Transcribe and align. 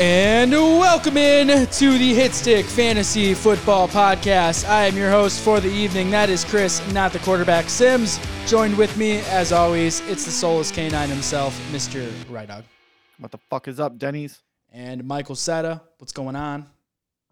And 0.00 0.52
welcome 0.52 1.16
in 1.16 1.48
to 1.48 1.98
the 1.98 2.14
Hitstick 2.14 2.64
Fantasy 2.64 3.34
Football 3.34 3.88
Podcast. 3.88 4.64
I 4.68 4.84
am 4.84 4.96
your 4.96 5.10
host 5.10 5.40
for 5.40 5.58
the 5.58 5.68
evening. 5.68 6.08
That 6.12 6.30
is 6.30 6.44
Chris, 6.44 6.80
not 6.92 7.12
the 7.12 7.18
quarterback 7.18 7.68
Sims. 7.68 8.20
Joined 8.46 8.78
with 8.78 8.96
me, 8.96 9.22
as 9.22 9.50
always, 9.50 9.98
it's 10.08 10.24
the 10.24 10.30
soulless 10.30 10.70
canine 10.70 11.08
himself, 11.08 11.52
Mr. 11.72 12.08
Rydog. 12.30 12.62
What 13.18 13.32
the 13.32 13.38
fuck 13.50 13.66
is 13.66 13.80
up, 13.80 13.98
Denny's? 13.98 14.40
And 14.72 15.02
Michael 15.02 15.34
Seta. 15.34 15.80
What's 15.98 16.12
going 16.12 16.36
on? 16.36 16.66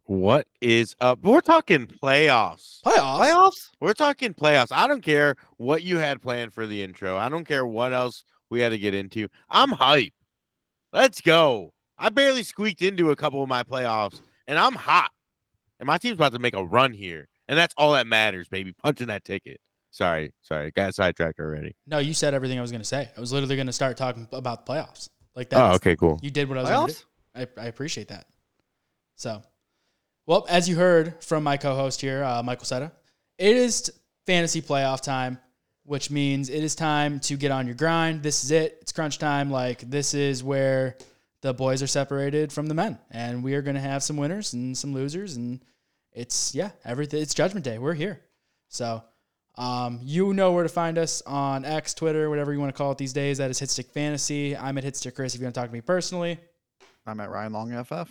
What 0.06 0.48
is 0.60 0.96
up? 1.00 1.20
We're 1.22 1.42
talking 1.42 1.86
playoffs. 1.86 2.82
Playoffs? 2.82 3.20
Playoffs? 3.20 3.70
We're 3.78 3.94
talking 3.94 4.34
playoffs. 4.34 4.72
I 4.72 4.88
don't 4.88 5.02
care 5.02 5.36
what 5.58 5.84
you 5.84 5.98
had 5.98 6.20
planned 6.20 6.52
for 6.52 6.66
the 6.66 6.82
intro. 6.82 7.16
I 7.16 7.28
don't 7.28 7.44
care 7.44 7.64
what 7.64 7.92
else 7.92 8.24
we 8.50 8.58
had 8.58 8.70
to 8.70 8.78
get 8.78 8.92
into. 8.92 9.28
I'm 9.48 9.70
hype. 9.70 10.14
Let's 10.92 11.20
go. 11.20 11.72
I 11.98 12.10
barely 12.10 12.42
squeaked 12.42 12.82
into 12.82 13.10
a 13.10 13.16
couple 13.16 13.42
of 13.42 13.48
my 13.48 13.62
playoffs, 13.62 14.20
and 14.46 14.58
I'm 14.58 14.74
hot. 14.74 15.10
And 15.78 15.86
my 15.86 15.98
team's 15.98 16.14
about 16.14 16.32
to 16.32 16.38
make 16.38 16.54
a 16.54 16.64
run 16.64 16.92
here. 16.92 17.28
And 17.48 17.58
that's 17.58 17.74
all 17.76 17.92
that 17.92 18.06
matters, 18.06 18.48
baby. 18.48 18.72
Punching 18.72 19.06
that 19.08 19.24
ticket. 19.24 19.60
Sorry, 19.90 20.32
sorry. 20.42 20.72
Got 20.72 20.94
sidetracked 20.94 21.38
already. 21.38 21.76
No, 21.86 21.98
you 21.98 22.12
said 22.12 22.34
everything 22.34 22.58
I 22.58 22.62
was 22.62 22.70
going 22.70 22.82
to 22.82 22.86
say. 22.86 23.08
I 23.16 23.20
was 23.20 23.32
literally 23.32 23.56
going 23.56 23.66
to 23.66 23.72
start 23.72 23.96
talking 23.96 24.28
about 24.32 24.66
the 24.66 24.72
playoffs. 24.72 25.08
Like 25.34 25.50
that. 25.50 25.62
Oh, 25.62 25.74
okay, 25.74 25.96
cool. 25.96 26.18
You 26.22 26.30
did 26.30 26.48
what 26.48 26.58
I 26.58 26.62
was 26.62 26.70
going 26.70 26.88
to 26.88 26.94
do. 26.94 27.50
I, 27.60 27.62
I 27.62 27.66
appreciate 27.66 28.08
that. 28.08 28.26
So, 29.16 29.42
well, 30.26 30.46
as 30.48 30.68
you 30.68 30.76
heard 30.76 31.22
from 31.22 31.44
my 31.44 31.56
co-host 31.56 32.00
here, 32.00 32.24
uh, 32.24 32.42
Michael 32.42 32.64
Seta, 32.64 32.92
it 33.38 33.56
is 33.56 33.92
fantasy 34.26 34.60
playoff 34.62 35.02
time, 35.02 35.38
which 35.84 36.10
means 36.10 36.48
it 36.48 36.64
is 36.64 36.74
time 36.74 37.20
to 37.20 37.36
get 37.36 37.50
on 37.50 37.66
your 37.66 37.76
grind. 37.76 38.22
This 38.22 38.44
is 38.44 38.50
it. 38.50 38.78
It's 38.80 38.92
crunch 38.92 39.18
time. 39.18 39.50
Like 39.50 39.80
this 39.80 40.14
is 40.14 40.42
where 40.42 40.96
the 41.46 41.54
boys 41.54 41.80
are 41.80 41.86
separated 41.86 42.52
from 42.52 42.66
the 42.66 42.74
men, 42.74 42.98
and 43.08 43.44
we 43.44 43.54
are 43.54 43.62
going 43.62 43.76
to 43.76 43.80
have 43.80 44.02
some 44.02 44.16
winners 44.16 44.52
and 44.52 44.76
some 44.76 44.92
losers, 44.92 45.36
and 45.36 45.64
it's 46.12 46.56
yeah, 46.56 46.70
everything. 46.84 47.22
It's 47.22 47.34
Judgment 47.34 47.64
Day. 47.64 47.78
We're 47.78 47.94
here, 47.94 48.20
so. 48.68 49.02
Um, 49.58 50.00
you 50.02 50.34
know 50.34 50.52
where 50.52 50.64
to 50.64 50.68
find 50.68 50.98
us 50.98 51.22
on 51.22 51.64
X, 51.64 51.94
Twitter, 51.94 52.28
whatever 52.28 52.52
you 52.52 52.60
want 52.60 52.74
to 52.74 52.76
call 52.76 52.92
it 52.92 52.98
these 52.98 53.14
days. 53.14 53.38
That 53.38 53.50
is 53.50 53.58
Hitstick 53.58 53.90
Fantasy. 53.90 54.54
I'm 54.54 54.76
at 54.76 54.84
Hitstick 54.84 55.14
Chris 55.14 55.34
if 55.34 55.40
you 55.40 55.46
want 55.46 55.54
to 55.54 55.60
talk 55.62 55.70
to 55.70 55.72
me 55.72 55.80
personally. 55.80 56.36
I'm 57.06 57.18
at 57.20 57.30
Ryan 57.30 57.54
Long 57.54 57.84
FF. 57.84 58.10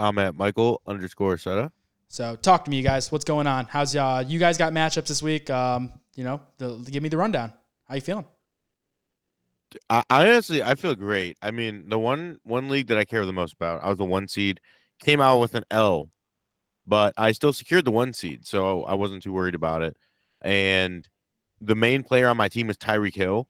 I'm 0.00 0.18
at 0.18 0.34
Michael 0.34 0.82
underscore 0.84 1.38
Seta. 1.38 1.70
So 2.08 2.34
talk 2.34 2.64
to 2.64 2.72
me, 2.72 2.78
you 2.78 2.82
guys. 2.82 3.12
What's 3.12 3.24
going 3.24 3.46
on? 3.46 3.66
How's 3.66 3.94
uh 3.94 4.24
you 4.26 4.40
guys 4.40 4.58
got 4.58 4.72
matchups 4.72 5.06
this 5.06 5.22
week? 5.22 5.48
Um, 5.48 5.92
you 6.16 6.24
know, 6.24 6.40
the, 6.58 6.78
give 6.90 7.04
me 7.04 7.08
the 7.08 7.16
rundown. 7.16 7.52
How 7.88 7.94
you 7.94 8.00
feeling? 8.00 8.24
I, 9.90 10.02
honestly 10.10 10.62
I 10.62 10.74
feel 10.74 10.94
great. 10.94 11.36
I 11.42 11.50
mean, 11.50 11.88
the 11.88 11.98
one 11.98 12.38
one 12.44 12.68
league 12.68 12.88
that 12.88 12.98
I 12.98 13.04
care 13.04 13.24
the 13.26 13.32
most 13.32 13.54
about, 13.54 13.82
I 13.82 13.88
was 13.88 13.98
the 13.98 14.04
one 14.04 14.28
seed, 14.28 14.60
came 15.00 15.20
out 15.20 15.40
with 15.40 15.54
an 15.54 15.64
L, 15.70 16.10
but 16.86 17.14
I 17.16 17.32
still 17.32 17.52
secured 17.52 17.84
the 17.84 17.90
one 17.90 18.12
seed, 18.12 18.46
so 18.46 18.84
I 18.84 18.94
wasn't 18.94 19.22
too 19.22 19.32
worried 19.32 19.54
about 19.54 19.82
it. 19.82 19.96
And 20.42 21.08
the 21.60 21.74
main 21.74 22.02
player 22.02 22.28
on 22.28 22.36
my 22.36 22.48
team 22.48 22.70
is 22.70 22.76
Tyreek 22.76 23.14
Hill. 23.14 23.48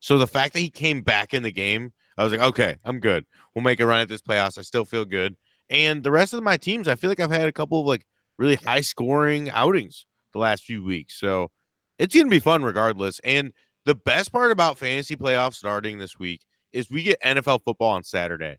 So 0.00 0.18
the 0.18 0.26
fact 0.26 0.52
that 0.54 0.60
he 0.60 0.70
came 0.70 1.02
back 1.02 1.32
in 1.32 1.42
the 1.42 1.52
game, 1.52 1.92
I 2.18 2.24
was 2.24 2.32
like, 2.32 2.42
okay, 2.42 2.76
I'm 2.84 3.00
good. 3.00 3.24
We'll 3.54 3.64
make 3.64 3.80
a 3.80 3.86
run 3.86 4.00
at 4.00 4.08
this 4.08 4.20
playoffs. 4.20 4.58
I 4.58 4.62
still 4.62 4.84
feel 4.84 5.04
good. 5.04 5.36
And 5.70 6.02
the 6.02 6.10
rest 6.10 6.34
of 6.34 6.42
my 6.42 6.56
teams, 6.56 6.88
I 6.88 6.96
feel 6.96 7.10
like 7.10 7.20
I've 7.20 7.30
had 7.30 7.48
a 7.48 7.52
couple 7.52 7.80
of 7.80 7.86
like 7.86 8.04
really 8.38 8.56
high 8.56 8.82
scoring 8.82 9.50
outings 9.50 10.06
the 10.32 10.40
last 10.40 10.64
few 10.64 10.84
weeks. 10.84 11.18
So 11.18 11.50
it's 11.98 12.14
gonna 12.14 12.28
be 12.28 12.40
fun 12.40 12.62
regardless. 12.62 13.20
And 13.24 13.52
the 13.84 13.94
best 13.94 14.32
part 14.32 14.50
about 14.50 14.78
fantasy 14.78 15.16
playoffs 15.16 15.54
starting 15.54 15.98
this 15.98 16.18
week 16.18 16.40
is 16.72 16.90
we 16.90 17.02
get 17.02 17.20
NFL 17.22 17.60
football 17.64 17.90
on 17.90 18.02
Saturday. 18.02 18.56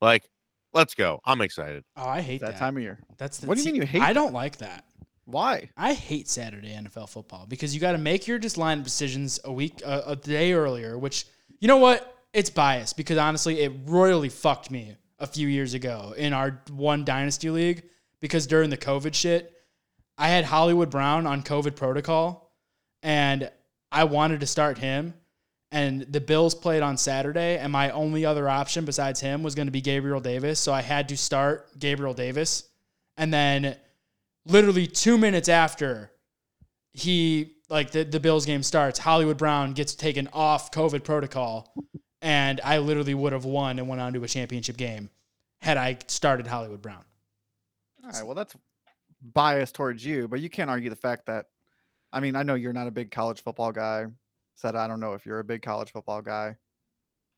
Like, 0.00 0.28
let's 0.72 0.94
go. 0.94 1.20
I'm 1.24 1.40
excited. 1.40 1.84
Oh, 1.96 2.08
I 2.08 2.20
hate 2.20 2.40
That 2.40 2.52
that. 2.52 2.58
time 2.58 2.76
of 2.76 2.82
year. 2.82 2.98
That's 3.18 3.38
the, 3.38 3.46
What 3.46 3.56
do 3.56 3.62
you 3.64 3.66
mean 3.72 3.76
you 3.76 3.86
hate 3.86 4.02
I 4.02 4.12
don't 4.12 4.32
like 4.32 4.58
that. 4.58 4.84
Why? 5.26 5.70
I 5.76 5.92
hate 5.92 6.28
Saturday 6.28 6.70
NFL 6.70 7.08
football 7.08 7.46
because 7.46 7.74
you 7.74 7.80
got 7.80 7.92
to 7.92 7.98
make 7.98 8.26
your 8.26 8.38
just 8.38 8.58
line 8.58 8.82
decisions 8.82 9.38
a 9.44 9.52
week, 9.52 9.80
uh, 9.84 10.02
a 10.06 10.16
day 10.16 10.52
earlier. 10.52 10.98
Which 10.98 11.26
you 11.60 11.68
know 11.68 11.76
what? 11.76 12.16
It's 12.32 12.50
biased 12.50 12.96
because 12.96 13.18
honestly, 13.18 13.60
it 13.60 13.72
royally 13.86 14.28
fucked 14.28 14.70
me 14.70 14.96
a 15.18 15.26
few 15.26 15.46
years 15.46 15.74
ago 15.74 16.14
in 16.16 16.32
our 16.32 16.62
one 16.70 17.04
dynasty 17.04 17.50
league 17.50 17.82
because 18.20 18.46
during 18.46 18.70
the 18.70 18.76
COVID 18.76 19.14
shit, 19.14 19.52
I 20.16 20.28
had 20.28 20.44
Hollywood 20.46 20.90
Brown 20.90 21.26
on 21.26 21.42
COVID 21.42 21.76
protocol, 21.76 22.52
and 23.02 23.50
I 23.92 24.04
wanted 24.04 24.40
to 24.40 24.46
start 24.46 24.78
him. 24.78 25.14
And 25.72 26.02
the 26.02 26.20
Bills 26.20 26.52
played 26.52 26.82
on 26.82 26.96
Saturday, 26.96 27.56
and 27.58 27.70
my 27.70 27.90
only 27.90 28.26
other 28.26 28.48
option 28.48 28.84
besides 28.84 29.20
him 29.20 29.44
was 29.44 29.54
going 29.54 29.68
to 29.68 29.72
be 29.72 29.80
Gabriel 29.80 30.18
Davis. 30.18 30.58
So 30.58 30.72
I 30.72 30.80
had 30.80 31.08
to 31.10 31.16
start 31.16 31.78
Gabriel 31.78 32.12
Davis. 32.12 32.64
And 33.16 33.32
then 33.32 33.76
literally 34.46 34.88
two 34.88 35.16
minutes 35.16 35.48
after 35.48 36.10
he 36.92 37.52
like 37.68 37.92
the, 37.92 38.02
the 38.02 38.20
Bills 38.20 38.44
game 38.44 38.62
starts, 38.62 38.98
Hollywood 38.98 39.38
Brown 39.38 39.72
gets 39.72 39.94
taken 39.94 40.28
off 40.32 40.72
COVID 40.72 41.04
protocol, 41.04 41.72
and 42.20 42.60
I 42.64 42.78
literally 42.78 43.14
would 43.14 43.32
have 43.32 43.44
won 43.44 43.78
and 43.78 43.88
went 43.88 44.00
on 44.00 44.12
to 44.14 44.24
a 44.24 44.28
championship 44.28 44.76
game 44.76 45.08
had 45.62 45.76
I 45.76 45.98
started 46.08 46.46
Hollywood 46.46 46.82
Brown. 46.82 47.04
All 48.04 48.10
right, 48.10 48.26
well, 48.26 48.34
that's 48.34 48.56
biased 49.22 49.74
towards 49.74 50.04
you, 50.04 50.26
but 50.26 50.40
you 50.40 50.50
can't 50.50 50.68
argue 50.68 50.90
the 50.90 50.96
fact 50.96 51.26
that, 51.26 51.46
I 52.12 52.20
mean, 52.20 52.36
I 52.36 52.42
know 52.42 52.54
you're 52.54 52.72
not 52.72 52.86
a 52.86 52.90
big 52.90 53.10
college 53.10 53.42
football 53.42 53.72
guy. 53.72 54.06
Said 54.56 54.76
I 54.76 54.86
don't 54.88 55.00
know 55.00 55.14
if 55.14 55.24
you're 55.24 55.38
a 55.38 55.44
big 55.44 55.62
college 55.62 55.92
football 55.92 56.20
guy. 56.22 56.56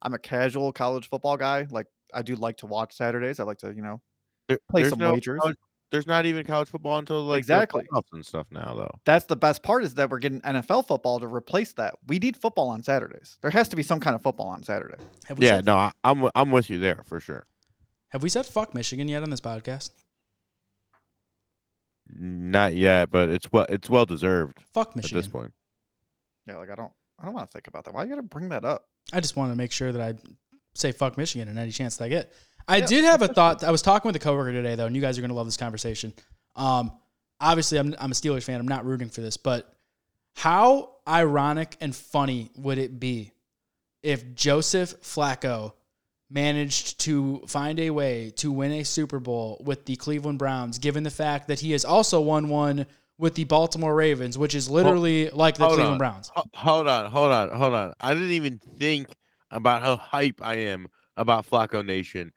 I'm 0.03 0.15
a 0.15 0.19
casual 0.19 0.73
college 0.73 1.09
football 1.09 1.37
guy. 1.37 1.67
Like 1.71 1.87
I 2.13 2.23
do 2.23 2.35
like 2.37 2.57
to 2.59 2.67
watch 2.67 2.95
Saturdays. 2.97 3.39
I 3.39 3.45
like 3.45 3.59
to, 3.59 3.73
you 3.73 3.83
know, 3.83 4.01
There- 4.49 4.59
Play 4.71 4.83
there's 4.83 4.91
some 4.91 4.99
no 4.99 5.13
wagers. 5.15 5.39
college- 5.41 5.57
there's 5.93 6.07
not 6.07 6.25
even 6.25 6.45
college 6.47 6.69
football 6.71 6.99
until 6.99 7.23
like 7.25 7.35
the 7.47 7.53
Exactly. 7.55 7.85
playoffs 7.93 8.13
and 8.15 8.25
stuff 8.25 8.47
now, 8.51 8.75
though. 8.75 8.91
that's 9.05 9.27
the 9.27 9.37
best 9.37 9.63
part 9.63 9.85
is 9.85 9.95
that 9.95 10.09
we're 10.11 10.19
getting 10.19 10.41
NFL 10.41 10.87
football 10.89 11.21
to 11.21 11.27
replace 11.27 11.75
that. 11.75 11.95
We 12.07 12.19
need 12.19 12.35
football 12.37 12.71
on 12.71 12.83
Saturdays. 12.83 13.37
There 13.43 13.51
has 13.51 13.69
to 13.69 13.77
be 13.77 13.83
some 13.83 14.01
kind 14.01 14.17
of 14.17 14.23
football 14.23 14.47
on 14.49 14.63
Saturday. 14.63 14.97
Yeah, 15.39 15.61
no, 15.61 15.77
I, 15.77 15.93
I'm 16.03 16.29
I'm 16.35 16.51
with 16.51 16.71
you 16.71 16.79
there 16.79 17.03
for 17.05 17.21
sure. 17.21 17.47
have 18.09 18.23
we 18.23 18.31
said 18.31 18.47
fuck 18.47 18.75
Michigan 18.75 19.07
yet 19.07 19.23
on 19.23 19.29
this 19.31 19.41
podcast? 19.43 19.91
Not 22.09 22.75
yet, 22.75 23.11
but 23.11 23.29
it's 23.29 23.51
well 23.53 23.67
it's 23.69 23.89
well 23.89 24.05
deserved 24.07 24.59
Fuck 24.75 24.97
Michigan. 24.97 25.17
at 25.19 25.19
Michigan. 25.19 25.19
this 25.21 25.29
point. 25.29 25.53
Yeah, 26.47 26.57
like 26.57 26.71
I 26.71 26.75
don't, 26.75 26.93
I 27.21 27.25
don't 27.25 27.35
want 27.35 27.49
to 27.51 27.53
think 27.53 27.69
about 27.69 27.85
that. 27.85 27.95
Why 27.95 28.03
you 28.05 28.11
got 28.11 28.17
to 28.17 28.23
bring 28.23 28.49
that 28.51 28.65
up? 28.65 28.85
I 29.13 29.21
just 29.21 29.37
wanted 29.37 29.53
to 29.53 29.57
make 29.57 29.73
sure 29.73 29.93
that 29.93 30.01
I 30.03 30.15
say 30.75 30.93
fuck 30.93 31.17
Michigan 31.17 31.49
in 31.49 31.57
any 31.59 31.71
chance 31.71 31.97
that 31.99 32.05
I 32.05 32.09
get. 32.09 32.33
I 32.69 32.79
Yeah, 32.79 32.87
did 32.87 33.05
have 33.05 33.23
a 33.23 33.29
thought. 33.29 33.63
I 33.65 33.71
was 33.71 33.83
talking 33.83 34.09
with 34.09 34.17
a 34.17 34.19
coworker 34.21 34.53
today, 34.53 34.75
though, 34.75 34.87
and 34.87 34.95
you 34.97 35.03
guys 35.03 35.19
are 35.19 35.21
going 35.21 35.31
to 35.31 35.35
love 35.37 35.47
this 35.47 35.57
conversation. 35.57 36.13
Um, 36.57 36.93
obviously, 37.41 37.79
I'm, 37.79 37.95
I'm 37.99 38.11
a 38.11 38.15
Steelers 38.15 38.43
fan. 38.45 38.61
I'm 38.61 38.69
not 38.69 38.85
rooting 38.85 39.09
for 39.09 39.21
this, 39.21 39.37
but 39.37 39.73
how 40.35 40.97
ironic 41.09 41.77
and 41.81 41.95
funny 41.95 42.51
would 42.57 42.79
it 42.79 42.99
be 43.01 43.33
if 44.03 44.35
Joseph 44.35 45.01
Flacco 45.03 45.73
managed 46.33 46.99
to 47.01 47.43
find 47.47 47.79
a 47.79 47.91
way 47.91 48.33
to 48.37 48.51
win 48.51 48.73
a 48.73 48.85
Super 48.85 49.21
Bowl 49.21 49.61
with 49.65 49.85
the 49.85 49.97
Cleveland 49.97 50.39
Browns, 50.39 50.79
given 50.79 51.03
the 51.03 51.11
fact 51.11 51.49
that 51.49 51.61
he 51.61 51.73
has 51.73 51.85
also 51.85 52.21
won 52.21 52.49
one 52.49 52.87
with 53.19 53.35
the 53.35 53.45
Baltimore 53.45 53.95
Ravens, 53.95 54.39
which 54.39 54.55
is 54.55 54.71
literally 54.71 55.31
like 55.31 55.57
the 55.57 55.67
Cleveland 55.67 55.93
on. 55.93 55.99
Browns? 55.99 56.31
Hold 56.55 56.89
on, 56.89 57.11
hold 57.11 57.31
on, 57.31 57.51
hold 57.51 57.75
on. 57.75 57.93
I 58.01 58.15
didn't 58.15 58.31
even 58.31 58.59
think 58.79 59.09
about 59.51 59.83
how 59.83 59.97
hype 59.97 60.41
I 60.43 60.55
am 60.55 60.89
about 61.17 61.49
Flacco 61.49 61.85
Nation. 61.85 62.33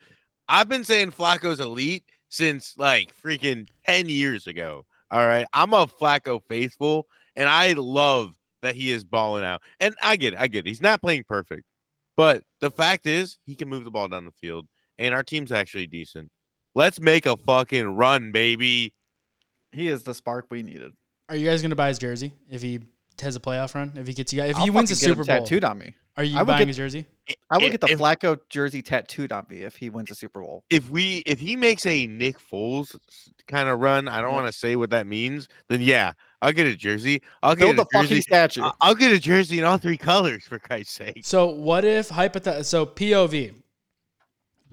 I've 0.48 0.70
been 0.70 0.84
saying 0.84 1.12
Flacco's 1.12 1.60
elite 1.60 2.04
since 2.30 2.76
like 2.78 3.14
freaking 3.24 3.68
10 3.86 4.10
years 4.10 4.48
ago. 4.48 4.86
All 5.10 5.26
right. 5.26 5.48
I'm 5.54 5.74
a 5.74 5.88
Flacco 5.88 6.42
faithful, 6.48 7.08
and 7.36 7.48
I 7.48 7.74
love 7.74 8.36
that 8.62 8.76
he 8.76 8.92
is 8.92 9.04
balling 9.04 9.46
out. 9.46 9.62
And 9.80 9.96
I 10.04 10.18
get 10.18 10.34
it. 10.34 10.40
I 10.40 10.48
get 10.48 10.66
it. 10.66 10.70
He's 10.70 10.82
not 10.82 11.02
playing 11.02 11.24
perfect. 11.28 11.64
But 12.18 12.44
the 12.62 12.72
fact 12.72 13.06
is, 13.08 13.38
he 13.46 13.56
can 13.56 13.70
move 13.70 13.84
the 13.84 13.92
ball 13.92 14.08
down 14.08 14.26
the 14.26 14.32
field, 14.32 14.68
and 14.98 15.14
our 15.14 15.24
team's 15.24 15.52
actually 15.52 15.88
decent. 15.88 16.30
Let's 16.74 17.00
make 17.00 17.26
a 17.26 17.36
fucking 17.38 17.96
run, 17.96 18.32
baby. 18.32 18.94
He 19.72 19.88
is 19.88 20.04
the 20.04 20.14
spark 20.14 20.48
we 20.50 20.64
needed. 20.64 20.94
Are 21.30 21.36
you 21.36 21.46
guys 21.48 21.62
going 21.62 21.72
to 21.72 21.76
buy 21.76 21.90
his 21.90 22.00
jersey 22.00 22.34
if 22.50 22.62
he 22.62 22.80
has 23.22 23.36
a 23.36 23.40
playoff 23.40 23.76
run? 23.76 23.94
If 23.96 24.08
he 24.08 24.14
gets 24.14 24.32
you, 24.34 24.42
if 24.44 24.56
I'll 24.58 24.64
he 24.64 24.70
wins 24.70 24.92
a 24.92 24.96
fucking 24.96 25.08
get 25.08 25.18
him 25.18 25.24
Super 25.24 25.38
Bowl, 25.38 25.46
tattooed 25.46 25.64
on 25.64 25.78
me. 25.80 25.94
are 26.18 26.24
you 26.24 26.38
I 26.38 26.42
would 26.44 26.48
buying 26.48 26.60
get- 26.60 26.68
his 26.70 26.78
jersey? 26.78 27.06
I 27.50 27.58
would 27.58 27.64
If- 27.66 27.72
get 27.72 27.82
the 27.82 27.88
if- 27.88 28.00
Flacco 28.00 28.40
jersey 28.50 28.82
tattooed 28.82 29.32
on 29.32 29.48
me 29.50 29.62
if 29.64 29.76
he 29.76 29.90
wins 29.90 30.12
a 30.12 30.16
Super 30.16 30.42
Bowl. 30.42 30.64
if 30.70 30.90
we 30.90 31.24
if 31.26 31.40
he 31.40 31.56
makes 31.56 31.86
a 31.86 32.06
Nick 32.08 32.38
Foles 32.40 32.96
kind 33.48 33.68
of 33.68 33.80
run, 33.80 34.08
I 34.08 34.22
don't 34.22 34.30
Yeah. 34.32 34.36
want 34.36 34.48
to 34.54 34.58
say 34.58 34.76
what 34.76 34.92
that 34.92 35.08
means. 35.08 35.48
Then 35.68 35.82
yeah, 35.82 36.14
I'll 36.46 36.54
get 36.54 36.68
a 36.68 36.76
jersey. 36.76 37.22
I'll 37.42 37.56
Build 37.56 37.76
get 37.76 37.78
the 37.78 37.82
a 37.84 37.86
fucking 38.02 38.10
jersey. 38.10 38.22
statue. 38.22 38.62
I- 38.64 38.72
I'll 38.82 38.96
get 38.96 39.12
a 39.12 39.20
jersey 39.20 39.58
in 39.60 39.66
all 39.66 39.78
three 39.78 39.98
colors 39.98 40.44
for 40.46 40.60
Christ's 40.60 40.94
sake. 40.94 41.22
So 41.26 41.48
what 41.48 41.84
if 41.86 42.10
hypothet? 42.10 42.66
So 42.66 42.86
POV, 42.86 43.54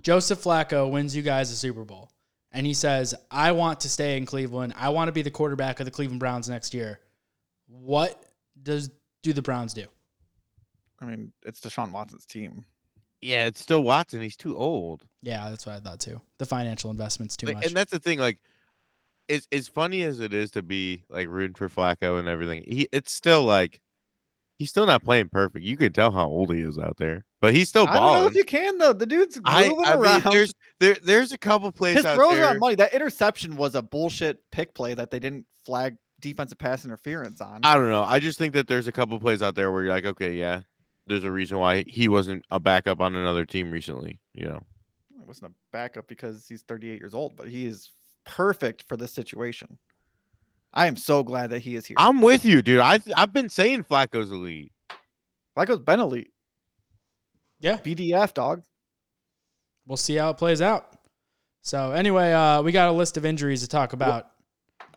Joseph 0.01 0.43
Flacco 0.43 0.91
wins 0.91 1.15
you 1.15 1.23
guys 1.23 1.51
a 1.51 1.57
Super 1.57 1.85
Bowl, 1.85 2.11
and 2.53 2.67
he 2.67 2.75
says, 2.75 3.15
"I 3.31 3.53
want 3.53 3.81
to 3.81 3.89
stay 3.89 4.17
in 4.17 4.27
Cleveland. 4.27 4.75
I 4.77 4.89
want 4.89 5.09
to 5.09 5.13
be 5.13 5.23
the 5.23 5.31
quarterback 5.31 5.81
of 5.81 5.85
the 5.87 5.91
Cleveland 5.93 6.21
Browns 6.21 6.49
next 6.49 6.75
year." 6.75 7.01
What 7.69 8.23
does 8.63 8.91
do 9.23 9.33
the 9.33 9.43
Browns 9.43 9.73
do? 9.73 9.87
I 11.01 11.05
mean, 11.07 11.33
it's 11.45 11.61
Deshaun 11.61 11.91
Watson's 11.91 12.27
team. 12.27 12.65
Yeah, 13.21 13.47
it's 13.47 13.61
still 13.61 13.83
Watson. 13.83 14.21
He's 14.21 14.37
too 14.37 14.57
old. 14.57 15.05
Yeah, 15.23 15.49
that's 15.49 15.65
what 15.65 15.77
I 15.77 15.81
thought 15.81 16.01
too. 16.01 16.21
The 16.39 16.47
financial 16.47 16.91
investment's 16.91 17.37
too 17.37 17.47
Like, 17.47 17.57
much. 17.57 17.67
And 17.67 17.77
that's 17.77 17.91
the 17.93 18.01
thing. 18.01 18.19
Like, 18.19 18.39
it's 19.29 19.47
as 19.53 19.69
funny 19.69 20.03
as 20.03 20.21
it 20.21 20.33
is 20.35 20.51
to 20.53 20.63
be 20.63 21.05
like 21.09 21.29
rooting 21.29 21.55
for 21.55 21.69
Flacco 21.69 22.19
and 22.19 22.29
everything. 22.29 22.65
He, 22.67 22.89
it's 22.93 23.13
still 23.13 23.45
like 23.45 23.81
he's 24.59 24.71
still 24.71 24.87
not 24.87 25.03
playing 25.05 25.29
perfect. 25.31 25.65
You 25.65 25.77
can 25.77 25.93
tell 25.93 26.11
how 26.11 26.27
old 26.27 26.53
he 26.55 26.61
is 26.61 26.79
out 26.79 26.97
there, 26.99 27.25
but 27.41 27.55
he's 27.55 27.69
still 27.69 27.87
I 27.89 27.95
don't 27.95 28.21
know 28.21 28.27
if 28.27 28.35
you 28.35 28.45
can 28.45 28.79
though. 28.79 28.93
The 28.93 29.07
dude's 29.07 29.37
moving 29.37 29.43
I 29.47 29.69
mean, 29.69 29.85
around. 29.87 30.23
there's 30.25 30.53
there 30.81 30.97
there's 31.03 31.33
a 31.33 31.39
couple 31.39 31.71
plays 31.73 31.97
His 31.97 32.05
out 32.07 32.17
throws 32.17 32.35
there. 32.35 32.45
around 32.45 32.59
money. 32.61 32.75
That 32.77 32.93
interception 32.95 33.57
was 33.57 33.75
a 33.75 33.83
bullshit 33.83 34.39
pick 34.51 34.75
play 34.75 34.95
that 34.95 35.11
they 35.11 35.19
didn't 35.19 35.47
flag 35.65 35.97
defensive 36.21 36.59
pass 36.59 36.85
interference 36.85 37.41
on. 37.41 37.61
I 37.65 37.75
don't 37.75 37.91
know. 37.91 38.05
I 38.05 38.21
just 38.21 38.39
think 38.39 38.55
that 38.55 38.69
there's 38.69 38.87
a 38.87 38.93
couple 38.93 39.19
plays 39.19 39.43
out 39.43 39.55
there 39.55 39.73
where 39.73 39.83
you're 39.85 39.93
like, 39.93 40.05
okay, 40.07 40.35
yeah, 40.35 40.61
there's 41.09 41.25
a 41.25 41.31
reason 41.33 41.59
why 41.59 41.85
he 41.87 42.09
wasn't 42.09 42.45
a 42.51 42.61
backup 42.61 43.01
on 43.01 43.17
another 43.17 43.45
team 43.45 43.71
recently. 43.73 44.21
You 44.35 44.45
know, 44.47 44.61
It 45.21 45.27
wasn't 45.27 45.51
a 45.51 45.55
backup 45.73 46.07
because 46.07 46.47
he's 46.49 46.63
38 46.63 47.01
years 47.01 47.15
old, 47.15 47.37
but 47.37 47.49
he 47.49 47.67
is 47.67 47.91
perfect 48.25 48.85
for 48.89 48.97
this 48.97 49.13
situation. 49.13 49.79
I 50.75 50.87
am 50.87 50.97
so 50.97 51.23
glad 51.23 51.51
that 51.51 51.61
he 51.61 51.77
is 51.77 51.85
here. 51.87 51.97
I'm 51.99 52.21
with 52.23 52.45
you, 52.45 52.63
dude. 52.63 52.81
I 52.81 52.99
I've 53.17 53.33
been 53.33 53.49
saying 53.49 53.85
Flacco's 53.85 54.31
elite. 54.31 54.73
Flacco's 55.57 55.81
been 55.81 56.01
elite. 56.01 56.31
yeah, 57.61 57.77
BDF 57.77 58.33
dog. 58.35 58.63
we'll 59.87 59.97
see 59.97 60.17
how 60.17 60.31
it 60.31 60.39
plays 60.39 60.63
out. 60.63 60.97
So 61.63 61.93
anyway, 61.93 62.33
uh, 62.33 62.63
we 62.63 62.73
got 62.73 62.89
a 62.89 62.93
list 62.93 63.17
of 63.17 63.25
injuries 63.25 63.61
to 63.63 63.69
talk 63.69 63.93
about. 63.93 64.29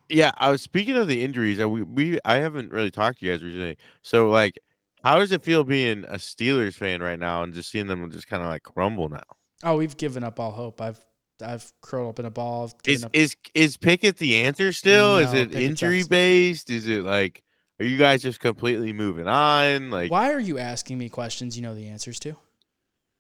Yeah, 0.10 0.32
I 0.38 0.50
was 0.52 0.62
speaking 0.62 0.96
of 0.96 1.08
the 1.08 1.24
injuries. 1.24 1.60
uh, 1.60 1.68
We 1.68 1.84
we 1.84 2.20
I 2.26 2.36
haven't 2.36 2.72
really 2.72 2.92
talked 2.92 3.20
to 3.20 3.26
you 3.26 3.34
guys 3.34 3.44
recently. 3.44 3.78
So 4.02 4.30
like, 4.30 4.58
how 5.04 5.20
does 5.20 5.32
it 5.32 5.44
feel 5.44 5.64
being 5.64 6.06
a 6.06 6.16
Steelers 6.16 6.76
fan 6.76 7.02
right 7.04 7.20
now 7.20 7.44
and 7.44 7.54
just 7.54 7.70
seeing 7.70 7.88
them 7.88 8.10
just 8.12 8.28
kind 8.28 8.42
of 8.42 8.48
like 8.50 8.64
crumble 8.64 9.10
now? 9.10 9.24
Oh, 9.64 9.78
we've 9.78 9.98
given 9.98 10.24
up 10.24 10.40
all 10.40 10.52
hope. 10.52 10.80
I've 10.80 11.04
I've 11.42 11.72
curled 11.82 12.10
up 12.10 12.20
in 12.20 12.26
a 12.26 12.32
ball. 12.32 12.72
Is 12.86 13.04
up- 13.04 13.12
is 13.16 13.36
is 13.54 13.78
Pickett 13.78 14.18
the 14.18 14.38
answer 14.44 14.72
still? 14.72 15.18
is 15.18 15.34
it 15.34 15.50
Pickett 15.50 15.64
injury 15.64 16.00
sucks. 16.02 16.10
based? 16.10 16.70
Is 16.70 16.88
it 16.88 17.04
like 17.04 17.44
are 17.80 17.86
you 17.86 17.98
guys 17.98 18.22
just 18.22 18.40
completely 18.40 18.94
moving 18.94 19.28
on? 19.28 19.90
Like 19.92 20.10
Why 20.12 20.32
are 20.34 20.40
you 20.40 20.58
asking 20.58 20.98
me 20.98 21.10
questions 21.10 21.56
you 21.58 21.62
know 21.64 21.76
the 21.76 21.88
answers 21.90 22.20
to? 22.22 22.36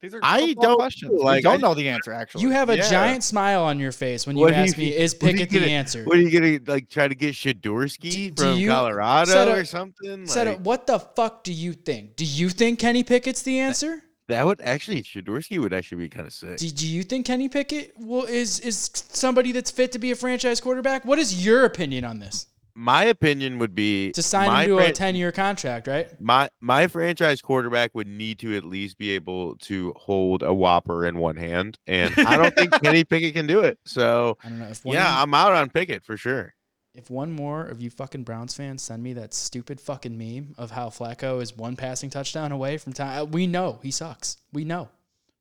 These 0.01 0.13
are 0.13 0.19
I 0.21 0.53
don't 0.53 0.75
questions. 0.75 1.11
know, 1.11 1.25
We 1.33 1.41
don't 1.41 1.53
I- 1.63 1.67
know 1.67 1.73
the 1.73 1.89
answer 1.89 2.11
actually. 2.13 2.43
You 2.43 2.51
have 2.51 2.69
a 2.69 2.77
Yeah. 2.77 2.89
giant 2.89 3.23
smile 3.23 3.63
on 3.63 3.79
your 3.79 3.91
face 3.91 4.27
when 4.27 4.37
you 4.37 4.43
What 4.43 4.51
do 4.53 4.57
you 4.59 4.63
ask 4.63 4.77
me, 4.77 4.95
"Is 4.95 5.13
what 5.13 5.31
Pickett 5.31 5.49
the 5.49 5.59
gonna- 5.59 5.71
answer?" 5.71 6.03
what 6.03 6.17
are 6.17 6.21
you 6.21 6.29
gonna 6.31 6.59
like 6.67 6.89
try 6.89 7.07
to 7.07 7.15
get 7.15 7.33
Shadorsky 7.33 8.11
Do- 8.11 8.31
do 8.31 8.43
from 8.43 8.57
you- 8.59 8.69
Colorado 8.69 9.31
Seta- 9.31 9.53
or 9.55 9.65
something? 9.65 10.27
Said, 10.27 10.47
Like, 10.47 10.59
what 10.59 10.85
the 10.87 10.99
fuck 10.99 11.43
do 11.43 11.51
you 11.51 11.73
think? 11.73 12.15
Do 12.17 12.23
you 12.25 12.49
think 12.49 12.77
Kenny 12.79 13.03
Pickett's 13.03 13.41
the 13.41 13.59
answer? 13.59 14.03
That 14.27 14.45
would 14.45 14.61
actually 14.61 15.03
Shadorsky 15.03 15.59
would 15.59 15.73
actually 15.73 15.99
be 15.99 16.09
kind 16.09 16.27
of 16.27 16.33
sick. 16.33 16.57
Do, 16.57 16.69
do 16.69 16.87
you 16.87 17.03
think 17.03 17.25
Kenny 17.25 17.49
Pickett 17.49 17.93
will, 17.97 18.25
is 18.25 18.59
is 18.59 18.89
somebody 18.93 19.51
that's 19.51 19.71
fit 19.71 19.91
to 19.93 19.99
be 19.99 20.11
a 20.11 20.15
franchise 20.15 20.59
quarterback? 20.61 21.05
What 21.05 21.19
is 21.19 21.45
your 21.45 21.65
opinion 21.65 22.03
on 22.05 22.19
this? 22.19 22.47
My 22.77 23.05
opinion 23.05 23.57
would 23.59 23.73
be 23.73 24.11
To 24.11 24.21
sign 24.21 24.69
him 24.69 24.77
to 24.77 24.83
a 24.83 24.91
ten 24.91 25.15
year 25.15 25.31
contract, 25.31 25.87
right? 25.87 26.09
my 26.19 26.49
my 26.59 26.87
franchise 26.87 27.41
quarterback 27.41 27.91
would 27.95 28.07
need 28.07 28.39
to 28.39 28.57
at 28.57 28.65
least 28.65 28.97
be 28.97 29.11
able 29.11 29.55
to 29.59 29.93
hold 29.95 30.43
a 30.43 30.53
whopper 30.53 31.05
in 31.05 31.17
one 31.17 31.37
hand, 31.37 31.79
and 31.87 32.13
I 32.17 32.35
don't 32.35 32.53
think 32.53 32.71
Kenny 32.83 33.05
Pickett 33.05 33.33
can 33.33 33.47
do 33.47 33.61
it. 33.61 33.79
So 33.85 34.37
I 34.43 34.49
don't 34.49 34.59
know 34.59 34.67
if 34.67 34.83
one 34.83 34.95
yeah, 34.95 35.21
I'm 35.21 35.33
out 35.33 35.53
on 35.53 35.69
Pickett 35.69 36.03
for 36.03 36.17
sure. 36.17 36.53
If 36.95 37.09
one 37.09 37.31
more 37.31 37.63
of 37.63 37.81
you 37.81 37.89
fucking 37.89 38.23
Browns 38.23 38.55
fans 38.55 38.81
send 38.81 39.03
me 39.03 39.13
that 39.13 39.33
stupid 39.33 39.79
fucking 39.79 40.17
meme 40.17 40.55
of 40.57 40.71
how 40.71 40.89
Flacco 40.89 41.41
is 41.41 41.55
one 41.55 41.75
passing 41.75 42.09
touchdown 42.09 42.51
away 42.51 42.77
from 42.77 42.93
time, 42.93 43.21
uh, 43.21 43.25
we 43.25 43.47
know 43.47 43.79
he 43.83 43.91
sucks. 43.91 44.37
We 44.53 44.63
know. 44.63 44.89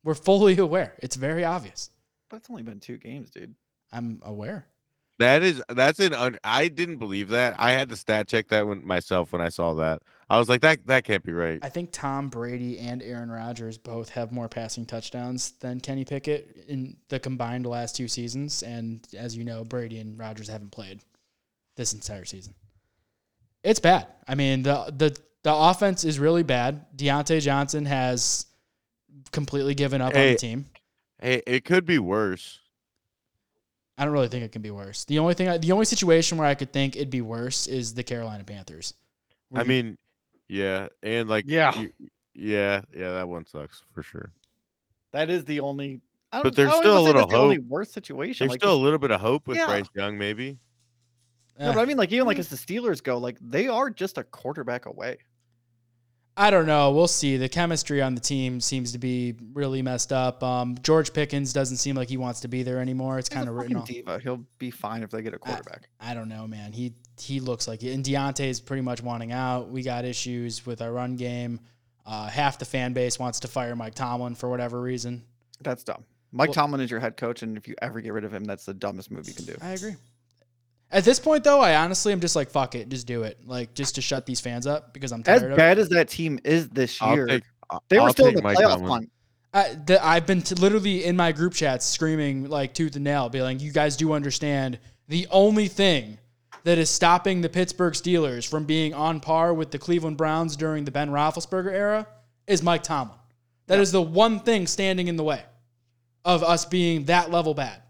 We're 0.03 0.15
fully 0.15 0.59
aware. 0.59 0.95
It's 0.99 1.17
very 1.17 1.45
obvious. 1.45 1.91
That's 2.31 2.51
only 2.51 2.63
been 2.63 2.81
two 2.81 2.99
games, 2.99 3.31
dude. 3.31 3.55
I'm 3.93 4.21
aware. 4.25 4.67
That 5.21 5.45
is 5.45 5.63
that's 5.69 6.01
an 6.01 6.13
un, 6.13 6.39
I 6.43 6.67
didn't 6.67 6.97
believe 6.97 7.29
that. 7.29 7.55
I 7.57 7.71
had 7.71 7.89
to 7.91 7.97
stat 7.97 8.27
check 8.27 8.49
that 8.49 8.67
one 8.67 8.85
myself 8.85 9.33
when 9.33 9.41
I 9.41 9.49
saw 9.49 9.75
that. 9.75 10.03
I 10.29 10.39
was 10.39 10.49
like 10.49 10.63
that 10.63 10.85
that 10.89 11.05
can't 11.05 11.23
be 11.23 11.33
right. 11.33 11.61
I 11.63 11.69
think 11.69 11.93
Tom 11.93 12.29
Brady 12.29 12.81
and 12.81 13.01
Aaron 13.01 13.31
Rodgers 13.31 13.79
both 13.79 14.09
have 14.09 14.33
more 14.33 14.49
passing 14.49 14.85
touchdowns 14.85 15.53
than 15.61 15.79
Kenny 15.79 16.05
Pickett 16.05 16.65
in 16.67 16.97
the 17.11 17.21
combined 17.21 17.65
last 17.65 17.95
two 17.95 18.09
seasons. 18.09 18.65
And 18.65 19.07
as 19.17 19.37
you 19.37 19.45
know, 19.45 19.63
Brady 19.63 20.01
and 20.01 20.19
Rodgers 20.19 20.49
haven't 20.49 20.73
played 20.73 21.01
this 21.77 21.93
entire 21.93 22.25
season. 22.25 22.55
It's 23.63 23.81
bad. 23.81 24.07
I 24.29 24.35
mean, 24.35 24.63
the 24.63 24.93
the 24.97 25.17
the 25.43 25.55
offense 25.55 26.05
is 26.05 26.19
really 26.19 26.43
bad. 26.43 26.85
Diontae 26.97 27.41
Johnson 27.41 27.85
has 27.87 28.47
completely 29.33 29.75
given 29.75 30.01
up 30.01 30.15
on 30.15 30.21
the 30.21 30.35
team. 30.37 30.67
Hey, 31.21 31.43
it 31.47 31.65
could 31.65 31.87
be 31.87 31.99
worse. 31.99 32.61
I 33.97 34.05
don't 34.05 34.13
really 34.13 34.29
think 34.29 34.45
it 34.45 34.53
can 34.53 34.63
be 34.63 34.71
worse. 34.73 35.05
The 35.05 35.19
only 35.21 35.35
thing, 35.35 35.49
I, 35.49 35.57
the 35.59 35.71
only 35.73 35.85
situation 35.85 36.37
where 36.37 36.47
I 36.49 36.55
could 36.57 36.73
think 36.73 36.97
it'd 36.97 37.11
be 37.11 37.21
worse 37.21 37.67
is 37.69 37.95
the 37.95 38.03
Carolina 38.03 38.43
Panthers. 38.43 38.93
I 39.55 39.63
you- 39.63 39.69
mean, 39.69 39.99
yeah, 40.49 40.89
and 41.03 41.29
like 41.29 41.45
Yeah. 41.47 41.79
you- 41.79 41.93
yeah, 42.35 42.81
yeah, 42.93 43.13
that 43.13 43.29
one 43.29 43.47
sucks 43.47 43.83
for 43.93 44.03
sure. 44.03 44.33
That 45.13 45.31
is 45.31 45.45
the 45.45 45.61
only. 45.61 46.01
I 46.33 46.39
But 46.39 46.43
don't- 46.43 46.57
there's 46.57 46.71
I 46.75 46.79
still 46.81 46.97
a 46.97 46.99
say 47.01 47.05
that's 47.05 47.15
little 47.15 47.29
the 47.29 47.37
only 47.37 47.57
hope. 47.57 47.65
worst 47.67 47.93
situation. 47.93 48.45
There's 48.49 48.55
like, 48.55 48.61
still 48.61 48.75
a 48.75 48.83
little 48.83 48.99
bit 48.99 49.13
of 49.13 49.21
hope 49.21 49.47
with 49.47 49.59
Yeah. 49.59 49.67
Bryce 49.67 49.87
Young, 49.95 50.19
maybe. 50.19 50.59
No, 51.59 51.73
but 51.73 51.81
I 51.81 51.85
mean, 51.85 51.97
like 51.97 52.11
even 52.13 52.27
like 52.27 52.39
as 52.39 52.49
the 52.49 52.57
Steelers 52.57 53.03
go, 53.03 53.19
like 53.19 53.39
they 53.41 53.69
are 53.69 53.91
just 53.91 54.19
a 54.19 54.25
quarterback 54.25 54.87
away. 54.87 55.19
I 56.37 56.51
don't 56.51 56.67
know. 56.67 56.91
We'll 56.91 57.07
see. 57.07 57.37
The 57.37 57.49
chemistry 57.49 58.03
on 58.03 58.17
the 58.17 58.21
team 58.21 58.61
seems 58.61 58.91
to 58.91 58.99
be 58.99 59.37
really 59.53 59.83
messed 59.83 60.13
up. 60.13 60.43
Um, 60.43 60.77
George 60.83 61.13
Pickens 61.13 61.53
doesn't 61.53 61.77
seem 61.77 61.95
like 61.95 62.09
he 62.09 62.17
wants 62.17 62.41
to 62.41 62.49
be 62.49 62.65
there 62.65 62.81
anymore. 62.81 63.21
It's 63.21 63.29
kind 63.29 63.49
of 63.49 63.55
written 63.55 63.77
off. 63.77 63.87
diva. 63.87 64.19
He'll 64.19 64.45
be 64.59 64.73
fine 64.73 65.05
if 65.05 65.11
they 65.11 65.23
get 65.23 65.33
a 65.33 65.39
quarterback. 65.39 65.89
I 66.01 66.13
don't 66.13 66.29
know, 66.29 66.49
man. 66.49 66.73
He 66.73 66.93
he 67.21 67.39
looks 67.39 67.69
like 67.69 67.85
it. 67.85 67.93
And 67.93 68.05
Diontae's 68.05 68.61
pretty 68.61 68.83
much 68.83 69.01
wanting 69.01 69.31
out. 69.31 69.69
We 69.71 69.83
got 69.85 70.05
issues 70.05 70.67
with 70.67 70.83
our 70.83 70.93
run 70.93 71.15
game. 71.15 71.61
Uh, 72.05 72.29
half 72.29 72.59
the 72.59 72.65
fan 72.65 72.93
base 72.95 73.17
wants 73.17 73.39
to 73.41 73.49
fire 73.49 73.77
Mike 73.77 73.95
Tomlin 73.95 74.35
for 74.35 74.51
whatever 74.51 74.81
reason. 74.81 75.23
That's 75.61 75.85
dumb. 75.85 76.05
Mike 76.33 76.49
Well- 76.49 76.55
Tomlin 76.55 76.81
is 76.81 76.91
your 76.91 76.99
head 76.99 77.17
coach, 77.17 77.43
and 77.45 77.57
if 77.57 77.69
you 77.69 77.77
ever 77.81 78.01
get 78.01 78.13
rid 78.13 78.25
of 78.25 78.35
him, 78.35 78.45
that's 78.45 78.65
the 78.65 78.75
dumbest 78.75 79.13
move 79.13 79.29
you 79.29 79.35
can 79.35 79.45
do. 79.45 79.55
I 79.63 79.71
agree. 79.71 79.95
At 80.95 81.05
this 81.05 81.19
point, 81.19 81.43
though, 81.45 81.61
I 81.61 81.75
honestly 81.77 82.13
am 82.13 82.21
just 82.21 82.37
like, 82.37 82.49
fuck 82.51 82.75
it, 82.77 82.89
just 82.89 83.07
do 83.07 83.25
it. 83.25 83.39
Like, 83.45 83.75
just 83.75 83.97
to 83.97 84.01
shut 84.01 84.25
these 84.27 84.41
fans 84.41 84.67
up 84.67 84.95
because 84.95 85.11
I'm 85.13 85.21
As 85.27 85.41
tired 85.41 85.45
of 85.45 85.51
it. 85.53 85.57
bad 85.57 85.79
as 85.79 85.89
that 85.91 86.09
team 86.09 86.39
is 86.45 86.69
this 86.71 87.01
year, 87.03 87.27
take. 87.27 87.43
I- 87.71 87.79
they 87.89 87.99
were 87.99 88.05
I'll 88.07 88.11
still 88.13 88.27
in 88.27 88.35
take 88.35 88.37
the 88.37 88.43
Mike 88.43 88.57
playoff 88.59 88.71
Tomlin. 88.75 88.91
hunt. 88.91 89.11
I, 89.53 89.75
the, 89.87 90.05
I've 90.05 90.27
been 90.27 90.41
t- 90.43 90.55
literally 90.55 91.05
in 91.05 91.17
my 91.17 91.33
group 91.33 91.53
chats 91.55 91.85
screaming 91.87 92.49
like 92.49 92.75
tooth 92.75 92.95
and 92.95 93.05
nail, 93.05 93.29
being 93.29 93.45
like, 93.45 93.61
"You 93.61 93.73
guys 93.73 93.97
do 93.97 94.13
understand 94.13 94.79
the 95.09 95.27
only 95.31 95.69
thing 95.69 96.19
that 96.65 96.79
is 96.79 96.91
stopping 96.91 97.41
the 97.41 97.49
Pittsburgh 97.49 97.95
Steelers 97.95 98.49
from 98.49 98.65
being 98.65 98.95
on 98.95 99.21
par 99.21 99.53
with 99.53 99.71
the 99.71 99.79
Cleveland 99.79 100.17
Browns 100.17 100.57
during 100.57 100.85
the 100.85 100.91
Ben 100.91 101.11
Roethlisberger 101.11 101.73
era 101.73 102.07
is 102.47 102.63
Mike 102.63 102.83
Tomlin. 102.85 103.19
That 103.67 103.81
is 103.81 103.93
the 103.93 104.01
one 104.03 104.41
thing 104.41 104.67
standing 104.67 105.09
in 105.09 105.17
the 105.17 105.25
way 105.25 105.43
of 106.25 106.43
us 106.43 106.65
being 106.65 107.05
that 107.05 107.31
level 107.31 107.55
bad. 107.55 107.81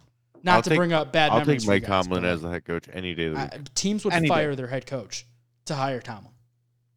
Not 0.45 0.57
I'll 0.57 0.63
to 0.63 0.71
take- 0.71 0.77
bring 0.77 0.93
up 0.93 1.11
bad 1.13 1.31
I'll 1.33 1.39
memories. 1.39 1.63
take 1.63 1.67
for 1.67 1.73
you 1.75 1.81
Mike 1.81 1.89
guys, 1.89 2.05
Tomlin 2.07 2.25
as 2.25 2.43
the 2.43 2.51
head 2.51 2.65
coach 2.67 2.85
any 2.93 3.15
day 3.15 3.25
of 3.27 3.35
the 3.35 3.41
week. 3.41 3.51
I- 3.55 3.61
teams 3.75 4.05
would 4.05 4.13
Any 4.15 4.29
day. 4.29 4.35
fire 4.35 4.55
their 4.55 4.67
head 4.69 4.87
coach 4.87 5.27
to 5.65 5.75
hire 5.75 6.01
Tomlin 6.01 6.35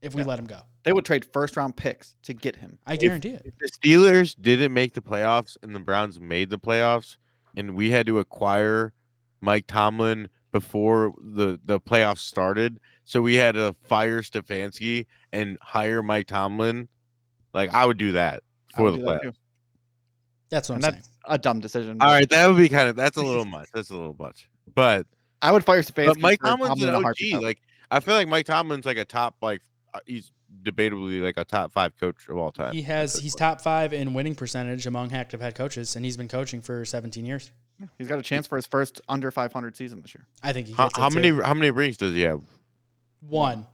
if 0.01 0.13
we 0.13 0.21
Yeah. 0.21 0.27
let 0.27 0.37
him 0.39 0.45
go. 0.45 0.61
They 0.83 0.91
would 0.93 1.05
trade 1.05 1.25
first 1.25 1.55
round 1.57 1.75
picks 1.77 2.13
to 2.23 2.33
get 2.33 2.57
him. 2.57 2.77
I 2.85 2.97
guarantee 2.97 3.29
it. 3.29 3.41
If 3.45 3.57
the 3.57 3.67
Steelers 3.69 4.35
didn't 4.39 4.73
make 4.73 4.93
the 4.93 5.01
playoffs 5.01 5.55
and 5.63 5.73
the 5.73 5.79
Browns 5.79 6.19
made 6.19 6.49
the 6.49 6.59
playoffs, 6.59 7.15
and 7.55 7.75
we 7.75 7.91
had 7.91 8.05
to 8.07 8.19
acquire 8.19 8.93
Mike 9.41 9.65
Tomlin 9.67 10.29
before 10.51 11.13
the 11.21 11.59
the 11.63 11.79
playoffs 11.79 12.19
started, 12.19 12.79
so 13.05 13.21
we 13.21 13.35
had 13.35 13.55
to 13.55 13.75
fire 13.83 14.21
Stefanski 14.21 15.05
and 15.31 15.57
hire 15.61 16.03
Mike 16.03 16.27
Tomlin. 16.27 16.89
Like 17.53 17.73
I 17.73 17.85
would 17.85 17.97
do 17.97 18.11
that 18.13 18.43
for 18.75 18.91
the 18.91 18.97
do 18.97 19.03
that 19.05 19.35
That's 20.49 20.69
what 20.69 20.75
And 20.75 20.85
I'm 20.85 20.91
that's 20.93 21.07
saying. 21.07 21.16
A 21.27 21.37
dumb 21.37 21.59
decision. 21.59 21.97
All 22.01 22.09
right, 22.09 22.29
that 22.29 22.47
would 22.47 22.57
be 22.57 22.69
kind 22.69 22.89
of 22.89 22.95
that's 22.95 23.17
a 23.17 23.21
little 23.21 23.45
much. 23.57 23.69
That's 23.73 23.89
a 23.89 23.95
little 23.95 24.15
much. 24.17 24.49
But 24.73 25.05
I 25.41 25.51
would 25.51 25.63
fire 25.65 25.81
Stefanski. 25.81 26.05
but 26.07 26.19
Mike 26.19 26.39
for 26.41 26.47
Tomlin's 26.47 26.79
Tomlin 26.81 26.95
an 26.95 27.05
OG. 27.05 27.41
Like 27.41 27.59
I 27.91 27.99
feel 27.99 28.15
like 28.15 28.27
Mike 28.27 28.45
Tomlin's 28.45 28.85
like 28.85 28.97
a 28.97 29.05
top 29.05 29.35
like 29.41 29.61
uh, 29.93 29.99
he's 30.05 30.31
debatably 30.63 31.21
like 31.21 31.37
a 31.37 31.45
top 31.45 31.71
five 31.73 31.95
coach 31.99 32.15
of 32.29 32.37
all 32.37 32.51
time. 32.51 32.73
He 32.73 32.81
has 32.83 33.15
he's 33.17 33.35
top 33.35 33.61
five 33.61 33.93
in 33.93 34.13
winning 34.13 34.35
percentage 34.35 34.87
among 34.87 35.13
active 35.13 35.41
head 35.41 35.55
coaches, 35.55 35.95
and 35.95 36.03
he's 36.05 36.17
been 36.17 36.27
coaching 36.27 36.61
for 36.61 36.83
17 36.85 37.25
years. 37.25 37.51
He's 37.99 38.07
got 38.07 38.17
a 38.17 38.23
chance 38.23 38.47
for 38.47 38.55
his 38.55 38.65
first 38.65 39.01
under 39.07 39.29
500 39.29 39.77
season 39.77 40.01
this 40.01 40.15
year. 40.15 40.25
I 40.41 40.51
think 40.51 40.65
he 40.67 40.73
How, 40.73 40.85
hits 40.85 40.97
it 40.97 41.01
how 41.01 41.09
too. 41.09 41.15
many 41.15 41.43
how 41.43 41.53
many 41.53 41.69
rings 41.69 41.97
does 41.97 42.13
he 42.13 42.21
have? 42.21 42.41
One. 43.21 43.67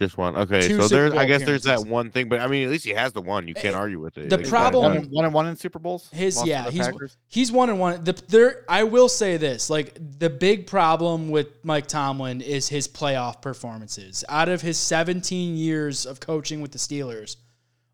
Just 0.00 0.16
one. 0.16 0.34
Okay, 0.34 0.66
Two 0.66 0.80
so 0.80 0.88
Super 0.88 1.10
there's 1.10 1.12
I 1.12 1.26
guess 1.26 1.44
there's 1.44 1.62
that 1.64 1.72
appearances. 1.74 1.90
one 1.92 2.10
thing, 2.10 2.30
but 2.30 2.40
I 2.40 2.46
mean 2.46 2.64
at 2.64 2.70
least 2.70 2.86
he 2.86 2.92
has 2.92 3.12
the 3.12 3.20
one. 3.20 3.46
You 3.46 3.52
can't 3.52 3.76
Eh, 3.76 3.78
argue 3.78 4.00
with 4.00 4.16
it. 4.16 4.30
the 4.30 4.36
Like, 4.36 4.44
he's 4.46 4.50
problem- 4.50 4.82
got 4.82 4.88
One 4.88 4.96
it. 4.96 5.02
and, 5.02 5.10
one 5.12 5.24
and 5.26 5.34
one 5.34 5.46
in 5.46 5.56
Super 5.56 5.78
Bowls. 5.78 6.08
His 6.10 6.36
lost 6.36 6.46
to 6.46 6.50
yeah, 6.50 6.64
the 6.64 6.70
he's 6.70 6.86
Packers. 6.86 7.16
he's 7.28 7.52
one 7.52 7.68
and 7.68 7.78
one. 7.78 8.02
The 8.02 8.14
there 8.28 8.64
I 8.66 8.84
will 8.84 9.10
say 9.10 9.36
this, 9.36 9.68
like 9.68 9.98
the 10.18 10.30
big 10.30 10.66
problem 10.66 11.28
with 11.30 11.48
Mike 11.64 11.86
Tomlin 11.86 12.40
is 12.40 12.68
his 12.68 12.88
playoff 12.88 13.42
performances. 13.42 14.24
Out 14.30 14.48
of 14.48 14.62
his 14.62 14.78
17 14.78 15.54
years 15.56 16.06
of 16.06 16.18
coaching 16.18 16.62
with 16.62 16.72
the 16.72 16.78
Steelers, 16.78 17.36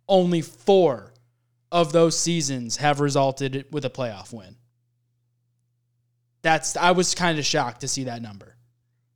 only 0.09 0.43
4 0.43 1.13
of 1.73 1.91
those 1.93 2.17
seasons 2.17 2.77
have 2.77 3.01
resulted 3.01 3.67
with 3.73 3.85
a 3.85 3.91
playoff 3.91 4.33
win. 4.33 4.55
That's 6.43 6.77
I 6.77 6.93
was 6.93 7.17
kind 7.17 7.39
of 7.41 7.45
shocked 7.45 7.81
to 7.81 7.89
see 7.89 8.05
that 8.05 8.23
number. 8.23 8.55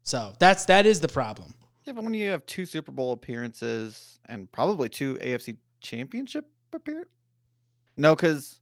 So 0.02 0.32
that's 0.40 0.64
that 0.64 0.87
is 0.87 0.99
the 1.00 1.06
problem. 1.06 1.54
Yeah, 1.85 1.95
but 1.95 2.05
when 2.05 2.15
you 2.15 2.31
have 2.31 2.45
two 2.47 2.67
Super 2.67 2.93
Bowl 2.93 3.13
appearances 3.13 4.19
and 4.27 4.51
probably 4.53 4.89
two 4.89 5.15
AFC 5.17 5.57
Championship 5.81 6.47
appearances, 6.73 7.11
no, 7.97 8.15
because 8.15 8.61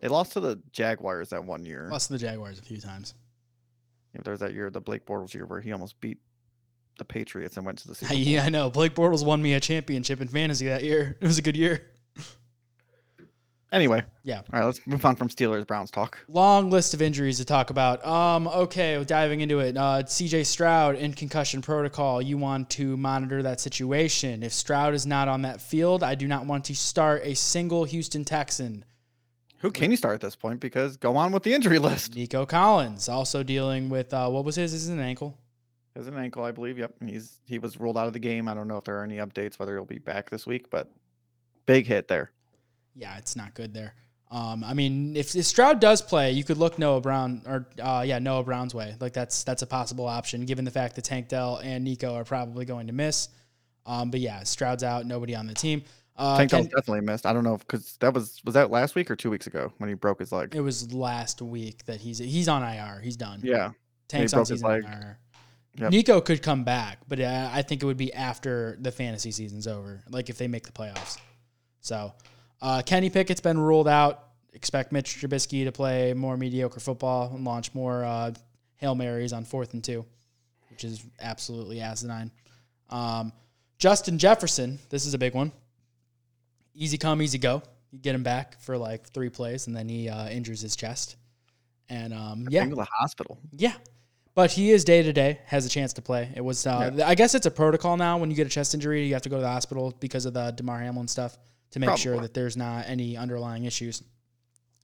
they 0.00 0.08
lost 0.08 0.32
to 0.32 0.40
the 0.40 0.60
Jaguars 0.72 1.30
that 1.30 1.44
one 1.44 1.64
year. 1.64 1.88
Lost 1.90 2.08
to 2.08 2.14
the 2.14 2.18
Jaguars 2.18 2.58
a 2.58 2.62
few 2.62 2.78
times. 2.78 3.14
Yeah, 4.14 4.20
there's 4.24 4.40
that 4.40 4.52
year, 4.52 4.68
the 4.70 4.80
Blake 4.80 5.06
Bortles 5.06 5.32
year, 5.32 5.46
where 5.46 5.60
he 5.60 5.72
almost 5.72 5.98
beat 6.00 6.18
the 6.98 7.04
Patriots 7.04 7.56
and 7.56 7.64
went 7.64 7.78
to 7.78 7.88
the 7.88 7.94
Super 7.94 8.12
Bowl. 8.12 8.18
Yeah, 8.22 8.44
I 8.44 8.48
know. 8.50 8.68
Blake 8.70 8.94
Bortles 8.94 9.24
won 9.24 9.40
me 9.40 9.54
a 9.54 9.60
championship 9.60 10.20
in 10.20 10.28
fantasy 10.28 10.66
that 10.68 10.84
year. 10.84 11.16
It 11.20 11.26
was 11.26 11.38
a 11.38 11.42
good 11.42 11.56
year. 11.56 11.91
Anyway, 13.72 14.02
Yeah. 14.22 14.42
all 14.52 14.60
right, 14.60 14.64
let's 14.66 14.86
move 14.86 15.02
on 15.06 15.16
from 15.16 15.28
Steelers 15.30 15.66
Browns 15.66 15.90
talk. 15.90 16.18
Long 16.28 16.68
list 16.68 16.92
of 16.92 17.00
injuries 17.00 17.38
to 17.38 17.44
talk 17.46 17.70
about. 17.70 18.06
Um, 18.06 18.46
okay, 18.46 19.02
diving 19.02 19.40
into 19.40 19.60
it. 19.60 19.78
Uh, 19.78 20.02
CJ 20.02 20.44
Stroud 20.44 20.96
in 20.96 21.14
concussion 21.14 21.62
protocol. 21.62 22.20
You 22.20 22.36
want 22.36 22.68
to 22.70 22.98
monitor 22.98 23.42
that 23.42 23.60
situation. 23.60 24.42
If 24.42 24.52
Stroud 24.52 24.92
is 24.92 25.06
not 25.06 25.26
on 25.26 25.40
that 25.42 25.62
field, 25.62 26.02
I 26.02 26.14
do 26.14 26.28
not 26.28 26.44
want 26.44 26.66
to 26.66 26.76
start 26.76 27.22
a 27.24 27.34
single 27.34 27.84
Houston 27.84 28.26
Texan. 28.26 28.84
Who 29.60 29.70
can 29.70 29.90
you 29.90 29.96
start 29.96 30.14
at 30.16 30.20
this 30.20 30.36
point? 30.36 30.60
Because 30.60 30.98
go 30.98 31.16
on 31.16 31.32
with 31.32 31.42
the 31.44 31.54
injury 31.54 31.78
list. 31.78 32.14
Nico 32.14 32.44
Collins 32.44 33.08
also 33.08 33.42
dealing 33.42 33.88
with 33.88 34.12
uh, 34.12 34.28
what 34.28 34.44
was 34.44 34.56
his? 34.56 34.74
Is 34.74 34.88
an 34.88 35.00
ankle? 35.00 35.38
Has 35.96 36.08
an 36.08 36.18
ankle, 36.18 36.44
I 36.44 36.50
believe. 36.50 36.78
Yep, 36.78 36.94
he's 37.06 37.38
he 37.46 37.58
was 37.58 37.78
ruled 37.80 37.96
out 37.96 38.06
of 38.06 38.12
the 38.12 38.18
game. 38.18 38.48
I 38.48 38.54
don't 38.54 38.68
know 38.68 38.76
if 38.76 38.84
there 38.84 38.98
are 38.98 39.04
any 39.04 39.16
updates 39.16 39.58
whether 39.58 39.74
he'll 39.76 39.84
be 39.86 39.98
back 39.98 40.28
this 40.28 40.46
week, 40.46 40.68
but 40.68 40.90
big 41.64 41.86
hit 41.86 42.08
there. 42.08 42.32
Yeah, 42.94 43.16
it's 43.18 43.36
not 43.36 43.54
good 43.54 43.74
there. 43.74 43.94
Um, 44.30 44.64
I 44.64 44.72
mean, 44.72 45.14
if, 45.14 45.36
if 45.36 45.44
Stroud 45.44 45.78
does 45.78 46.00
play, 46.00 46.32
you 46.32 46.42
could 46.42 46.56
look 46.56 46.78
Noah 46.78 47.02
Brown 47.02 47.42
or 47.46 47.68
uh, 47.80 48.02
yeah 48.06 48.18
Noah 48.18 48.42
Brown's 48.42 48.74
way. 48.74 48.96
Like 48.98 49.12
that's 49.12 49.44
that's 49.44 49.60
a 49.60 49.66
possible 49.66 50.06
option 50.06 50.46
given 50.46 50.64
the 50.64 50.70
fact 50.70 50.94
that 50.96 51.04
Tank 51.04 51.28
Dell 51.28 51.60
and 51.62 51.84
Nico 51.84 52.14
are 52.14 52.24
probably 52.24 52.64
going 52.64 52.86
to 52.86 52.94
miss. 52.94 53.28
Um, 53.84 54.10
but 54.10 54.20
yeah, 54.20 54.42
Stroud's 54.44 54.82
out, 54.82 55.04
nobody 55.04 55.34
on 55.34 55.46
the 55.46 55.54
team. 55.54 55.82
Uh, 56.16 56.38
Tank 56.38 56.50
Dell's 56.50 56.66
definitely 56.68 57.02
missed. 57.02 57.26
I 57.26 57.34
don't 57.34 57.44
know 57.44 57.58
because 57.58 57.98
that 58.00 58.14
was 58.14 58.40
was 58.44 58.54
that 58.54 58.70
last 58.70 58.94
week 58.94 59.10
or 59.10 59.16
two 59.16 59.30
weeks 59.30 59.46
ago 59.46 59.70
when 59.78 59.88
he 59.88 59.94
broke 59.94 60.18
his 60.18 60.32
leg. 60.32 60.54
it 60.54 60.60
was 60.60 60.94
last 60.94 61.42
week 61.42 61.84
that 61.84 62.00
he's 62.00 62.18
he's 62.18 62.48
on 62.48 62.62
IR. 62.62 63.00
He's 63.00 63.16
done. 63.16 63.40
Yeah, 63.42 63.72
Tank's 64.08 64.32
on 64.32 64.46
season. 64.46 64.66
IR. 64.66 65.18
Yep. 65.78 65.90
Nico 65.90 66.20
could 66.20 66.42
come 66.42 66.64
back, 66.64 66.98
but 67.08 67.18
uh, 67.18 67.50
I 67.52 67.62
think 67.62 67.82
it 67.82 67.86
would 67.86 67.96
be 67.96 68.12
after 68.12 68.76
the 68.80 68.92
fantasy 68.92 69.30
season's 69.30 69.66
over, 69.66 70.04
like 70.10 70.28
if 70.28 70.36
they 70.36 70.46
make 70.46 70.66
the 70.66 70.72
playoffs. 70.72 71.18
So, 71.80 72.12
uh, 72.62 72.80
Kenny 72.86 73.10
Pickett's 73.10 73.40
been 73.40 73.58
ruled 73.58 73.88
out. 73.88 74.28
Expect 74.54 74.92
Mitch 74.92 75.16
Trubisky 75.16 75.64
to 75.64 75.72
play 75.72 76.14
more 76.14 76.36
mediocre 76.36 76.78
football 76.78 77.32
and 77.34 77.44
launch 77.44 77.74
more 77.74 78.04
uh, 78.04 78.32
hail 78.76 78.94
marys 78.94 79.32
on 79.32 79.44
fourth 79.44 79.74
and 79.74 79.82
two, 79.82 80.04
which 80.70 80.84
is 80.84 81.04
absolutely 81.20 81.80
asinine. 81.80 82.30
Um, 82.88 83.32
Justin 83.78 84.18
Jefferson, 84.18 84.78
this 84.90 85.06
is 85.06 85.14
a 85.14 85.18
big 85.18 85.34
one. 85.34 85.50
Easy 86.74 86.98
come, 86.98 87.20
easy 87.20 87.38
go. 87.38 87.62
You 87.90 87.98
get 87.98 88.14
him 88.14 88.22
back 88.22 88.60
for 88.60 88.78
like 88.78 89.08
three 89.08 89.28
plays, 89.28 89.66
and 89.66 89.76
then 89.76 89.88
he 89.88 90.08
uh, 90.08 90.28
injures 90.28 90.60
his 90.60 90.76
chest. 90.76 91.16
And 91.88 92.14
um, 92.14 92.46
yeah, 92.48 92.64
to 92.64 92.74
the 92.74 92.84
hospital. 92.84 93.38
yeah. 93.56 93.74
But 94.34 94.50
he 94.50 94.70
is 94.70 94.84
day 94.84 95.02
to 95.02 95.12
day, 95.12 95.40
has 95.44 95.66
a 95.66 95.68
chance 95.68 95.92
to 95.94 96.02
play. 96.02 96.30
It 96.34 96.40
was, 96.40 96.66
uh, 96.66 96.90
I 97.04 97.14
guess 97.14 97.34
it's 97.34 97.44
a 97.44 97.50
protocol 97.50 97.98
now. 97.98 98.16
When 98.16 98.30
you 98.30 98.36
get 98.36 98.46
a 98.46 98.50
chest 98.50 98.72
injury, 98.72 99.04
you 99.06 99.12
have 99.12 99.20
to 99.22 99.28
go 99.28 99.36
to 99.36 99.42
the 99.42 99.48
hospital 99.48 99.94
because 100.00 100.24
of 100.24 100.32
the 100.32 100.52
Damar 100.52 100.78
Hamlin 100.78 101.06
stuff 101.06 101.36
to 101.72 101.80
make 101.80 101.96
sure 101.96 102.18
that 102.20 102.32
there's 102.34 102.56
not 102.56 102.84
any 102.88 103.16
underlying 103.16 103.64
issues. 103.64 104.02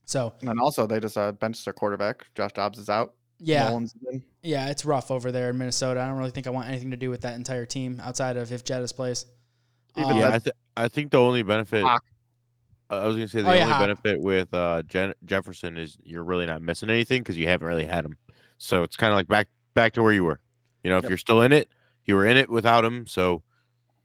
So 0.05 0.33
And 0.41 0.59
also 0.59 0.85
they 0.87 0.99
just 0.99 1.17
uh, 1.17 1.31
benched 1.31 1.63
their 1.65 1.73
quarterback. 1.73 2.25
Josh 2.35 2.51
Dobbs 2.53 2.77
is 2.79 2.89
out. 2.89 3.13
yeah, 3.39 3.79
yeah, 4.41 4.67
it's 4.69 4.83
rough 4.85 5.11
over 5.11 5.31
there 5.31 5.49
in 5.51 5.57
Minnesota. 5.57 6.01
I 6.01 6.07
don't 6.07 6.17
really 6.17 6.31
think 6.31 6.47
I 6.47 6.49
want 6.49 6.67
anything 6.67 6.91
to 6.91 6.97
do 6.97 7.09
with 7.09 7.21
that 7.21 7.35
entire 7.35 7.65
team 7.65 8.01
outside 8.03 8.35
of 8.37 8.51
if 8.51 8.63
Jettis 8.63 8.93
plays. 8.95 9.25
Even 9.97 10.11
Um, 10.11 10.17
yeah, 10.17 10.33
I, 10.33 10.39
th- 10.39 10.55
I 10.77 10.87
think 10.87 11.11
the 11.11 11.19
only 11.19 11.41
benefit. 11.43 11.83
Hawk. 11.83 12.03
I 12.89 13.05
was 13.05 13.15
gonna 13.15 13.27
say 13.27 13.41
the 13.43 13.49
Oh, 13.49 13.53
yeah, 13.53 13.61
only 13.63 13.73
Hawk. 13.73 13.81
benefit 13.81 14.19
with 14.21 14.51
uh, 14.53 14.81
Jen- 14.83 15.13
Jefferson 15.25 15.77
is 15.77 15.95
you're 16.03 16.23
really 16.23 16.47
not 16.47 16.61
missing 16.63 16.89
anything 16.89 17.21
because 17.21 17.37
you 17.37 17.47
haven't 17.47 17.67
really 17.67 17.85
had 17.85 18.03
him. 18.03 18.17
So 18.57 18.81
it's 18.83 18.95
kind 18.97 19.13
of 19.13 19.17
like 19.17 19.27
back 19.27 19.47
back 19.75 19.93
to 19.93 20.01
where 20.03 20.11
you 20.13 20.23
were. 20.23 20.39
You 20.83 20.89
know, 20.89 20.97
if 20.97 21.03
Yep. 21.03 21.09
you're 21.09 21.17
still 21.19 21.41
in 21.43 21.51
it, 21.53 21.69
you 22.05 22.15
were 22.15 22.25
in 22.25 22.35
it 22.35 22.49
without 22.49 22.83
him, 22.83 23.05
so 23.05 23.43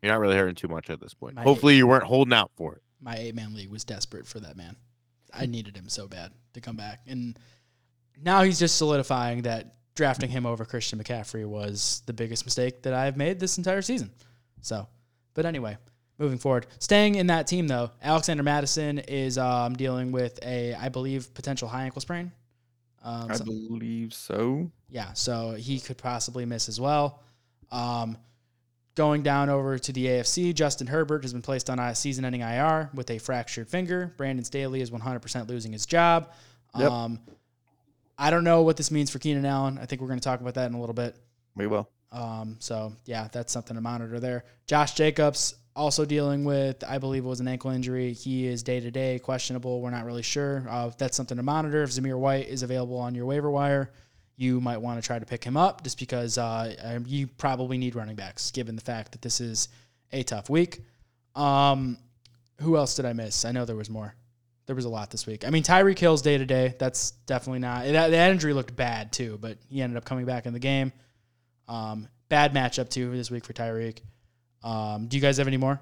you're 0.05 0.13
not 0.13 0.21
really 0.21 0.37
hurting 0.37 0.55
too 0.55 0.69
much 0.69 0.91
at 0.91 1.01
this 1.01 1.15
point. 1.15 1.35
My- 1.35 1.43
Hopefully, 1.43 1.77
you 1.77 1.87
weren't 1.87 2.05
holding 2.05 2.33
out 2.35 2.51
for 2.57 2.75
it. 2.75 2.83
my 3.01 3.17
eight 3.17 3.35
man 3.35 3.55
league 3.55 3.71
was 3.71 3.85
desperate 3.85 4.27
for 4.27 4.41
that 4.41 4.57
man. 4.57 4.77
I 5.33 5.47
needed 5.47 5.77
him 5.77 5.89
so 5.89 6.07
bad 6.07 6.33
to 6.53 6.61
come 6.61 6.77
back. 6.77 7.01
And 7.07 7.39
now 8.23 8.43
he's 8.43 8.59
just 8.59 8.77
solidifying 8.77 9.43
that 9.43 9.75
drafting 9.97 10.31
him 10.31 10.47
over 10.47 10.65
Christian 10.65 10.99
McCaffrey 10.99 11.47
was 11.47 12.03
the 12.07 12.13
biggest 12.13 12.45
mistake 12.45 12.83
that 12.83 12.95
I've 12.95 13.17
made 13.17 13.41
this 13.41 13.59
entire 13.59 13.83
season. 13.83 14.11
So, 14.61 14.87
but 15.35 15.45
anyway, 15.47 15.77
moving 16.19 16.39
forward. 16.39 16.67
Staying 16.79 17.17
in 17.17 17.27
that 17.29 17.47
team 17.47 17.67
though, 17.67 17.91
Alexander 18.03 18.43
Mattison 18.43 18.99
is 19.01 19.39
um, 19.39 19.75
dealing 19.75 20.13
with 20.13 20.39
a, 20.45 20.75
I 20.75 20.89
believe, 20.89 21.33
potential 21.35 21.67
high 21.69 21.85
ankle 21.85 22.01
sprain. 22.01 22.31
Um, 23.03 23.31
I 23.31 23.35
so- 23.37 23.45
believe 23.45 24.15
so. 24.15 24.71
yeah, 24.89 25.13
so 25.13 25.53
he 25.53 25.79
could 25.81 25.99
possibly 25.99 26.45
miss 26.47 26.69
as 26.69 26.81
well. 26.81 27.23
Um, 27.73 28.17
going 28.95 29.23
down 29.23 29.49
over 29.49 29.79
to 29.79 29.93
the 29.93 30.07
AFC, 30.07 30.55
Justin 30.55 30.87
Herbert 30.87 31.23
has 31.23 31.33
been 31.33 31.43
placed 31.43 31.69
on 31.69 31.79
a 31.79 31.95
season-ending 31.95 32.41
IR 32.41 32.91
with 32.95 33.11
a 33.11 33.19
fractured 33.19 33.69
finger. 33.69 34.13
Brandon 34.17 34.45
Staley 34.45 34.81
is 34.81 34.91
100% 34.91 35.49
losing 35.49 35.73
his 35.73 35.87
job. 35.87 36.33
Yep. 36.77 36.91
Um, 36.91 37.21
I 38.19 38.31
don't 38.31 38.45
know 38.45 38.63
what 38.63 38.77
this 38.77 38.91
means 38.91 39.11
for 39.11 39.19
Keenan 39.19 39.45
Allen. 39.45 39.79
I 39.79 39.87
think 39.87 40.01
we're 40.01 40.09
going 40.09 40.21
to 40.21 40.25
talk 40.25 40.41
about 40.41 40.55
that 40.55 40.67
in 40.67 40.75
a 40.75 40.81
little 40.81 40.95
bit. 40.95 41.17
We 41.57 41.67
will. 41.67 41.89
Um, 42.13 42.57
so 42.61 42.93
yeah, 43.07 43.29
that's 43.33 43.53
something 43.53 43.75
to 43.75 43.81
monitor 43.81 44.21
there. 44.21 44.45
Josh 44.67 44.95
Jacobs 44.95 45.55
also 45.75 46.05
dealing 46.05 46.45
with, 46.45 46.85
I 46.87 46.99
believe 46.99 47.25
it 47.25 47.29
was 47.29 47.41
an 47.41 47.49
ankle 47.49 47.73
injury. 47.73 48.13
He 48.13 48.47
is 48.47 48.63
day 48.63 48.79
to 48.79 48.91
day 48.91 49.19
questionable. 49.19 49.81
We're 49.81 49.91
not 49.91 50.05
really 50.05 50.23
sure. 50.23 50.65
Uh, 50.69 50.91
that's 50.97 51.17
something 51.17 51.37
to 51.37 51.43
monitor. 51.43 51.83
If 51.83 51.91
Zamir 51.91 52.19
White 52.19 52.49
is 52.49 52.63
available 52.63 52.99
on 52.99 53.15
your 53.17 53.27
waiver 53.27 53.51
wire, 53.51 53.91
you 54.37 54.61
might 54.61 54.79
want 54.79 55.01
to 55.01 55.07
try 55.07 55.19
to 55.19 55.27
pick 55.27 55.45
him 55.45 55.57
up 55.57 55.85
just 55.85 55.99
because 55.99 56.39
uh, 56.39 56.75
um, 56.83 57.05
you 57.07 57.27
probably 57.27 57.79
need 57.79 57.95
running 57.95 58.17
backs 58.17 58.51
given 58.51 58.75
the 58.75 58.83
fact 58.83 59.13
that 59.13 59.23
this 59.23 59.41
is 59.41 59.69
a 60.13 60.23
tough 60.23 60.51
week. 60.51 60.81
Um, 61.35 61.99
who 62.61 62.77
else 62.77 62.95
did 62.95 63.05
I 63.05 63.13
miss? 63.13 63.45
I 63.45 63.53
know 63.53 63.65
there 63.65 63.77
was 63.77 63.91
more. 63.91 64.15
There 64.67 64.77
was 64.77 64.87
a 64.87 64.89
lot 64.89 65.11
this 65.11 65.27
week. 65.27 65.47
I 65.47 65.51
mean, 65.51 65.63
Tyreek 65.63 65.99
Hill's 65.99 66.23
day 66.23 66.39
to 66.39 66.47
day. 66.47 66.75
That's 66.79 67.13
definitely 67.27 67.59
not. 67.59 67.85
That, 67.85 68.11
that 68.11 68.31
injury 68.31 68.55
looked 68.55 68.75
bad 68.75 69.13
too, 69.13 69.39
but 69.41 69.59
he 69.69 69.83
ended 69.83 69.97
up 69.97 70.05
coming 70.05 70.25
back 70.25 70.47
in 70.47 70.53
the 70.53 70.59
game. 70.59 70.93
Um, 71.69 72.09
bad 72.29 72.55
matchup 72.55 72.89
too 72.89 73.15
this 73.17 73.31
week 73.31 73.45
for 73.45 73.53
Tyreek. 73.53 73.99
Um, 74.63 75.07
do 75.07 75.17
you 75.17 75.21
guys 75.21 75.37
have 75.37 75.47
any 75.47 75.59
more? 75.59 75.81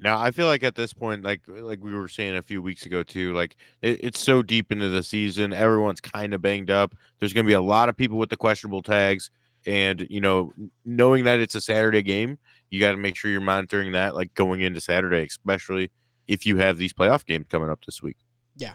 Now 0.00 0.20
I 0.20 0.30
feel 0.30 0.46
like 0.46 0.62
at 0.62 0.74
this 0.74 0.92
point, 0.92 1.24
like 1.24 1.40
like 1.48 1.82
we 1.82 1.92
were 1.92 2.08
saying 2.08 2.36
a 2.36 2.42
few 2.42 2.62
weeks 2.62 2.86
ago 2.86 3.02
too, 3.02 3.34
like 3.34 3.56
it, 3.82 3.98
it's 4.02 4.20
so 4.20 4.42
deep 4.42 4.70
into 4.70 4.88
the 4.88 5.02
season, 5.02 5.52
everyone's 5.52 6.00
kind 6.00 6.34
of 6.34 6.40
banged 6.40 6.70
up. 6.70 6.94
There's 7.18 7.32
going 7.32 7.44
to 7.44 7.48
be 7.48 7.54
a 7.54 7.60
lot 7.60 7.88
of 7.88 7.96
people 7.96 8.16
with 8.16 8.30
the 8.30 8.36
questionable 8.36 8.82
tags, 8.82 9.30
and 9.66 10.06
you 10.08 10.20
know, 10.20 10.52
knowing 10.84 11.24
that 11.24 11.40
it's 11.40 11.56
a 11.56 11.60
Saturday 11.60 12.02
game, 12.02 12.38
you 12.70 12.78
got 12.78 12.92
to 12.92 12.96
make 12.96 13.16
sure 13.16 13.30
you're 13.30 13.40
monitoring 13.40 13.92
that, 13.92 14.14
like 14.14 14.32
going 14.34 14.60
into 14.60 14.80
Saturday, 14.80 15.24
especially 15.24 15.90
if 16.28 16.46
you 16.46 16.58
have 16.58 16.76
these 16.78 16.92
playoff 16.92 17.24
games 17.24 17.46
coming 17.48 17.70
up 17.70 17.84
this 17.84 18.00
week. 18.00 18.18
Yeah. 18.56 18.74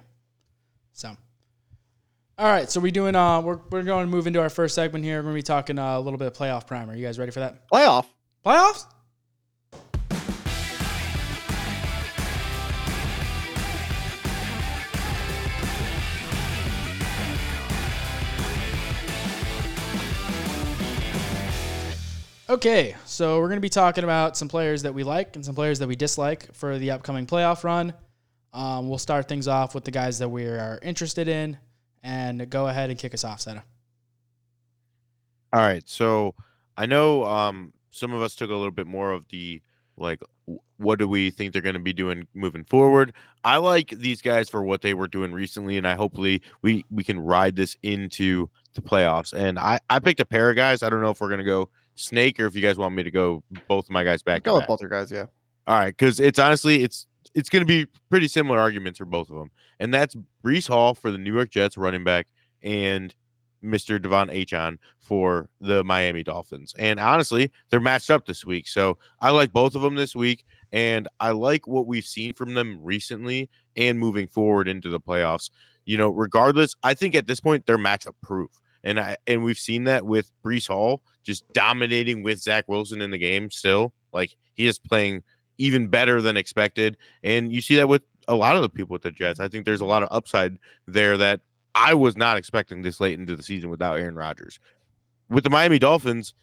So, 0.92 1.16
all 2.38 2.48
right. 2.48 2.70
So 2.70 2.82
we 2.82 2.92
doing. 2.92 3.16
Uh, 3.16 3.40
we're 3.40 3.60
we're 3.70 3.84
going 3.84 4.06
to 4.06 4.12
move 4.12 4.28
into 4.28 4.42
our 4.42 4.50
first 4.50 4.76
segment 4.76 5.06
here. 5.06 5.20
We're 5.20 5.24
going 5.24 5.36
to 5.36 5.40
be 5.40 5.44
talking 5.44 5.80
uh, 5.80 5.98
a 5.98 6.02
little 6.02 6.18
bit 6.18 6.28
of 6.28 6.34
playoff 6.34 6.68
primer. 6.68 6.96
You 6.96 7.06
guys 7.06 7.18
ready 7.18 7.32
for 7.32 7.40
that? 7.40 7.70
Playoff. 7.70 8.08
Playoffs. 8.46 8.88
Okay, 22.50 22.94
so 23.06 23.40
we're 23.40 23.48
going 23.48 23.58
to 23.58 23.62
be 23.62 23.70
talking 23.70 24.04
about 24.04 24.36
some 24.36 24.50
players 24.50 24.82
that 24.82 24.94
we 24.94 25.06
like 25.06 25.38
and 25.38 25.46
some 25.46 25.56
players 25.56 25.80
that 25.80 25.88
we 25.88 25.96
dislike 25.96 26.54
for 26.54 26.78
the 26.78 26.92
upcoming 26.92 27.26
playoff 27.26 27.64
run. 27.64 27.94
Um, 28.52 28.90
we'll 28.90 28.98
start 28.98 29.30
things 29.30 29.48
off 29.48 29.74
with 29.74 29.86
the 29.86 29.92
guys 29.92 30.20
that 30.20 30.28
we 30.28 30.46
are 30.46 30.78
interested 30.84 31.30
in, 31.30 31.58
and 32.04 32.50
go 32.50 32.68
ahead 32.68 32.90
and 32.90 33.00
kick 33.00 33.14
us 33.14 33.24
off, 33.24 33.40
Seta. 33.40 33.64
All 35.54 35.62
right. 35.62 35.88
So 35.88 36.36
I 36.76 36.86
know 36.86 37.24
um, 37.24 37.72
some 37.92 38.12
of 38.12 38.22
us 38.22 38.36
took 38.36 38.50
a 38.50 38.56
little 38.56 38.72
bit 38.72 38.88
more 38.88 39.14
of 39.14 39.26
the 39.30 39.62
like, 39.96 40.20
what 40.76 41.00
do 41.00 41.08
we 41.08 41.30
think 41.30 41.54
they're 41.54 41.62
going 41.62 41.76
to 41.76 41.80
be 41.80 41.94
doing 41.94 42.28
moving 42.34 42.66
forward? 42.66 43.14
I 43.46 43.56
like 43.58 43.88
these 43.88 44.22
guys 44.22 44.50
for 44.50 44.64
what 44.64 44.82
they 44.82 44.94
were 44.94 45.08
doing 45.08 45.32
recently, 45.32 45.78
and 45.78 45.88
I 45.88 45.96
hopefully 45.96 46.42
we 46.62 46.84
we 46.92 47.06
can 47.06 47.22
ride 47.22 47.56
this 47.56 47.78
into 47.84 48.50
the 48.74 48.82
playoffs. 48.82 49.32
And 49.32 49.58
I 49.58 49.80
I 49.90 50.00
picked 50.00 50.20
a 50.20 50.26
pair 50.26 50.50
of 50.50 50.58
guys. 50.58 50.84
I 50.84 50.90
don't 50.90 51.02
know 51.02 51.12
if 51.12 51.22
we're 51.22 51.30
going 51.30 51.38
to 51.38 51.46
go 51.46 51.70
snake 51.96 52.40
or 52.40 52.46
if 52.46 52.56
you 52.56 52.62
guys 52.62 52.78
want 52.78 52.96
me 52.96 53.04
to 53.04 53.12
go 53.12 53.44
both 53.68 53.86
of 53.86 53.92
my 53.92 54.04
guys 54.04 54.24
back. 54.24 54.44
Go 54.44 54.56
with 54.56 54.68
both 54.68 54.82
your 54.82 54.90
guys. 54.90 55.12
Yeah. 55.12 55.26
All 55.66 55.80
right, 55.80 55.96
because 55.96 56.20
it's 56.20 56.40
honestly 56.40 56.84
it's 56.84 57.08
it's 57.34 57.50
going 57.50 57.62
to 57.62 57.66
be 57.66 57.88
pretty 58.10 58.28
similar 58.28 58.60
arguments 58.60 59.00
for 59.00 59.06
both 59.06 59.30
of 59.30 59.38
them, 59.38 59.50
and 59.80 59.94
that's 59.94 60.16
Breece 60.44 60.68
Hall 60.68 60.94
for 60.94 61.12
the 61.12 61.18
New 61.18 61.34
York 61.34 61.50
Jets 61.50 61.78
running 61.78 62.04
back 62.04 62.28
and 62.62 63.14
Mr. 63.64 63.98
De'Von 63.98 64.30
Achane 64.32 64.78
for 65.00 65.50
the 65.62 65.84
Miami 65.84 66.22
Dolphins. 66.22 66.76
And 66.78 67.00
honestly, 67.00 67.52
they're 67.70 67.80
matched 67.80 68.12
up 68.12 68.26
this 68.26 68.46
week, 68.46 68.68
so 68.68 68.98
I 69.22 69.30
like 69.30 69.54
both 69.54 69.76
of 69.76 69.82
them 69.82 69.96
this 69.96 70.16
week, 70.16 70.46
and 70.74 71.08
I 71.20 71.32
like 71.32 71.66
what 71.66 71.88
we've 71.88 72.06
seen 72.06 72.34
from 72.34 72.54
them 72.54 72.80
recently 72.82 73.50
and 73.76 73.98
moving 73.98 74.28
forward 74.28 74.68
into 74.68 74.90
the 74.90 75.00
playoffs. 75.00 75.50
You 75.86 75.98
know, 75.98 76.10
regardless, 76.10 76.76
I 76.84 76.94
think 76.94 77.16
at 77.16 77.28
this 77.28 77.40
point 77.40 77.66
they're 77.66 77.78
matchup 77.78 78.16
proof. 78.22 78.52
And 78.84 79.00
I 79.00 79.18
and 79.28 79.44
we've 79.44 79.58
seen 79.58 79.86
that 79.86 80.06
with 80.06 80.32
Breece 80.44 80.68
Hall 80.68 81.02
just 81.24 81.52
dominating 81.54 82.24
with 82.24 82.42
Zach 82.42 82.66
Wilson 82.68 83.02
in 83.02 83.12
the 83.12 83.18
game 83.18 83.50
still. 83.50 83.94
Like 84.12 84.36
he 84.56 84.68
is 84.68 84.78
playing 84.78 85.24
even 85.58 85.88
better 85.88 86.22
than 86.22 86.38
expected. 86.38 86.98
And 87.24 87.52
you 87.52 87.62
see 87.62 87.76
that 87.78 87.88
with 87.88 88.04
a 88.28 88.36
lot 88.36 88.56
of 88.56 88.62
the 88.62 88.70
people 88.70 88.94
with 88.94 89.04
the 89.04 89.12
Jets. 89.12 89.40
I 89.40 89.48
think 89.48 89.66
there's 89.66 89.82
a 89.82 89.86
lot 89.86 90.04
of 90.04 90.10
upside 90.12 90.58
there 90.88 91.18
that 91.18 91.42
I 91.76 91.94
was 91.94 92.16
not 92.16 92.38
expecting 92.38 92.82
this 92.82 93.00
late 93.00 93.20
into 93.20 93.36
the 93.36 93.44
season 93.44 93.70
without 93.70 94.00
Aaron 94.00 94.16
Rodgers. 94.16 94.60
With 95.30 95.44
the 95.44 95.50
Miami 95.50 95.80
Dolphins, 95.80 96.34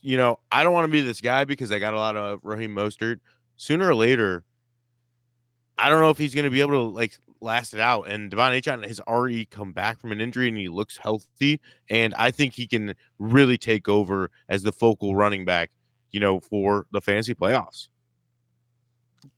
you 0.00 0.16
know, 0.16 0.40
I 0.50 0.64
don't 0.64 0.72
want 0.72 0.86
to 0.86 0.92
be 0.92 1.00
this 1.00 1.20
guy 1.20 1.44
because 1.44 1.70
I 1.70 1.78
got 1.78 1.94
a 1.94 1.98
lot 1.98 2.16
of 2.16 2.40
Raheem 2.42 2.74
Mostert. 2.74 3.20
Sooner 3.56 3.88
or 3.88 3.94
later, 3.94 4.42
I 5.78 5.88
don't 5.88 6.00
know 6.00 6.10
if 6.10 6.18
he's 6.18 6.34
going 6.34 6.44
to 6.44 6.50
be 6.50 6.60
able 6.60 6.72
to 6.72 6.94
like 6.94 7.16
last 7.42 7.74
it 7.74 7.80
out. 7.80 8.08
And 8.08 8.30
De'Von 8.30 8.58
Achane 8.60 8.86
has 8.86 9.00
already 9.00 9.44
come 9.44 9.72
back 9.72 10.00
from 10.00 10.12
an 10.12 10.20
injury 10.20 10.48
and 10.48 10.56
he 10.56 10.68
looks 10.68 10.96
healthy. 10.96 11.60
And 11.90 12.14
I 12.14 12.30
think 12.30 12.54
he 12.54 12.66
can 12.66 12.94
really 13.18 13.58
take 13.58 13.88
over 13.88 14.30
as 14.48 14.62
the 14.62 14.72
focal 14.72 15.14
running 15.14 15.44
back, 15.44 15.70
you 16.10 16.20
know, 16.20 16.40
for 16.40 16.86
the 16.92 17.00
fantasy 17.00 17.34
playoffs. 17.34 17.88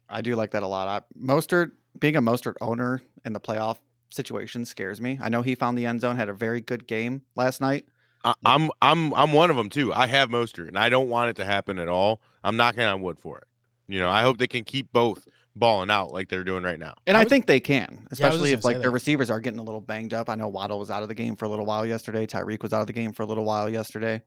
I 0.08 0.20
do 0.20 0.36
like 0.36 0.50
that 0.52 0.62
a 0.62 0.68
lot. 0.68 0.88
I, 0.88 1.18
Mostert, 1.18 1.72
being 1.98 2.16
a 2.16 2.22
Mostert 2.22 2.54
owner 2.60 3.02
in 3.24 3.32
the 3.32 3.40
playoff 3.40 3.78
situation 4.10 4.64
scares 4.64 5.00
me. 5.00 5.18
I 5.20 5.28
know 5.28 5.42
he 5.42 5.54
found 5.54 5.76
the 5.76 5.86
end 5.86 6.00
zone, 6.00 6.16
had 6.16 6.28
a 6.28 6.34
very 6.34 6.60
good 6.60 6.86
game 6.86 7.22
last 7.36 7.60
night. 7.60 7.86
I, 8.24 8.34
I'm 8.44 8.70
I'm 8.80 9.12
I'm 9.14 9.32
one 9.32 9.50
of 9.50 9.56
them 9.56 9.68
too. 9.68 9.92
I 9.92 10.06
have 10.06 10.30
Mostert, 10.30 10.68
and 10.68 10.78
I 10.78 10.88
don't 10.88 11.08
want 11.08 11.30
it 11.30 11.36
to 11.36 11.44
happen 11.44 11.78
at 11.78 11.88
all. 11.88 12.20
I'm 12.42 12.56
knocking 12.56 12.82
on 12.82 13.02
wood 13.02 13.18
for 13.18 13.38
it. 13.38 13.44
You 13.88 14.00
know, 14.00 14.08
I 14.08 14.22
hope 14.22 14.38
they 14.38 14.46
can 14.46 14.64
keep 14.64 14.90
both 14.92 15.28
balling 15.56 15.90
out 15.90 16.12
like 16.12 16.28
they're 16.28 16.44
doing 16.44 16.64
right 16.64 16.78
now. 16.78 16.94
And 17.06 17.16
I, 17.16 17.20
I 17.20 17.24
was- 17.24 17.30
think 17.30 17.46
they 17.46 17.60
can, 17.60 17.88
Yeah, 17.90 17.96
I 17.98 18.02
was 18.02 18.12
especially 18.12 18.50
just 18.50 18.60
if 18.60 18.64
like 18.64 18.76
say 18.76 18.80
their 18.80 18.90
that. 18.90 18.94
receivers 18.94 19.30
are 19.30 19.40
getting 19.40 19.60
a 19.60 19.62
little 19.62 19.80
banged 19.80 20.12
up. 20.14 20.28
I 20.28 20.34
know 20.34 20.48
Waddle 20.48 20.78
was 20.78 20.90
out 20.90 21.02
of 21.02 21.08
the 21.08 21.14
game 21.14 21.36
for 21.36 21.44
a 21.44 21.48
little 21.48 21.66
while 21.66 21.86
yesterday. 21.86 22.26
Tyreek 22.26 22.62
was 22.62 22.72
out 22.72 22.80
of 22.80 22.86
the 22.86 22.92
game 22.92 23.12
for 23.12 23.22
a 23.22 23.26
little 23.26 23.44
while 23.44 23.68
yesterday. 23.68 24.22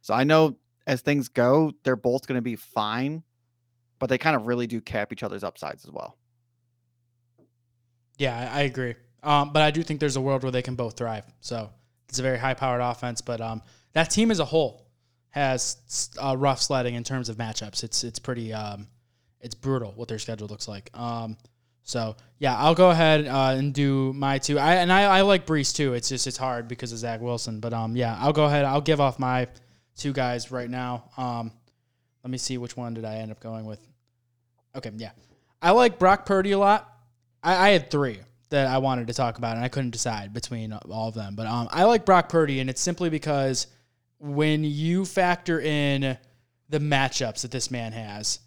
So 0.00 0.14
I 0.14 0.24
know 0.24 0.56
as 0.86 1.00
things 1.02 1.28
go, 1.28 1.72
they're 1.84 1.94
both 1.96 2.26
going 2.26 2.38
to 2.38 2.42
be 2.42 2.56
fine, 2.56 3.22
but 3.98 4.08
they 4.08 4.18
kind 4.18 4.34
of 4.34 4.46
really 4.46 4.66
do 4.66 4.80
cap 4.80 5.12
each 5.12 5.22
other's 5.22 5.44
upsides 5.44 5.84
as 5.84 5.90
well. 5.90 6.16
Yeah, 8.18 8.50
I, 8.52 8.60
I 8.60 8.62
agree. 8.62 8.94
Um, 9.22 9.52
but 9.52 9.62
I 9.62 9.70
do 9.70 9.82
think 9.82 10.00
there's 10.00 10.16
a 10.16 10.20
world 10.20 10.42
where 10.42 10.52
they 10.52 10.62
can 10.62 10.74
both 10.74 10.96
thrive. 10.96 11.24
So 11.40 11.70
it's 12.08 12.18
a 12.18 12.22
very 12.22 12.38
high 12.38 12.54
powered 12.54 12.80
offense. 12.80 13.20
But 13.20 13.40
um, 13.40 13.62
that 13.92 14.10
team 14.10 14.30
as 14.30 14.40
a 14.40 14.44
whole 14.44 14.86
has 15.30 16.10
uh, 16.20 16.36
rough 16.36 16.60
sledding 16.60 16.94
in 16.94 17.04
terms 17.04 17.28
of 17.28 17.36
matchups. 17.36 17.84
It's 17.84 18.04
it's 18.04 18.18
pretty 18.18 18.52
um, 18.52 18.88
it's 19.42 19.54
brutal 19.54 19.92
what 19.96 20.08
their 20.08 20.18
schedule 20.18 20.48
looks 20.48 20.68
like. 20.68 20.90
Um, 20.98 21.36
so 21.82 22.16
yeah, 22.38 22.56
I'll 22.56 22.74
go 22.74 22.90
ahead 22.90 23.26
uh, 23.26 23.54
and 23.56 23.74
do 23.74 24.12
my 24.12 24.38
two. 24.38 24.58
I 24.58 24.76
and 24.76 24.92
I, 24.92 25.02
I 25.02 25.20
like 25.22 25.46
Breece 25.46 25.74
too. 25.74 25.94
It's 25.94 26.08
just 26.08 26.26
it's 26.26 26.36
hard 26.36 26.68
because 26.68 26.92
of 26.92 26.98
Zach 26.98 27.20
Wilson. 27.20 27.60
But 27.60 27.72
um, 27.74 27.96
yeah, 27.96 28.16
I'll 28.18 28.32
go 28.32 28.44
ahead. 28.44 28.64
I'll 28.64 28.80
give 28.80 29.00
off 29.00 29.18
my 29.18 29.48
two 29.96 30.12
guys 30.12 30.50
right 30.50 30.70
now. 30.70 31.10
Um, 31.16 31.52
let 32.22 32.30
me 32.30 32.38
see 32.38 32.56
which 32.56 32.76
one 32.76 32.94
did 32.94 33.04
I 33.04 33.16
end 33.16 33.32
up 33.32 33.40
going 33.40 33.66
with. 33.66 33.80
Okay, 34.76 34.90
yeah, 34.96 35.10
I 35.60 35.72
like 35.72 35.98
Brock 35.98 36.24
Purdy 36.24 36.52
a 36.52 36.58
lot. 36.58 36.88
I, 37.42 37.68
I 37.68 37.70
had 37.70 37.90
three 37.90 38.20
that 38.50 38.68
I 38.68 38.78
wanted 38.78 39.08
to 39.08 39.14
talk 39.14 39.38
about, 39.38 39.56
and 39.56 39.64
I 39.64 39.68
couldn't 39.68 39.90
decide 39.90 40.32
between 40.32 40.72
all 40.72 41.08
of 41.08 41.14
them. 41.14 41.34
But 41.34 41.46
um, 41.46 41.68
I 41.72 41.84
like 41.84 42.06
Brock 42.06 42.28
Purdy, 42.28 42.60
and 42.60 42.70
it's 42.70 42.80
simply 42.80 43.10
because 43.10 43.66
when 44.20 44.62
you 44.62 45.04
factor 45.04 45.60
in 45.60 46.16
the 46.68 46.78
matchups 46.78 47.42
that 47.42 47.50
this 47.50 47.70
man 47.70 47.92
has, 47.92 48.38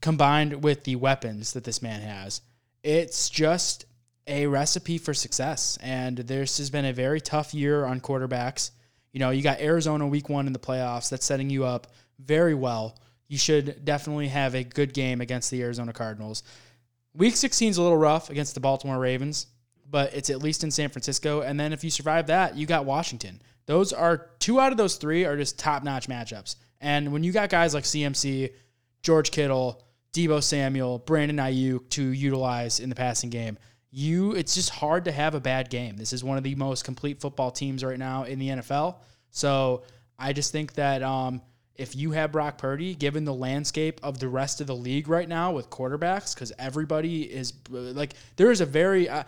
combined 0.00 0.62
with 0.62 0.84
the 0.84 0.96
weapons 0.96 1.52
that 1.52 1.64
this 1.64 1.82
man 1.82 2.00
has, 2.00 2.40
it's 2.82 3.28
just 3.28 3.86
a 4.26 4.46
recipe 4.46 4.98
for 4.98 5.12
success. 5.12 5.78
And 5.82 6.16
this 6.18 6.58
has 6.58 6.70
been 6.70 6.84
a 6.84 6.92
very 6.92 7.20
tough 7.20 7.52
year 7.52 7.84
on 7.84 8.00
quarterbacks. 8.00 8.70
You 9.12 9.20
know, 9.20 9.30
you 9.30 9.42
got 9.42 9.60
Arizona 9.60 10.06
week 10.06 10.28
one 10.28 10.46
in 10.46 10.52
the 10.52 10.58
playoffs. 10.58 11.10
That's 11.10 11.26
setting 11.26 11.50
you 11.50 11.64
up 11.64 11.88
very 12.18 12.54
well. 12.54 12.98
You 13.28 13.38
should 13.38 13.84
definitely 13.84 14.28
have 14.28 14.54
a 14.54 14.64
good 14.64 14.94
game 14.94 15.20
against 15.20 15.50
the 15.50 15.62
Arizona 15.62 15.92
Cardinals. 15.92 16.42
Week 17.14 17.36
16 17.36 17.70
is 17.70 17.76
a 17.76 17.82
little 17.82 17.96
rough 17.96 18.30
against 18.30 18.54
the 18.54 18.60
Baltimore 18.60 18.98
Ravens, 18.98 19.46
but 19.88 20.14
it's 20.14 20.30
at 20.30 20.42
least 20.42 20.62
in 20.62 20.70
San 20.70 20.88
Francisco. 20.90 21.40
And 21.40 21.58
then 21.58 21.72
if 21.72 21.82
you 21.82 21.90
survive 21.90 22.28
that, 22.28 22.56
you 22.56 22.66
got 22.66 22.84
Washington. 22.84 23.42
Those 23.66 23.92
are 23.92 24.30
two 24.38 24.60
out 24.60 24.72
of 24.72 24.78
those 24.78 24.96
three 24.96 25.24
are 25.24 25.36
just 25.36 25.58
top 25.58 25.82
notch 25.82 26.08
matchups. 26.08 26.56
And 26.80 27.12
when 27.12 27.24
you 27.24 27.32
got 27.32 27.50
guys 27.50 27.74
like 27.74 27.84
CMC, 27.84 28.52
George 29.02 29.30
Kittle, 29.30 29.82
Deebo 30.12 30.42
Samuel, 30.42 30.98
Brandon 30.98 31.36
Aiyuk 31.36 31.88
to 31.90 32.02
utilize 32.02 32.80
in 32.80 32.88
the 32.88 32.94
passing 32.94 33.30
game, 33.30 33.58
you 33.90 34.32
it's 34.32 34.54
just 34.54 34.70
hard 34.70 35.04
to 35.04 35.12
have 35.12 35.34
a 35.34 35.40
bad 35.40 35.70
game. 35.70 35.96
This 35.96 36.12
is 36.12 36.22
one 36.22 36.36
of 36.36 36.44
the 36.44 36.54
most 36.54 36.84
complete 36.84 37.20
football 37.20 37.50
teams 37.50 37.84
right 37.84 37.98
now 37.98 38.24
in 38.24 38.38
the 38.38 38.48
NFL. 38.48 38.96
So 39.30 39.82
I 40.18 40.32
just 40.32 40.52
think 40.52 40.74
that 40.74 41.02
um, 41.02 41.42
if 41.74 41.96
you 41.96 42.10
have 42.12 42.32
Brock 42.32 42.58
Purdy, 42.58 42.94
given 42.94 43.24
the 43.24 43.34
landscape 43.34 44.00
of 44.02 44.18
the 44.18 44.28
rest 44.28 44.60
of 44.60 44.66
the 44.66 44.76
league 44.76 45.08
right 45.08 45.28
now 45.28 45.52
with 45.52 45.70
quarterbacks, 45.70 46.34
because 46.34 46.52
everybody 46.58 47.22
is 47.22 47.54
like, 47.70 48.14
there 48.36 48.50
is 48.50 48.60
a 48.60 48.66
very 48.66 49.08
uh, 49.08 49.24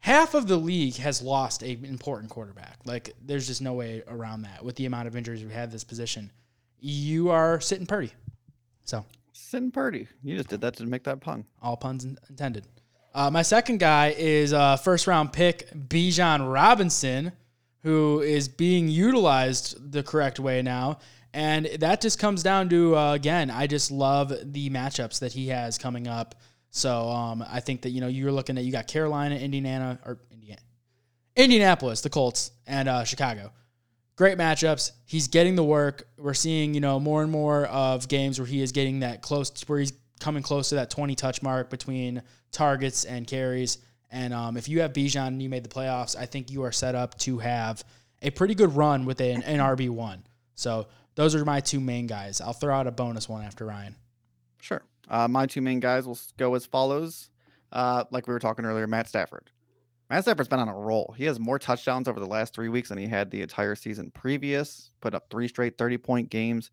half 0.00 0.34
of 0.34 0.46
the 0.46 0.56
league 0.56 0.96
has 0.96 1.22
lost 1.22 1.62
a 1.62 1.70
important 1.70 2.30
quarterback. 2.30 2.78
Like, 2.84 3.14
there's 3.24 3.46
just 3.46 3.62
no 3.62 3.72
way 3.72 4.02
around 4.06 4.42
that 4.42 4.62
with 4.62 4.76
the 4.76 4.86
amount 4.86 5.08
of 5.08 5.16
injuries 5.16 5.42
we 5.42 5.52
have 5.52 5.72
this 5.72 5.82
position. 5.82 6.30
You 6.78 7.30
are 7.30 7.58
sitting 7.60 7.86
Purdy. 7.86 8.12
So 8.84 9.04
Sin 9.36 9.72
Purdy. 9.72 10.06
You 10.22 10.36
just 10.36 10.48
did 10.48 10.60
that 10.60 10.76
to 10.76 10.86
make 10.86 11.02
that 11.04 11.20
pun. 11.20 11.44
all 11.60 11.76
puns 11.76 12.04
intended. 12.04 12.66
Uh, 13.12 13.30
my 13.30 13.42
second 13.42 13.78
guy 13.78 14.14
is 14.16 14.52
uh, 14.52 14.76
first 14.76 15.08
round 15.08 15.32
pick 15.32 15.68
Bijan 15.72 16.52
Robinson, 16.52 17.32
who 17.82 18.20
is 18.20 18.46
being 18.48 18.88
utilized 18.88 19.92
the 19.92 20.04
correct 20.04 20.38
way 20.38 20.62
now. 20.62 20.98
And 21.32 21.66
that 21.80 22.00
just 22.00 22.20
comes 22.20 22.44
down 22.44 22.68
to, 22.68 22.96
uh, 22.96 23.14
again, 23.14 23.50
I 23.50 23.66
just 23.66 23.90
love 23.90 24.32
the 24.52 24.70
matchups 24.70 25.18
that 25.18 25.32
he 25.32 25.48
has 25.48 25.78
coming 25.78 26.06
up. 26.06 26.36
So 26.70 27.08
um, 27.08 27.44
I 27.48 27.58
think 27.58 27.82
that, 27.82 27.90
you 27.90 28.00
know, 28.00 28.06
you're 28.06 28.32
looking 28.32 28.56
at, 28.56 28.62
you 28.62 28.70
got 28.70 28.86
Carolina, 28.86 29.34
Indiana, 29.34 29.98
or 30.04 30.18
Indiana, 30.30 30.62
Indianapolis, 31.34 32.02
the 32.02 32.10
Colts, 32.10 32.52
and 32.68 32.88
uh, 32.88 33.02
Chicago 33.02 33.50
great 34.16 34.38
matchups. 34.38 34.92
He's 35.04 35.28
getting 35.28 35.56
the 35.56 35.64
work. 35.64 36.08
We're 36.18 36.34
seeing, 36.34 36.74
you 36.74 36.80
know, 36.80 37.00
more 37.00 37.22
and 37.22 37.30
more 37.30 37.66
of 37.66 38.08
games 38.08 38.38
where 38.38 38.46
he 38.46 38.62
is 38.62 38.72
getting 38.72 39.00
that 39.00 39.22
close, 39.22 39.52
where 39.66 39.78
he's 39.78 39.92
coming 40.20 40.42
close 40.42 40.68
to 40.70 40.76
that 40.76 40.90
20 40.90 41.14
touch 41.14 41.42
mark 41.42 41.70
between 41.70 42.22
targets 42.52 43.04
and 43.04 43.26
carries. 43.26 43.78
And 44.10 44.32
um, 44.32 44.56
if 44.56 44.68
you 44.68 44.80
have 44.80 44.92
Bijan 44.92 45.28
and 45.28 45.42
you 45.42 45.48
made 45.48 45.64
the 45.64 45.68
playoffs, 45.68 46.16
I 46.16 46.26
think 46.26 46.50
you 46.50 46.62
are 46.62 46.72
set 46.72 46.94
up 46.94 47.18
to 47.20 47.38
have 47.38 47.84
a 48.22 48.30
pretty 48.30 48.54
good 48.54 48.74
run 48.74 49.04
with 49.04 49.20
an, 49.20 49.42
an 49.42 49.58
RB1. 49.58 50.20
So 50.54 50.86
those 51.16 51.34
are 51.34 51.44
my 51.44 51.60
two 51.60 51.80
main 51.80 52.06
guys. 52.06 52.40
I'll 52.40 52.52
throw 52.52 52.74
out 52.74 52.86
a 52.86 52.92
bonus 52.92 53.28
one 53.28 53.44
after 53.44 53.66
Ryan. 53.66 53.96
Sure. 54.60 54.82
Uh, 55.08 55.28
my 55.28 55.46
two 55.46 55.60
main 55.60 55.80
guys 55.80 56.06
will 56.06 56.18
go 56.38 56.54
as 56.54 56.64
follows. 56.64 57.30
Uh, 57.72 58.04
like 58.10 58.26
we 58.28 58.32
were 58.32 58.38
talking 58.40 58.64
earlier, 58.64 58.86
Matt 58.86 59.08
Stafford. 59.08 59.50
Matt 60.10 60.24
Stafford's 60.24 60.48
been 60.48 60.60
on 60.60 60.68
a 60.68 60.76
roll. 60.76 61.14
He 61.16 61.24
has 61.24 61.40
more 61.40 61.58
touchdowns 61.58 62.08
over 62.08 62.20
the 62.20 62.26
last 62.26 62.54
three 62.54 62.68
weeks 62.68 62.90
than 62.90 62.98
he 62.98 63.06
had 63.06 63.30
the 63.30 63.42
entire 63.42 63.74
season 63.74 64.10
previous. 64.10 64.90
Put 65.00 65.14
up 65.14 65.30
three 65.30 65.48
straight 65.48 65.78
30 65.78 65.98
point 65.98 66.30
games. 66.30 66.70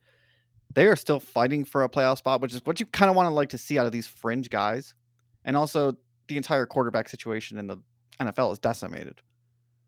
They 0.73 0.85
are 0.87 0.95
still 0.95 1.19
fighting 1.19 1.65
for 1.65 1.83
a 1.83 1.89
playoff 1.89 2.17
spot, 2.17 2.41
which 2.41 2.53
is 2.53 2.61
what 2.65 2.79
you 2.79 2.85
kind 2.87 3.09
of 3.09 3.15
want 3.15 3.27
to 3.27 3.33
like 3.33 3.49
to 3.49 3.57
see 3.57 3.79
out 3.79 3.85
of 3.85 3.91
these 3.91 4.07
fringe 4.07 4.49
guys. 4.49 4.93
And 5.43 5.57
also, 5.57 5.95
the 6.27 6.37
entire 6.37 6.65
quarterback 6.65 7.09
situation 7.09 7.57
in 7.57 7.67
the 7.67 7.77
NFL 8.19 8.53
is 8.53 8.59
decimated. 8.59 9.21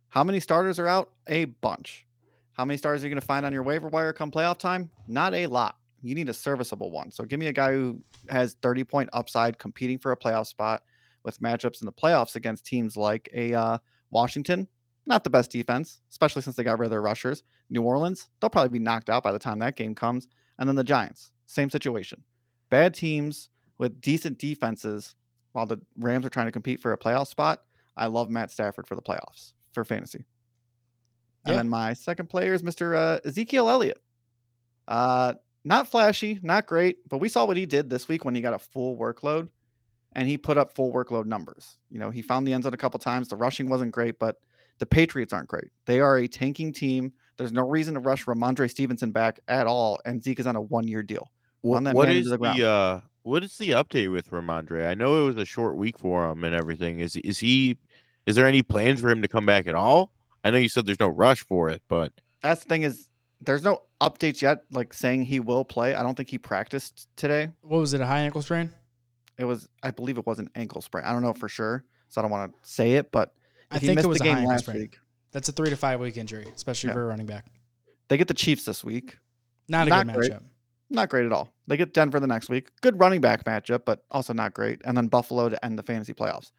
How 0.10 0.24
many 0.24 0.40
starters 0.40 0.80
are 0.80 0.88
out? 0.88 1.12
A 1.28 1.46
bunch. 1.46 2.06
How 2.54 2.66
many 2.66 2.78
stars 2.78 3.02
are 3.02 3.08
you 3.08 3.14
going 3.14 3.22
to 3.22 3.26
find 3.26 3.46
on 3.46 3.54
your 3.54 3.64
waiver 3.64 3.88
wire 3.88 4.14
come 4.14 4.30
playoff 4.32 4.58
time? 4.58 4.90
Not 5.08 5.34
a 5.34 5.48
lot. 5.48 5.78
You 6.02 6.16
need 6.16 6.30
a 6.30 6.34
serviceable 6.34 6.92
one. 6.92 7.12
So 7.12 7.24
give 7.24 7.40
me 7.40 7.48
a 7.48 7.54
guy 7.54 7.72
who 7.72 8.02
has 8.30 8.56
30 8.62 8.84
point 8.84 9.10
upside 9.14 9.58
competing 9.58 9.98
for 9.98 10.12
a 10.12 10.18
playoff 10.18 10.48
spot 10.48 10.84
with 11.24 11.40
matchups 11.40 11.82
in 11.82 11.86
the 11.86 11.92
playoffs 11.92 12.36
against 12.36 12.66
teams 12.66 12.98
like 12.98 13.30
a 13.34 13.54
uh, 13.54 13.78
Washington, 14.12 14.68
not 15.06 15.24
the 15.24 15.30
best 15.30 15.52
defense, 15.52 16.02
especially 16.10 16.42
since 16.42 16.56
they 16.56 16.64
got 16.64 16.80
rid 16.80 16.88
of 16.88 16.92
their 16.92 17.02
rushers. 17.02 17.44
New 17.70 17.82
Orleans, 17.82 18.30
they'll 18.40 18.50
probably 18.50 18.78
be 18.78 18.84
knocked 18.84 19.10
out 19.10 19.24
by 19.24 19.32
the 19.32 19.40
time 19.40 19.60
that 19.60 19.76
game 19.76 19.96
comes. 19.96 20.28
And 20.60 20.68
then 20.68 20.76
the 20.76 20.84
Giants, 20.84 21.32
same 21.46 21.70
situation. 21.70 22.24
Bad 22.70 22.94
teams 22.94 23.50
with 23.78 24.02
decent 24.02 24.38
defenses 24.38 25.16
while 25.54 25.66
the 25.66 25.80
Rams 25.98 26.26
are 26.26 26.30
trying 26.30 26.48
to 26.48 26.52
compete 26.52 26.82
for 26.82 26.94
a 26.94 26.98
playoff 26.98 27.28
spot. 27.28 27.64
I 27.96 28.08
love 28.08 28.30
Matt 28.30 28.52
Stafford 28.52 28.88
for 28.88 28.96
the 28.96 29.02
playoffs 29.02 29.54
for 29.74 29.84
fantasy. 29.84 30.26
And 31.46 31.58
then 31.58 31.70
my 31.70 31.94
second 31.94 32.30
player 32.30 32.54
is 32.54 32.64
Mr. 32.64 32.96
Uh, 32.96 33.20
Ezekiel 33.26 33.70
Elliott. 33.70 34.02
Uh, 34.88 35.34
not 35.66 35.90
flashy, 35.90 36.40
not 36.42 36.66
great, 36.66 36.98
but 37.10 37.20
we 37.20 37.30
saw 37.30 37.46
what 37.46 37.58
he 37.58 37.66
did 37.66 37.90
this 37.90 38.08
week 38.08 38.26
when 38.26 38.36
he 38.36 38.42
got 38.42 38.54
a 38.54 38.60
full 38.60 38.98
workload. 38.98 39.50
And 40.16 40.28
he 40.28 40.38
put 40.38 40.58
up 40.58 40.74
full 40.74 40.92
workload 40.94 41.26
numbers. 41.26 41.78
You 41.90 42.00
know, 42.00 42.10
he 42.10 42.22
found 42.22 42.48
the 42.48 42.54
end 42.54 42.64
zone 42.64 42.74
a 42.74 42.78
couple 42.78 43.00
times. 43.00 43.28
The 43.28 43.36
rushing 43.36 43.70
wasn't 43.70 43.92
great, 43.92 44.20
but 44.20 44.38
the 44.80 44.86
Patriots 44.86 45.34
aren't 45.34 45.48
great. 45.48 45.70
They 45.86 46.00
are 46.00 46.18
a 46.18 46.28
tanking 46.28 46.74
team. 46.74 47.14
There's 47.38 47.52
no 47.52 47.68
reason 47.68 47.96
to 47.96 48.00
rush 48.00 48.26
Rhamondre 48.26 48.70
Stevenson 48.70 49.12
back 49.12 49.40
at 49.48 49.68
all, 49.68 50.00
and 50.06 50.24
Zeke 50.24 50.40
is 50.40 50.48
on 50.48 50.56
a 50.56 50.62
one 50.62 50.88
year 50.88 51.04
deal. 51.04 51.32
What, 51.62 51.76
Run 51.76 51.84
that 51.86 51.96
what 51.96 52.08
man 52.10 52.18
is 52.18 52.32
into 52.32 52.38
the 52.38 52.54
the 52.54 52.68
uh 52.68 53.02
what 53.24 53.44
is 53.44 53.58
the 53.58 53.72
update 53.72 54.12
with 54.12 54.30
Rhamondre? 54.30 54.88
I 54.88 54.94
know 54.94 55.24
it 55.24 55.26
was 55.26 55.38
a 55.38 55.46
short 55.46 55.78
week 55.78 55.98
for 55.98 56.30
him 56.30 56.44
and 56.44 56.54
everything. 56.54 57.00
Is 57.00 57.16
is 57.18 57.40
he 57.40 57.78
is 58.26 58.36
there 58.36 58.48
any 58.48 58.62
plans 58.62 59.02
for 59.02 59.10
him 59.10 59.22
to 59.22 59.28
come 59.28 59.46
back 59.46 59.68
at 59.68 59.76
all? 59.76 60.12
I 60.44 60.52
know 60.52 60.58
you 60.58 60.70
said 60.70 60.86
there's 60.86 61.00
no 61.00 61.08
rush 61.08 61.44
for 61.46 61.70
it, 61.70 61.82
but 61.88 62.12
That's 62.42 62.64
the 62.64 62.70
thing 62.70 62.84
is 62.84 63.08
there's 63.42 63.64
no 63.64 63.82
updates 64.02 64.42
yet, 64.42 64.64
like 64.72 64.94
saying 64.94 65.24
he 65.24 65.40
will 65.40 65.64
play. 65.64 65.96
I 65.96 66.04
don't 66.04 66.16
think 66.16 66.30
he 66.30 66.38
practiced 66.38 67.08
today. 67.16 67.50
What 67.62 67.80
was 67.80 67.94
it? 67.94 68.02
A 68.02 68.06
high 68.06 68.20
ankle 68.20 68.42
sprain? 68.42 68.72
It 69.38 69.46
was, 69.46 69.68
I 69.82 69.92
believe, 69.92 70.18
it 70.18 70.26
was 70.26 70.40
an 70.40 70.50
ankle 70.56 70.82
sprain. 70.82 71.06
I 71.06 71.12
don't 71.12 71.22
know 71.24 71.34
for 71.34 71.50
sure, 71.50 71.84
so 72.10 72.20
I 72.20 72.24
don't 72.24 72.32
want 72.32 72.52
to 72.52 72.70
say 72.70 72.94
it, 72.94 73.12
but 73.12 73.34
I 73.72 73.80
think 73.80 74.00
it 74.00 74.06
was 74.06 74.20
the 74.20 74.26
game 74.26 74.46
last 74.46 74.66
sprain. 74.66 74.78
week. 74.78 74.98
That's 75.32 75.50
a 75.50 75.52
three 75.52 75.70
to 75.72 75.76
five 75.76 76.00
week 76.00 76.18
injury, 76.18 76.46
especially 76.56 76.90
Yeah. 76.90 76.94
for 76.94 77.04
a 77.04 77.08
running 77.08 77.26
back. 77.26 77.46
They 78.08 78.18
get 78.18 78.28
the 78.28 78.34
Chiefs 78.36 78.66
this 78.66 78.84
week. 78.84 79.18
Not 79.68 79.88
a 79.88 79.90
Not 79.90 80.06
good 80.08 80.16
great. 80.16 80.32
matchup. 80.34 80.44
Not 80.90 81.10
great 81.10 81.26
at 81.26 81.32
all. 81.32 81.52
They 81.66 81.78
get 81.78 81.94
Denver 81.94 82.20
the 82.20 82.28
next 82.28 82.50
week. 82.50 82.70
Good 82.82 83.00
running 83.00 83.22
back 83.22 83.44
matchup, 83.46 83.86
but 83.86 84.04
also 84.12 84.34
not 84.34 84.54
great. 84.54 84.82
And 84.86 84.96
then 84.96 85.08
Buffalo 85.08 85.50
to 85.50 85.66
end 85.66 85.80
the 85.80 85.84
fantasy 85.84 86.14
playoffs. 86.14 86.52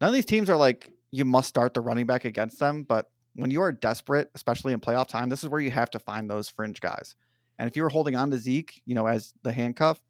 None 0.00 0.08
of 0.08 0.14
these 0.14 0.24
teams 0.24 0.48
are 0.48 0.56
like 0.56 0.88
you 1.10 1.24
must 1.26 1.48
start 1.48 1.74
the 1.74 1.80
running 1.82 2.06
back 2.06 2.24
against 2.24 2.58
them, 2.58 2.84
but 2.84 3.10
when 3.34 3.50
you 3.50 3.60
are 3.60 3.72
desperate, 3.72 4.30
especially 4.34 4.72
in 4.72 4.80
playoff 4.80 5.08
time, 5.08 5.28
this 5.28 5.42
is 5.42 5.50
where 5.50 5.60
you 5.60 5.70
have 5.70 5.90
to 5.90 5.98
find 5.98 6.30
those 6.30 6.48
fringe 6.48 6.80
guys. 6.80 7.16
And 7.58 7.68
if 7.68 7.76
you 7.76 7.82
were 7.82 7.88
holding 7.90 8.16
on 8.16 8.30
to 8.30 8.38
Zeke, 8.38 8.80
you 8.86 8.94
know, 8.94 9.06
as 9.06 9.34
the 9.42 9.52
handcuff, 9.52 10.00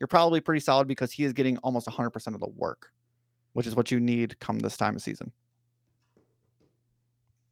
you're 0.00 0.06
probably 0.06 0.40
pretty 0.40 0.60
solid 0.60 0.88
because 0.88 1.12
he 1.12 1.24
is 1.24 1.32
getting 1.32 1.58
almost 1.58 1.86
100% 1.86 2.34
of 2.34 2.40
the 2.40 2.48
work, 2.48 2.92
which 3.52 3.66
is 3.66 3.74
what 3.74 3.90
you 3.90 4.00
need 4.00 4.38
come 4.40 4.58
this 4.58 4.76
time 4.76 4.96
of 4.96 5.02
season. 5.02 5.32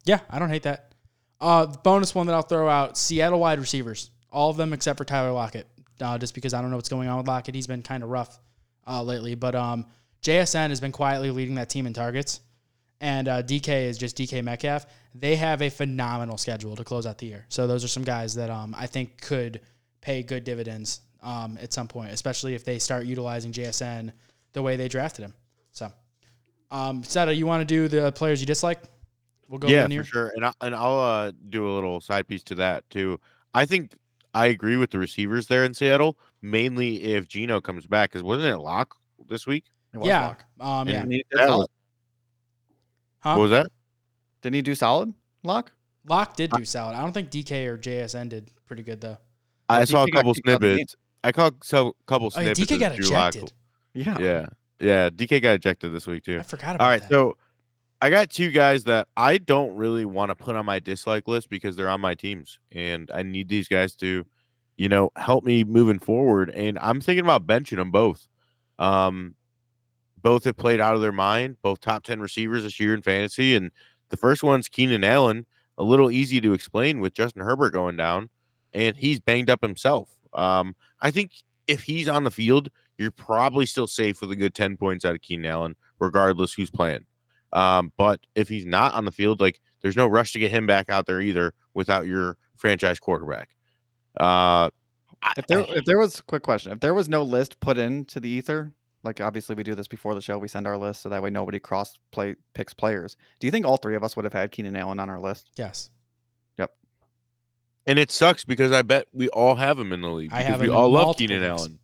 Yeah, 0.05 0.21
I 0.29 0.39
don't 0.39 0.49
hate 0.49 0.63
that. 0.63 0.93
Uh, 1.39 1.65
bonus 1.65 2.15
one 2.15 2.27
that 2.27 2.33
I'll 2.33 2.41
throw 2.41 2.69
out: 2.69 2.97
Seattle 2.97 3.39
wide 3.39 3.59
receivers, 3.59 4.09
all 4.31 4.49
of 4.49 4.57
them 4.57 4.73
except 4.73 4.97
for 4.97 5.05
Tyler 5.05 5.31
Lockett. 5.31 5.67
Uh, 5.99 6.17
just 6.17 6.33
because 6.33 6.53
I 6.53 6.61
don't 6.61 6.69
know 6.69 6.77
what's 6.77 6.89
going 6.89 7.07
on 7.09 7.17
with 7.17 7.27
Lockett, 7.27 7.55
he's 7.55 7.67
been 7.67 7.81
kind 7.81 8.03
of 8.03 8.09
rough 8.09 8.39
uh, 8.87 9.03
lately. 9.03 9.35
But 9.35 9.55
um, 9.55 9.85
JSN 10.23 10.69
has 10.69 10.79
been 10.79 10.91
quietly 10.91 11.31
leading 11.31 11.55
that 11.55 11.69
team 11.69 11.85
in 11.85 11.93
targets, 11.93 12.39
and 13.01 13.27
uh, 13.27 13.43
DK 13.43 13.83
is 13.85 13.97
just 13.97 14.17
DK 14.17 14.43
Metcalf. 14.43 14.85
They 15.13 15.35
have 15.35 15.61
a 15.61 15.69
phenomenal 15.69 16.37
schedule 16.37 16.75
to 16.75 16.83
close 16.83 17.05
out 17.05 17.17
the 17.17 17.25
year. 17.25 17.45
So 17.49 17.67
those 17.67 17.83
are 17.83 17.87
some 17.87 18.03
guys 18.03 18.35
that 18.35 18.49
um, 18.49 18.75
I 18.77 18.87
think 18.87 19.19
could 19.21 19.61
pay 20.01 20.23
good 20.23 20.43
dividends 20.43 21.01
um, 21.27 21.57
at 21.61 21.73
some 21.73 21.87
point, 21.89 22.11
especially 22.11 22.55
if 22.55 22.63
they 22.63 22.79
start 22.79 23.05
utilizing 23.05 23.51
JSN 23.51 24.13
the 24.53 24.61
way 24.61 24.77
they 24.77 24.87
drafted 24.87 25.25
him. 25.25 25.33
So, 25.73 25.91
um, 26.71 27.03
Seta, 27.03 27.33
you 27.35 27.45
want 27.45 27.61
to 27.61 27.65
do 27.65 27.87
the 27.89 28.11
players 28.13 28.39
you 28.39 28.47
dislike? 28.47 28.79
We'll 29.49 29.59
go 29.59 29.67
yeah, 29.67 29.87
for 29.87 30.03
sure. 30.05 30.31
And 30.35 30.45
I, 30.45 30.53
and 30.61 30.73
I'll 30.73 30.99
uh, 30.99 31.31
do 31.49 31.69
a 31.69 31.71
little 31.73 31.99
side 31.99 32.27
piece 32.27 32.43
to 32.43 32.55
that 32.55 32.89
too. 32.89 33.19
I 33.53 33.65
think 33.65 33.91
I 34.33 34.47
agree 34.47 34.77
with 34.77 34.89
the 34.91 34.99
receivers 34.99 35.47
there 35.47 35.65
in 35.65 35.73
Seattle, 35.73 36.17
mainly 36.41 37.03
if 37.03 37.27
Geno 37.27 37.59
comes 37.59 37.85
back. 37.85 38.11
Because 38.11 38.23
wasn't 38.23 38.47
it 38.53 38.57
Lock 38.57 38.95
this 39.27 39.45
week? 39.45 39.65
It 39.93 40.05
Yeah. 40.05 40.27
Lock. 40.27 40.45
Um, 40.59 40.87
yeah. 40.87 41.01
And 41.01 41.11
he 41.11 41.25
That 41.31 41.47
solid. 41.47 41.57
was- 41.59 41.67
Huh? 43.19 43.35
What 43.35 43.41
was 43.41 43.51
that? 43.51 43.67
Didn't 44.41 44.55
he 44.55 44.61
do 44.61 44.75
solid, 44.75 45.13
Lock? 45.43 45.71
Locke 46.07 46.37
did 46.37 46.51
do 46.51 46.63
solid. 46.63 46.95
I 46.95 47.01
don't 47.01 47.11
think 47.11 47.31
DK 47.31 47.65
or 47.67 47.77
JSN 47.77 48.29
did 48.29 48.49
pretty 48.65 48.83
good 48.83 49.01
though. 49.01 49.17
I 49.67 49.79
Well, 49.79 49.87
saw 49.87 50.03
a 50.03 50.11
couple 50.11 50.33
kicked 50.33 50.47
out 50.47 50.53
of 50.55 50.61
the 50.61 50.67
game. 50.67 50.75
snippets. 50.77 50.95
I 51.23 51.31
caught 51.31 51.63
so 51.63 51.95
couple 52.05 52.31
Oh, 52.35 52.39
yeah, 52.41 52.53
snippets. 52.53 52.71
DK 52.71 52.73
of 52.75 52.79
got 52.79 52.95
Drew 52.95 53.09
Lock. 53.09 53.35
ejected. 53.35 53.53
Yeah. 53.93 54.17
Yeah, 54.19 54.45
yeah. 54.79 55.09
DK 55.09 55.41
got 55.41 55.55
ejected 55.55 55.93
this 55.93 56.07
week 56.07 56.23
too. 56.23 56.39
I 56.39 56.43
forgot 56.43 56.75
about 56.75 56.83
All 56.85 56.89
right, 56.91 57.01
that. 57.01 57.09
so 57.09 57.37
I 58.01 58.09
got 58.09 58.29
two 58.29 58.51
guys 58.51 58.83
that 58.83 59.07
I 59.17 59.39
don't 59.39 59.75
really 59.75 60.05
want 60.05 60.29
to 60.29 60.35
put 60.35 60.55
on 60.55 60.65
my 60.65 60.79
dislike 60.79 61.27
list 61.27 61.49
because 61.49 61.75
they're 61.75 61.89
on 61.89 61.99
my 62.01 62.13
teams, 62.13 62.59
and 62.71 63.09
I 63.13 63.23
need 63.23 63.49
these 63.49 63.67
guys 63.67 63.95
to, 63.95 64.23
you 64.77 64.89
know, 64.89 65.11
help 65.15 65.43
me 65.43 65.63
moving 65.63 65.97
forward. 65.99 66.51
And 66.51 66.77
I'm 66.79 67.01
thinking 67.01 67.25
about 67.25 67.47
benching 67.47 67.77
them 67.77 67.89
both. 67.91 68.27
Um, 68.77 69.33
both 70.21 70.43
have 70.43 70.57
played 70.57 70.79
out 70.79 70.93
of 70.95 71.01
their 71.01 71.11
mind. 71.11 71.57
Both 71.63 71.81
top 71.81 72.03
ten 72.03 72.19
receivers 72.19 72.63
this 72.63 72.79
year 72.79 72.93
in 72.93 73.01
fantasy, 73.01 73.55
and 73.55 73.71
the 74.09 74.17
first 74.17 74.43
one's 74.43 74.67
Keenan 74.69 75.03
Allen. 75.03 75.45
A 75.79 75.83
little 75.83 76.09
easy 76.09 76.41
to 76.41 76.53
explain 76.53 76.99
with 77.01 77.13
Justin 77.13 77.43
Herbert 77.43 77.71
going 77.73 77.97
down, 77.97 78.29
and 78.73 78.95
he's 78.97 79.19
banged 79.19 79.49
up 79.49 79.61
himself. 79.61 80.09
Um, 80.33 80.75
I 81.01 81.11
think 81.11 81.31
if 81.67 81.83
he's 81.83 82.07
on 82.07 82.23
the 82.23 82.31
field, 82.31 82.69
you're 82.97 83.11
probably 83.11 83.65
still 83.65 83.87
safe 83.87 84.21
with 84.21 84.31
a 84.31 84.35
good 84.35 84.55
ten 84.55 84.77
points 84.77 85.05
out 85.05 85.15
of 85.15 85.21
Keenan 85.21 85.45
Allen, 85.45 85.75
regardless 85.99 86.53
who's 86.53 86.71
playing. 86.71 87.05
Um, 87.53 87.93
but 87.97 88.19
if 88.35 88.49
he's 88.49 88.65
not 88.65 88.93
on 88.93 89.05
the 89.05 89.11
field, 89.11 89.39
like 89.39 89.59
there's 89.81 89.95
no 89.95 90.07
rush 90.07 90.33
to 90.33 90.39
get 90.39 90.51
him 90.51 90.65
back 90.67 90.89
out 90.89 91.05
there 91.05 91.21
either 91.21 91.53
without 91.73 92.07
your 92.07 92.37
franchise 92.55 92.99
quarterback. 92.99 93.49
Uh, 94.19 94.69
If 95.37 95.47
there 95.47 95.65
if 95.69 95.85
there 95.85 95.97
was 95.97 96.19
a 96.19 96.23
quick 96.23 96.43
question, 96.43 96.71
if 96.71 96.79
there 96.79 96.93
was 96.93 97.07
no 97.09 97.23
list 97.23 97.59
put 97.59 97.77
into 97.77 98.19
the 98.19 98.29
ether, 98.29 98.73
like 99.03 99.21
obviously 99.21 99.55
we 99.55 99.63
do 99.63 99.75
this 99.75 99.87
before 99.87 100.15
the 100.15 100.21
show, 100.21 100.37
we 100.37 100.47
send 100.47 100.67
our 100.67 100.77
list 100.77 101.01
so 101.01 101.09
that 101.09 101.21
way 101.21 101.29
nobody 101.29 101.59
cross 101.59 101.97
play 102.11 102.35
picks 102.53 102.73
players. 102.73 103.15
Do 103.39 103.47
you 103.47 103.51
think 103.51 103.65
all 103.65 103.77
three 103.77 103.95
of 103.95 104.03
us 104.03 104.15
would 104.15 104.25
have 104.25 104.33
had 104.33 104.51
Keenan 104.51 104.75
Allen 104.75 104.99
on 104.99 105.09
our 105.09 105.19
list? 105.19 105.51
yes, 105.55 105.89
and 107.87 107.97
it 107.97 108.11
sucks 108.11 108.45
because 108.45 108.71
I 108.71 108.81
bet 108.83 109.07
we 109.13 109.29
all 109.29 109.55
have 109.55 109.79
him 109.79 109.93
in 109.93 110.01
the 110.01 110.09
league 110.09 110.31
I 110.31 110.39
because 110.39 110.51
have 110.51 110.61
we 110.61 110.69
all 110.69 110.89
love 110.89 111.17
Keenan 111.17 111.41
leagues. 111.41 111.61
Allen. 111.61 111.79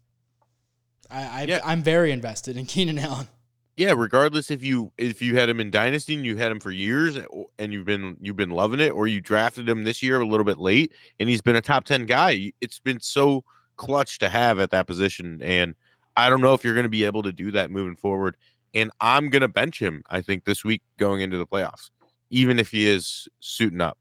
I, 1.09 1.41
I 1.41 1.45
Yeah. 1.47 1.61
I'm 1.63 1.81
very 1.81 2.11
invested 2.11 2.57
in 2.57 2.65
Keenan 2.67 2.99
Allen. 2.99 3.27
Yeah, 3.75 3.93
regardless 3.97 4.51
if 4.51 4.63
you 4.63 4.91
if 4.99 5.19
you 5.19 5.35
had 5.35 5.49
him 5.49 5.59
in 5.59 5.71
dynasty 5.71 6.13
and 6.13 6.23
you 6.23 6.37
had 6.37 6.51
him 6.51 6.59
for 6.59 6.69
years 6.69 7.17
and 7.57 7.73
you've 7.73 7.85
been 7.85 8.17
you've 8.21 8.35
been 8.35 8.51
loving 8.51 8.79
it, 8.79 8.89
or 8.91 9.07
you 9.07 9.19
drafted 9.19 9.67
him 9.67 9.83
this 9.83 10.03
year 10.03 10.21
a 10.21 10.27
little 10.27 10.43
bit 10.43 10.59
late 10.59 10.91
and 11.19 11.27
he's 11.27 11.41
been 11.41 11.55
a 11.55 11.61
top 11.61 11.85
ten 11.85 12.05
guy. 12.05 12.51
It's 12.61 12.77
been 12.77 12.99
so 12.99 13.43
clutch 13.77 14.19
to 14.19 14.29
have 14.29 14.59
at 14.59 14.69
that 14.71 14.85
position, 14.85 15.41
and 15.41 15.73
I 16.15 16.29
don't 16.29 16.41
know 16.41 16.53
if 16.53 16.63
you're 16.63 16.75
going 16.75 16.83
to 16.83 16.89
be 16.89 17.05
able 17.05 17.23
to 17.23 17.33
do 17.33 17.49
that 17.51 17.71
moving 17.71 17.95
forward. 17.95 18.37
And 18.75 18.91
I'm 18.99 19.29
going 19.29 19.41
to 19.41 19.47
bench 19.47 19.79
him. 19.79 20.03
I 20.09 20.21
think 20.21 20.45
this 20.45 20.63
week 20.63 20.81
going 20.97 21.21
into 21.21 21.37
the 21.37 21.45
playoffs, 21.45 21.89
even 22.29 22.59
if 22.59 22.69
he 22.69 22.87
is 22.87 23.27
suiting 23.39 23.81
up. 23.81 23.97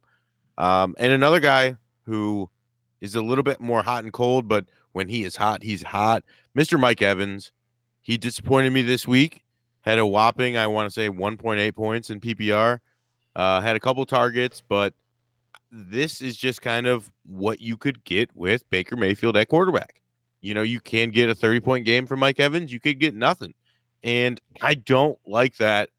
Um, 0.58 0.94
and 0.98 1.12
another 1.12 1.40
guy 1.40 1.76
who 2.04 2.50
is 3.00 3.14
a 3.14 3.22
little 3.22 3.44
bit 3.44 3.60
more 3.60 3.82
hot 3.82 4.04
and 4.04 4.12
cold, 4.12 4.48
but 4.48 4.66
when 4.92 5.08
he 5.08 5.24
is 5.24 5.36
hot, 5.36 5.62
he's 5.62 5.82
hot. 5.82 6.24
Mr. 6.56 6.78
Mike 6.78 7.02
Evans. 7.02 7.52
He 8.04 8.18
disappointed 8.18 8.72
me 8.72 8.82
this 8.82 9.06
week 9.06 9.42
had 9.82 9.98
a 9.98 10.06
whopping, 10.06 10.56
I 10.56 10.66
want 10.68 10.88
to 10.88 10.92
say, 10.92 11.08
1.8 11.08 11.74
points 11.74 12.10
in 12.10 12.20
PPR. 12.20 12.78
Uh, 13.34 13.60
had 13.60 13.76
a 13.76 13.80
couple 13.80 14.04
targets, 14.06 14.62
but 14.66 14.94
this 15.70 16.20
is 16.20 16.36
just 16.36 16.62
kind 16.62 16.86
of 16.86 17.10
what 17.24 17.60
you 17.60 17.76
could 17.76 18.04
get 18.04 18.30
with 18.34 18.68
Baker 18.70 18.96
Mayfield 18.96 19.36
at 19.36 19.48
quarterback. 19.48 20.00
You 20.40 20.54
know, 20.54 20.62
you 20.62 20.80
can 20.80 21.10
get 21.10 21.30
a 21.30 21.34
30 21.34 21.60
point 21.60 21.86
game 21.86 22.06
from 22.06 22.20
Mike 22.20 22.40
Evans, 22.40 22.72
you 22.72 22.80
could 22.80 22.98
get 22.98 23.14
nothing. 23.14 23.54
And 24.04 24.40
I 24.60 24.74
don't 24.74 25.18
like 25.26 25.56
that 25.58 25.90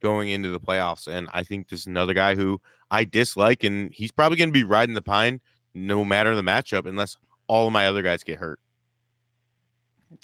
going 0.00 0.30
into 0.30 0.50
the 0.50 0.60
playoffs. 0.60 1.08
And 1.08 1.28
I 1.32 1.42
think 1.42 1.68
this 1.68 1.80
is 1.80 1.86
another 1.86 2.14
guy 2.14 2.34
who 2.34 2.60
I 2.90 3.04
dislike, 3.04 3.64
and 3.64 3.92
he's 3.92 4.12
probably 4.12 4.38
going 4.38 4.48
to 4.48 4.52
be 4.52 4.64
riding 4.64 4.94
the 4.94 5.02
pine 5.02 5.40
no 5.74 6.04
matter 6.04 6.34
the 6.34 6.42
matchup, 6.42 6.86
unless 6.86 7.16
all 7.46 7.66
of 7.66 7.72
my 7.72 7.86
other 7.86 8.02
guys 8.02 8.24
get 8.24 8.38
hurt. 8.38 8.60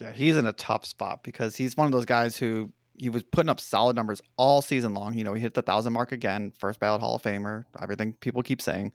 Yeah, 0.00 0.12
he's 0.12 0.36
in 0.36 0.46
a 0.46 0.52
tough 0.52 0.86
spot 0.86 1.22
because 1.22 1.56
he's 1.56 1.76
one 1.76 1.86
of 1.86 1.92
those 1.92 2.06
guys 2.06 2.36
who 2.36 2.72
he 2.96 3.10
was 3.10 3.22
putting 3.22 3.50
up 3.50 3.60
solid 3.60 3.96
numbers 3.96 4.22
all 4.36 4.62
season 4.62 4.94
long. 4.94 5.14
You 5.14 5.24
know, 5.24 5.34
he 5.34 5.40
hit 5.40 5.54
the 5.54 5.62
thousand 5.62 5.92
mark 5.92 6.12
again, 6.12 6.52
first 6.58 6.80
ballot 6.80 7.00
Hall 7.00 7.16
of 7.16 7.22
Famer, 7.22 7.64
everything 7.82 8.14
people 8.14 8.42
keep 8.42 8.62
saying. 8.62 8.92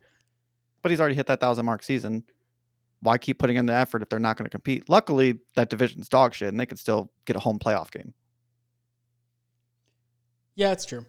But 0.82 0.92
he's 0.92 1.00
already 1.00 1.16
hit 1.16 1.28
that 1.28 1.40
thousand 1.40 1.66
mark 1.66 1.84
season. 1.84 2.24
Why 3.02 3.18
keep 3.18 3.40
putting 3.40 3.58
in 3.58 3.66
the 3.66 3.74
effort 3.74 4.02
if 4.02 4.10
they're 4.10 4.20
not 4.20 4.38
going 4.38 4.46
to 4.46 4.50
compete? 4.50 4.90
Luckily, 4.90 5.40
that 5.56 5.70
division's 5.70 6.10
dog 6.10 6.34
shit, 6.34 6.50
and 6.50 6.60
they 6.60 6.66
could 6.66 6.80
still 6.80 7.12
get 7.26 7.36
a 7.36 7.40
home 7.40 7.60
playoff 7.60 7.92
game. 7.92 8.14
Yeah, 10.56 10.72
it's 10.72 10.86
true. 10.86 11.06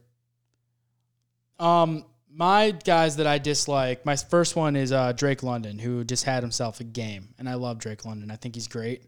Um, 1.59 2.05
my 2.33 2.71
guys 2.71 3.17
that 3.17 3.27
I 3.27 3.39
dislike, 3.39 4.07
my 4.07 4.17
first 4.17 4.57
one 4.57 4.77
is 4.77 4.93
uh, 4.93 5.13
Drake 5.13 5.43
London, 5.43 5.79
who 5.79 6.05
just 6.05 6.25
had 6.25 6.43
himself 6.43 6.81
a 6.81 6.85
game, 6.85 7.29
and 7.39 7.49
I 7.49 7.55
love 7.55 7.79
Drake 7.79 8.05
London. 8.05 8.31
I 8.31 8.37
think 8.37 8.55
he's 8.55 8.69
great. 8.69 9.05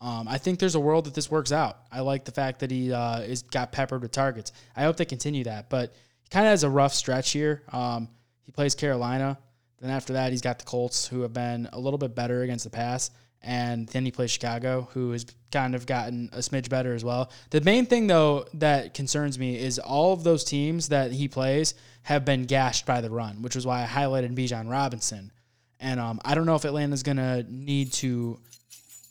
Um, 0.00 0.28
I 0.28 0.38
think 0.38 0.58
there's 0.58 0.74
a 0.74 0.80
world 0.80 1.06
that 1.06 1.14
this 1.14 1.30
works 1.30 1.52
out. 1.52 1.78
I 1.90 2.00
like 2.00 2.24
the 2.24 2.32
fact 2.32 2.60
that 2.60 2.70
he 2.70 2.92
uh, 2.92 3.20
is 3.20 3.42
got 3.42 3.72
peppered 3.72 4.02
with 4.02 4.12
targets. 4.12 4.52
I 4.76 4.82
hope 4.82 4.96
they 4.96 5.06
continue 5.06 5.44
that, 5.44 5.70
but 5.70 5.94
he 6.22 6.28
kind 6.28 6.46
of 6.46 6.50
has 6.50 6.64
a 6.64 6.70
rough 6.70 6.92
stretch 6.92 7.30
here. 7.30 7.62
Um, 7.72 8.08
he 8.44 8.52
plays 8.52 8.74
Carolina. 8.74 9.38
Then 9.80 9.90
after 9.90 10.14
that, 10.14 10.32
he's 10.32 10.42
got 10.42 10.58
the 10.58 10.64
Colts, 10.64 11.06
who 11.06 11.22
have 11.22 11.32
been 11.32 11.68
a 11.72 11.78
little 11.78 11.98
bit 11.98 12.14
better 12.14 12.42
against 12.42 12.64
the 12.64 12.70
pass. 12.70 13.10
And 13.46 13.86
then 13.88 14.04
he 14.04 14.10
plays 14.10 14.32
Chicago, 14.32 14.88
who 14.92 15.12
has 15.12 15.24
kind 15.52 15.76
of 15.76 15.86
gotten 15.86 16.28
a 16.32 16.38
smidge 16.38 16.68
better 16.68 16.94
as 16.94 17.04
well. 17.04 17.30
The 17.50 17.60
main 17.60 17.86
thing, 17.86 18.08
though, 18.08 18.46
that 18.54 18.92
concerns 18.92 19.38
me 19.38 19.56
is 19.56 19.78
all 19.78 20.12
of 20.12 20.24
those 20.24 20.42
teams 20.42 20.88
that 20.88 21.12
he 21.12 21.28
plays 21.28 21.74
have 22.02 22.24
been 22.24 22.44
gashed 22.44 22.86
by 22.86 23.00
the 23.00 23.10
run, 23.10 23.42
which 23.42 23.54
is 23.54 23.64
why 23.64 23.84
I 23.84 23.86
highlighted 23.86 24.34
Bijan 24.34 24.68
Robinson. 24.68 25.30
And 25.78 26.00
um, 26.00 26.20
I 26.24 26.34
don't 26.34 26.46
know 26.46 26.56
if 26.56 26.64
Atlanta's 26.64 27.04
going 27.04 27.18
to 27.18 27.46
need 27.48 27.92
to 27.94 28.40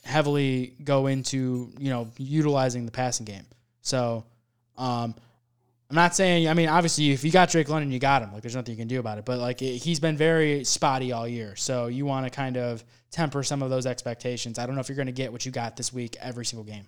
heavily 0.06 0.76
go 0.84 1.08
into 1.08 1.71
you 1.80 1.89
know 1.89 2.12
utilizing 2.17 2.86
the 2.86 2.91
passing 2.91 3.26
game. 3.26 3.45
So 3.82 4.24
um, 4.78 5.15
I'm 5.89 5.95
not 5.95 6.15
saying. 6.15 6.48
I 6.48 6.54
mean, 6.54 6.67
obviously, 6.67 7.12
if 7.12 7.24
you 7.24 7.32
got 7.32 7.50
Drake 7.50 7.69
London, 7.69 7.91
you 7.91 8.00
got 8.00 8.24
him. 8.24 8.34
Like, 8.34 8.41
there's 8.41 8.56
nothing 8.56 8.74
you 8.74 8.78
can 8.78 8.88
do 8.88 9.00
about 9.00 9.19
it. 9.19 9.26
But 9.26 9.38
like, 9.39 9.62
it, 9.62 9.78
he's 9.78 10.00
been 10.00 10.17
very 10.17 10.63
spotty 10.63 11.12
all 11.12 11.28
year. 11.28 11.56
So 11.56 11.88
you 11.88 12.06
want 12.06 12.26
to 12.26 12.32
kind 12.32 12.58
of 12.58 12.84
temper 13.12 13.43
some 13.43 13.62
of 13.62 13.69
those 13.69 13.86
expectations. 13.86 14.58
I 14.58 14.65
don't 14.65 14.76
know 14.76 14.82
if 14.82 14.89
you're 14.89 14.95
going 14.95 15.06
to 15.06 15.12
get 15.12 15.32
what 15.32 15.45
you 15.45 15.52
got 15.52 15.76
this 15.76 15.93
week 15.93 16.17
every 16.19 16.45
single 16.45 16.63
game. 16.63 16.86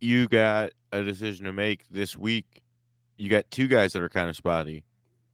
You 0.00 0.26
got 0.26 0.72
a 0.90 1.02
decision 1.04 1.46
to 1.46 1.52
make 1.52 1.84
this 1.90 2.16
week. 2.16 2.62
You 3.18 3.28
got 3.30 3.48
two 3.52 3.68
guys 3.68 3.92
that 3.92 4.02
are 4.02 4.08
kind 4.08 4.28
of 4.28 4.36
spotty. 4.36 4.82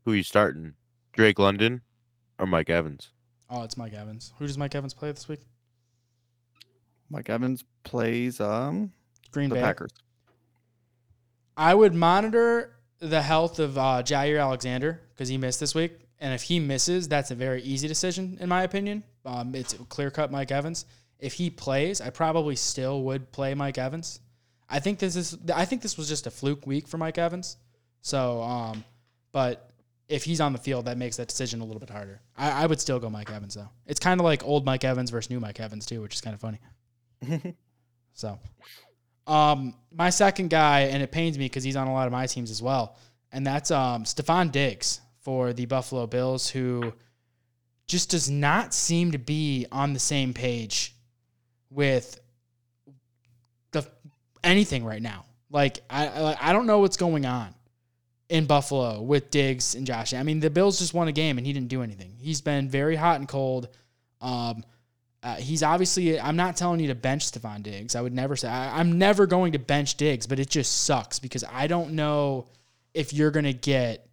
Who 0.05 0.13
are 0.13 0.17
you 0.17 0.23
starting? 0.23 0.75
Drake 1.15 1.39
London 1.39 1.81
or 2.39 2.47
Mike 2.47 2.69
Evans? 2.69 3.11
Oh, 3.49 3.63
it's 3.63 3.79
Mike 3.79 3.95
Evans. 3.95 4.35
Who 4.39 4.47
does 4.47 4.59
Mike 4.59 4.75
Evans 4.75 4.93
play 4.93 5.11
this 5.11 5.27
week? 5.27 5.41
Mike 7.09 7.31
Evans 7.31 7.65
plays 7.83 8.41
um 8.41 8.93
Green 9.31 9.49
the 9.49 9.55
Bay. 9.55 9.63
Packers. 9.63 9.91
I 11.59 11.75
would 11.75 11.93
monitor 11.93 12.77
the 13.01 13.21
health 13.21 13.59
of 13.59 13.77
uh, 13.77 14.03
Jaire 14.05 14.41
Alexander 14.41 15.01
because 15.11 15.29
he 15.29 15.37
missed 15.37 15.59
this 15.59 15.75
week. 15.75 15.93
And 16.21 16.33
if 16.33 16.43
he 16.43 16.61
misses, 16.61 17.09
that's 17.09 17.31
a 17.31 17.35
very 17.35 17.63
easy 17.63 17.87
decision, 17.89 18.39
in 18.41 18.49
my 18.49 18.63
opinion. 18.63 19.03
Um, 19.25 19.55
it's 19.55 19.75
clear 19.89 20.11
cut 20.11 20.31
Mike 20.31 20.51
Evans. 20.53 20.87
If 21.19 21.35
he 21.35 21.51
plays, 21.51 22.01
I 22.01 22.11
probably 22.11 22.57
still 22.57 23.03
would 23.03 23.31
play 23.33 23.55
Mike 23.55 23.77
Evans. 23.77 24.21
I 24.69 24.79
think 24.79 25.01
this 25.01 25.17
is. 25.17 25.37
I 25.55 25.65
think 25.65 25.83
this 25.83 25.97
was 25.97 26.09
just 26.09 26.27
a 26.27 26.31
fluke 26.31 26.67
week 26.67 26.87
for 26.87 26.97
Mike 26.99 27.19
Evans. 27.19 27.57
So, 28.03 28.41
um, 28.43 28.85
but 29.33 29.71
if 30.09 30.25
he's 30.25 30.41
on 30.41 30.53
the 30.53 30.59
field, 30.59 30.85
that 30.85 30.97
makes 30.97 31.17
that 31.17 31.29
decision 31.29 31.61
a 31.61 31.65
little 31.65 31.81
bit 31.81 31.91
harder. 31.91 32.21
I, 32.37 32.65
I 32.65 32.67
would 32.67 32.81
still 32.81 32.99
go 33.01 33.11
Mike 33.11 33.31
Evans 33.31 33.55
though. 33.55 33.69
It's 33.87 34.01
kind 34.01 34.21
of 34.21 34.25
like 34.25 34.45
old 34.45 34.65
Mike 34.65 34.85
Evans 34.85 35.11
versus 35.11 35.31
new 35.31 35.41
Mike 35.41 35.59
Evans 35.59 35.87
too, 35.87 36.01
which 36.03 36.15
is 36.15 36.21
kind 36.21 36.35
of 36.35 36.41
funny. 36.41 36.61
So, 38.19 38.37
um, 39.29 39.75
my 39.93 40.11
second 40.11 40.49
guy, 40.49 40.81
and 40.81 41.03
it 41.03 41.13
pains 41.13 41.39
me 41.39 41.45
because 41.45 41.63
he's 41.63 41.77
on 41.77 41.87
a 41.87 41.93
lot 41.93 42.07
of 42.07 42.13
my 42.13 42.27
teams 42.27 42.51
as 42.51 42.63
well, 42.63 42.97
and 43.31 43.47
that's 43.47 43.71
um, 43.71 44.05
Stefon 44.05 44.51
Diggs 44.51 45.01
for 45.21 45.53
the 45.53 45.67
Buffalo 45.67 46.07
Bills, 46.07 46.49
who 46.49 46.93
just 47.87 48.11
does 48.11 48.31
not 48.31 48.75
seem 48.75 49.13
to 49.13 49.19
be 49.19 49.67
on 49.71 49.93
the 49.93 49.99
same 49.99 50.35
page 50.35 50.95
with 51.71 52.21
the 53.73 53.87
anything 54.43 54.85
right 54.85 55.03
now. 55.03 55.25
Like 55.51 55.81
I, 55.91 56.09
I 56.09 56.51
I 56.51 56.53
don't 56.53 56.67
know 56.67 56.79
what's 56.79 56.97
going 56.97 57.27
on 57.27 57.55
in 58.29 58.47
Buffalo 58.47 59.01
with 59.01 59.31
Diggs 59.31 59.75
and 59.75 59.87
Josh. 59.87 60.13
I 60.13 60.23
mean, 60.23 60.41
the 60.41 60.51
Bills 60.51 60.79
just 60.79 60.95
won 60.95 61.09
a 61.09 61.13
game 61.13 61.39
and 61.39 61.47
he 61.47 61.53
didn't 61.53 61.69
do 61.69 61.83
anything. 61.83 62.15
He's 62.19 62.41
been 62.41 62.69
very 62.69 62.97
hot 62.97 63.19
and 63.19 63.29
cold. 63.29 63.69
Um, 64.21 64.65
uh, 65.29 65.35
he's 65.35 65.63
obviously. 65.63 66.19
I'm 66.19 66.37
not 66.37 66.57
telling 66.57 66.81
you 66.81 66.89
to 66.89 66.95
bench 66.95 67.31
Stefon 67.31 67.63
Diggs. 67.63 67.95
I 67.95 68.01
would 68.01 68.15
never 68.15 68.35
say. 68.35 68.49
I, 68.49 68.81
I'm 68.81 68.99
never 68.99 69.27
going 69.27 69.53
to 69.53 69.59
bench 69.59 69.97
Diggs, 69.97 70.27
but 70.27 70.39
it 70.39 70.49
just 70.49 70.85
sucks 70.85 71.19
because 71.19 71.45
I 71.53 71.67
don't 71.67 71.93
know 71.93 72.47
if 72.95 73.13
you're 73.13 73.31
going 73.31 73.45
to 73.45 73.53
get 73.53 74.09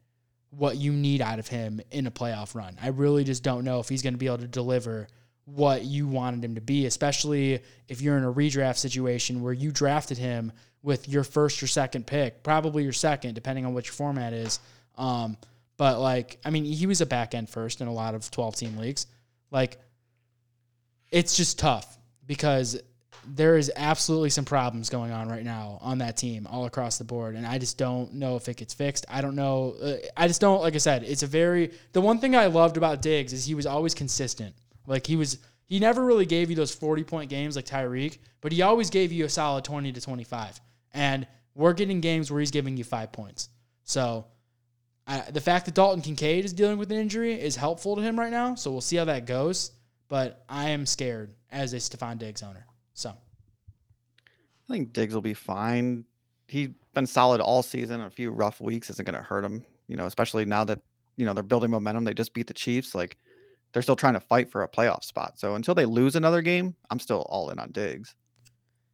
what 0.49 0.75
you 0.75 0.91
need 0.91 1.21
out 1.21 1.39
of 1.39 1.47
him 1.47 1.79
in 1.91 2.05
a 2.05 2.11
playoff 2.11 2.53
run. 2.53 2.77
I 2.81 2.89
really 2.89 3.23
just 3.23 3.43
don't 3.43 3.63
know 3.63 3.79
if 3.79 3.87
he's 3.87 4.01
going 4.01 4.13
to 4.13 4.17
be 4.17 4.25
able 4.25 4.39
to 4.39 4.47
deliver 4.47 5.07
what 5.45 5.85
you 5.85 6.05
wanted 6.05 6.43
him 6.43 6.55
to 6.55 6.61
be, 6.61 6.85
especially 6.85 7.61
if 7.87 8.01
you're 8.01 8.17
in 8.17 8.25
a 8.25 8.33
redraft 8.33 8.77
situation 8.77 9.41
where 9.41 9.53
you 9.53 9.71
drafted 9.71 10.17
him 10.17 10.51
with 10.83 11.07
your 11.07 11.23
first 11.23 11.63
or 11.63 11.67
second 11.67 12.07
pick, 12.07 12.43
probably 12.43 12.83
your 12.83 12.93
second, 12.93 13.35
depending 13.35 13.65
on 13.65 13.73
what 13.73 13.85
your 13.85 13.93
format 13.93 14.33
is. 14.33 14.59
Um, 14.97 15.37
but 15.77 15.99
like, 15.99 16.39
I 16.43 16.49
mean, 16.49 16.65
he 16.65 16.87
was 16.87 16.99
a 16.99 17.05
back 17.05 17.35
end 17.35 17.49
first 17.49 17.79
in 17.79 17.87
a 17.87 17.93
lot 17.93 18.15
of 18.15 18.29
12 18.31 18.55
team 18.57 18.77
leagues. 18.77 19.07
Like, 19.49 19.77
it's 21.11 21.35
just 21.35 21.59
tough 21.59 21.97
because 22.25 22.79
there 23.27 23.57
is 23.57 23.71
absolutely 23.75 24.29
some 24.29 24.45
problems 24.45 24.89
going 24.89 25.11
on 25.11 25.27
right 25.27 25.43
now 25.43 25.79
on 25.81 25.97
that 25.99 26.17
team 26.17 26.47
all 26.47 26.65
across 26.65 26.97
the 26.97 27.03
board. 27.03 27.35
And 27.35 27.45
i 27.45 27.57
just 27.57 27.77
don't 27.77 28.13
know 28.13 28.35
if 28.35 28.47
it 28.49 28.57
gets 28.57 28.73
fixed. 28.73 29.05
I 29.09 29.21
don't 29.21 29.35
know 29.35 29.75
uh, 29.81 29.95
i 30.15 30.27
just 30.27 30.41
don't 30.41 30.61
like 30.61 30.75
i 30.75 30.77
said 30.77 31.03
it's 31.03 31.23
a 31.23 31.27
very 31.27 31.71
the 31.93 32.01
one 32.01 32.19
thing 32.19 32.35
i 32.35 32.45
loved 32.45 32.77
about 32.77 33.01
diggs 33.01 33.33
is 33.33 33.45
he 33.45 33.55
was 33.55 33.65
always 33.65 33.93
consistent. 33.93 34.55
Like 34.87 35.07
he 35.07 35.15
was 35.15 35.39
he 35.65 35.79
never 35.79 36.05
really 36.05 36.25
gave 36.25 36.49
you 36.49 36.55
those 36.55 36.73
40 36.73 37.03
point 37.03 37.29
games 37.29 37.55
like 37.55 37.65
tyreek 37.65 38.19
but 38.41 38.51
he 38.51 38.61
always 38.61 38.89
gave 38.89 39.11
you 39.11 39.25
a 39.25 39.29
solid 39.29 39.63
20 39.63 39.91
to 39.93 40.01
25 40.01 40.61
and 40.93 41.27
we're 41.55 41.73
getting 41.73 42.01
games 42.01 42.29
where 42.29 42.39
he's 42.39 42.51
giving 42.51 42.75
you 42.77 42.83
five 42.83 43.11
points. 43.11 43.49
So 43.83 44.25
I, 45.07 45.21
the 45.31 45.41
fact 45.41 45.65
that 45.65 45.73
dalton 45.73 46.01
kincaid 46.01 46.45
is 46.45 46.53
dealing 46.53 46.77
with 46.77 46.91
an 46.91 46.97
injury 46.97 47.33
is 47.33 47.55
helpful 47.55 47.95
to 47.95 48.01
him 48.01 48.19
right 48.19 48.31
now. 48.31 48.55
So 48.55 48.71
we'll 48.71 48.81
see 48.81 48.97
how 48.97 49.05
that 49.05 49.25
goes 49.25 49.71
but 50.07 50.43
i 50.49 50.69
am 50.69 50.85
scared 50.85 51.33
as 51.51 51.73
a 51.73 51.77
Stefon 51.77 52.17
diggs 52.17 52.43
owner 52.43 52.65
so 52.93 53.13
I 54.67 54.73
think 54.73 54.93
Diggs 54.93 55.13
will 55.13 55.21
be 55.21 55.33
fine. 55.33 56.05
He's 56.47 56.69
been 56.93 57.05
solid 57.05 57.41
all 57.41 57.61
season. 57.61 58.01
A 58.01 58.09
few 58.09 58.31
rough 58.31 58.59
weeks 58.59 58.89
isn't 58.89 59.05
going 59.05 59.17
to 59.17 59.23
hurt 59.23 59.45
him. 59.45 59.63
You 59.87 59.95
know, 59.95 60.05
especially 60.05 60.45
now 60.45 60.63
that 60.63 60.79
you 61.17 61.25
know 61.25 61.33
they're 61.33 61.43
building 61.43 61.71
momentum. 61.71 62.03
They 62.03 62.13
just 62.13 62.33
beat 62.33 62.47
the 62.47 62.53
Chiefs. 62.53 62.95
Like 62.95 63.17
they're 63.71 63.83
still 63.83 63.95
trying 63.95 64.13
to 64.15 64.19
fight 64.19 64.49
for 64.49 64.63
a 64.63 64.67
playoff 64.67 65.03
spot. 65.03 65.37
So 65.37 65.55
until 65.55 65.75
they 65.75 65.85
lose 65.85 66.15
another 66.15 66.41
game, 66.41 66.75
I'm 66.89 66.99
still 66.99 67.21
all 67.29 67.49
in 67.51 67.59
on 67.59 67.71
Diggs. 67.71 68.15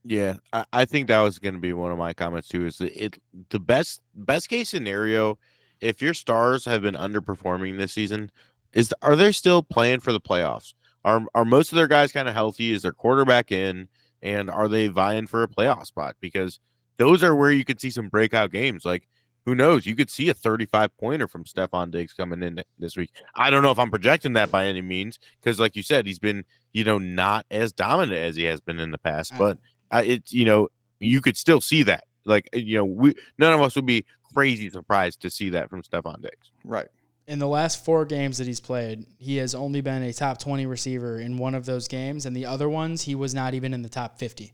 Yeah, 0.04 0.36
I, 0.52 0.65
I 0.74 0.86
think 0.86 1.08
that 1.08 1.21
was 1.21 1.39
going 1.39 1.54
to 1.54 1.60
be 1.60 1.74
one 1.74 1.91
of 1.91 1.97
my 1.97 2.13
comments 2.13 2.50
too. 2.50 2.65
Is 2.65 2.78
that 2.80 3.02
it 3.02 3.21
the 3.50 3.60
best 3.60 4.02
best 4.15 4.50
case 4.50 4.69
scenario 4.69 5.38
if 5.80 6.02
your 6.02 6.13
stars 6.13 6.65
have 6.65 6.82
been 6.82 6.95
underperforming 6.95 7.78
this 7.78 7.93
season? 7.93 8.30
Is 8.74 8.93
are 9.02 9.15
they 9.15 9.32
still 9.32 9.63
playing 9.63 10.02
for 10.02 10.12
the 10.12 10.21
playoffs? 10.21 10.74
Are 11.03 11.25
are 11.33 11.45
most 11.45 11.71
of 11.71 11.75
their 11.75 11.87
guys 11.87 12.11
kind 12.11 12.27
of 12.27 12.33
healthy? 12.33 12.71
Is 12.71 12.83
their 12.83 12.93
quarterback 12.93 13.51
in? 13.51 13.87
And 14.21 14.51
are 14.51 14.67
they 14.67 14.87
vying 14.87 15.25
for 15.25 15.41
a 15.41 15.47
playoff 15.47 15.87
spot? 15.87 16.15
Because 16.21 16.59
those 16.97 17.23
are 17.23 17.35
where 17.35 17.51
you 17.51 17.65
could 17.65 17.81
see 17.81 17.89
some 17.89 18.07
breakout 18.07 18.51
games. 18.51 18.85
Like 18.85 19.07
who 19.45 19.55
knows? 19.55 19.85
You 19.85 19.95
could 19.95 20.09
see 20.09 20.29
a 20.29 20.33
35 20.33 20.95
pointer 20.97 21.27
from 21.27 21.45
Stefon 21.45 21.91
Diggs 21.91 22.13
coming 22.13 22.43
in 22.43 22.61
this 22.77 22.95
week. 22.95 23.09
I 23.35 23.49
don't 23.49 23.63
know 23.63 23.71
if 23.71 23.79
I'm 23.79 23.89
projecting 23.89 24.33
that 24.33 24.51
by 24.51 24.67
any 24.67 24.81
means, 24.81 25.19
because 25.39 25.59
like 25.59 25.75
you 25.75 25.83
said, 25.83 26.05
he's 26.05 26.19
been, 26.19 26.45
you 26.73 26.83
know, 26.83 26.99
not 26.99 27.45
as 27.49 27.73
dominant 27.73 28.19
as 28.19 28.35
he 28.35 28.43
has 28.43 28.61
been 28.61 28.79
in 28.79 28.91
the 28.91 28.99
past. 28.99 29.33
But 29.37 29.57
uh, 29.91 30.03
it's, 30.05 30.31
you 30.31 30.45
know, 30.45 30.69
you 30.99 31.21
could 31.21 31.37
still 31.37 31.59
see 31.59 31.83
that. 31.83 32.03
Like, 32.23 32.49
you 32.53 32.77
know, 32.77 32.85
we 32.85 33.15
none 33.39 33.53
of 33.53 33.61
us 33.61 33.75
would 33.75 33.85
be 33.87 34.05
crazy 34.33 34.69
surprised 34.69 35.21
to 35.21 35.31
see 35.31 35.49
that 35.49 35.69
from 35.69 35.81
Stefon 35.81 36.21
Diggs. 36.21 36.51
Right. 36.63 36.87
In 37.32 37.39
the 37.39 37.48
last 37.48 37.86
four 37.86 38.04
games 38.04 38.39
that 38.39 38.46
he's 38.46 38.60
played, 38.60 39.06
he 39.17 39.38
has 39.38 39.56
only 39.56 39.80
been 39.80 40.04
a 40.04 40.12
top 40.12 40.38
20 40.38 40.65
receiver 40.65 41.17
in 41.17 41.38
one 41.38 41.56
of 41.56 41.65
those 41.65 41.88
games, 41.88 42.26
and 42.26 42.36
the 42.36 42.46
other 42.46 42.67
ones, 42.67 43.04
he 43.04 43.15
was 43.15 43.34
not 43.34 43.54
even 43.54 43.74
in 43.74 43.84
the 43.84 43.88
top 43.88 44.20
50. 44.20 44.54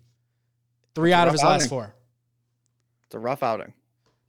Three 0.94 1.12
out 1.12 1.28
of 1.28 1.34
his 1.34 1.42
last 1.42 1.70
four. 1.70 1.96
It's 3.08 3.16
a 3.16 3.20
rough 3.20 3.42
outing. 3.42 3.74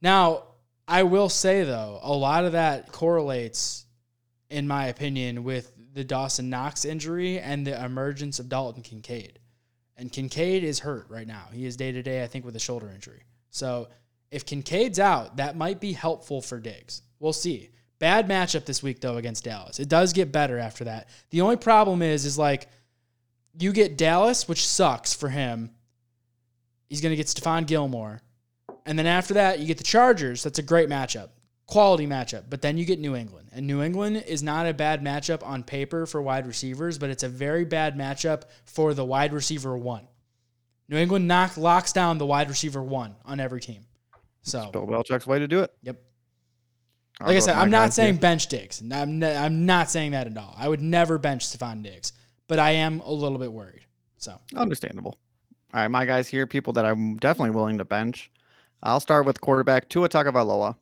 Now, 0.01 0.45
I 0.87 1.03
will 1.03 1.29
say, 1.29 1.63
though, 1.63 1.99
a 2.01 2.11
lot 2.11 2.43
of 2.43 2.53
that 2.53 2.91
correlates, 2.91 3.85
in 4.49 4.67
my 4.67 4.87
opinion, 4.87 5.43
with 5.43 5.71
the 5.93 6.03
Dawson 6.03 6.49
Knox 6.49 6.85
injury 6.85 7.37
and 7.37 7.67
the 7.67 7.85
emergence 7.85 8.39
of 8.39 8.49
Dalton 8.49 8.81
Kincaid. 8.81 9.37
And 9.95 10.11
Kincaid 10.11 10.63
is 10.63 10.79
hurt 10.79 11.05
right 11.07 11.27
now. 11.27 11.49
He 11.53 11.67
is 11.67 11.77
day 11.77 11.91
to 11.91 12.01
day, 12.01 12.23
I 12.23 12.27
think, 12.27 12.45
with 12.45 12.55
a 12.55 12.59
shoulder 12.59 12.89
injury. 12.89 13.25
So 13.51 13.89
if 14.31 14.43
Kincaid's 14.43 14.97
out, 14.97 15.37
that 15.37 15.55
might 15.55 15.79
be 15.79 15.93
helpful 15.93 16.41
for 16.41 16.59
Diggs. 16.59 17.03
We'll 17.19 17.31
see. 17.31 17.69
Bad 17.99 18.29
matchup 18.29 18.65
this 18.65 18.81
week 18.81 19.01
though 19.01 19.17
against 19.17 19.43
Dallas. 19.43 19.79
It 19.79 19.89
does 19.89 20.13
get 20.13 20.31
better 20.31 20.57
after 20.57 20.85
that. 20.85 21.09
The 21.31 21.41
only 21.41 21.57
problem 21.57 22.01
is 22.01 22.25
is 22.25 22.37
like 22.37 22.67
you 23.59 23.73
get 23.73 23.97
Dallas, 23.97 24.47
which 24.47 24.65
sucks 24.65 25.13
for 25.13 25.29
him. 25.29 25.71
He's 26.87 27.01
going 27.01 27.11
to 27.11 27.17
get 27.17 27.27
Stephon 27.27 27.67
Gilmore. 27.67 28.21
And 28.85 28.97
then 28.97 29.05
after 29.05 29.35
that, 29.35 29.59
you 29.59 29.67
get 29.67 29.77
the 29.77 29.83
Chargers. 29.83 30.43
That's 30.43 30.59
a 30.59 30.63
great 30.63 30.89
matchup. 30.89 31.29
Quality 31.67 32.07
matchup. 32.07 32.45
But 32.49 32.61
then 32.61 32.77
you 32.77 32.85
get 32.85 32.99
New 32.99 33.15
England. 33.15 33.49
And 33.51 33.67
New 33.67 33.83
England 33.83 34.23
is 34.25 34.41
not 34.41 34.65
a 34.65 34.73
bad 34.73 35.03
matchup 35.03 35.45
on 35.45 35.63
paper 35.63 36.05
for 36.05 36.21
wide 36.21 36.47
receivers, 36.47 36.97
but 36.97 37.09
it's 37.09 37.23
a 37.23 37.29
very 37.29 37.65
bad 37.65 37.95
matchup 37.95 38.43
for 38.65 38.93
the 38.93 39.05
wide 39.05 39.33
receiver 39.33 39.77
one. 39.77 40.07
New 40.87 40.97
England 40.97 41.27
knock 41.27 41.57
locks 41.57 41.93
down 41.93 42.17
the 42.17 42.25
wide 42.25 42.49
receiver 42.49 42.81
one 42.81 43.15
on 43.25 43.39
every 43.39 43.61
team. 43.61 43.85
So 44.41 44.71
Bill 44.71 44.87
Belichick's 44.87 45.27
way 45.27 45.37
to 45.37 45.47
do 45.47 45.59
it. 45.59 45.71
Yep. 45.83 46.01
Like 47.21 47.35
I 47.35 47.39
said, 47.39 47.55
I'm 47.55 47.69
not 47.69 47.93
saying 47.93 48.13
here. 48.15 48.21
bench 48.21 48.47
Diggs. 48.47 48.81
I'm, 48.81 49.21
n- 49.21 49.37
I'm 49.37 49.65
not 49.65 49.89
saying 49.89 50.11
that 50.11 50.27
at 50.27 50.37
all. 50.37 50.55
I 50.57 50.69
would 50.69 50.81
never 50.81 51.17
bench 51.17 51.45
Stefon 51.45 51.83
Diggs, 51.83 52.13
but 52.47 52.59
I 52.59 52.71
am 52.71 53.01
a 53.01 53.11
little 53.11 53.37
bit 53.37 53.51
worried. 53.51 53.85
So 54.17 54.39
Understandable. 54.55 55.17
All 55.73 55.81
right, 55.81 55.87
my 55.89 56.05
guys 56.05 56.27
here, 56.27 56.47
people 56.47 56.73
that 56.73 56.85
I'm 56.85 57.17
definitely 57.17 57.51
willing 57.51 57.77
to 57.77 57.85
bench. 57.85 58.31
I'll 58.81 58.99
start 59.01 59.25
with 59.25 59.41
quarterback 59.41 59.89
Tua 59.89 60.07
Tagovailoa. 60.09 60.75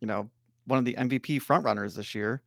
You 0.00 0.06
know, 0.06 0.30
one 0.66 0.78
of 0.78 0.84
the 0.84 0.94
MVP 0.94 1.42
frontrunners 1.42 1.96
this 1.96 2.14
year. 2.14 2.40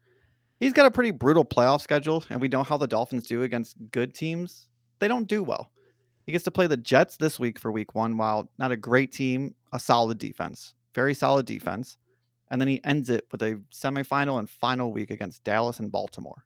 He's 0.60 0.74
got 0.74 0.86
a 0.86 0.92
pretty 0.92 1.12
brutal 1.12 1.44
playoff 1.44 1.82
schedule, 1.82 2.24
and 2.30 2.40
we 2.40 2.48
know 2.48 2.64
how 2.64 2.78
the 2.78 2.88
Dolphins 2.88 3.28
do 3.28 3.44
against 3.44 3.76
good 3.92 4.14
teams. 4.14 4.68
They 5.00 5.08
don't 5.08 5.28
do 5.28 5.44
well. 5.44 5.72
He 6.26 6.32
gets 6.32 6.44
to 6.46 6.52
play 6.52 6.68
the 6.68 6.78
Jets 6.78 7.18
this 7.18 7.40
week 7.40 7.60
for 7.60 7.72
week 7.72 7.96
one, 7.96 8.16
while 8.16 8.50
not 8.58 8.72
a 8.72 8.78
great 8.78 9.12
team, 9.12 9.56
a 9.74 9.80
solid 9.80 10.18
defense, 10.18 10.74
very 10.96 11.14
solid 11.14 11.46
defense. 11.46 11.98
And 12.52 12.62
then 12.62 12.68
he 12.68 12.84
ends 12.84 13.10
it 13.10 13.26
with 13.32 13.42
a 13.42 13.60
semifinal 13.74 14.38
and 14.38 14.48
final 14.48 14.92
week 14.92 15.10
against 15.10 15.44
Dallas 15.44 15.80
and 15.80 15.92
Baltimore. 15.92 16.46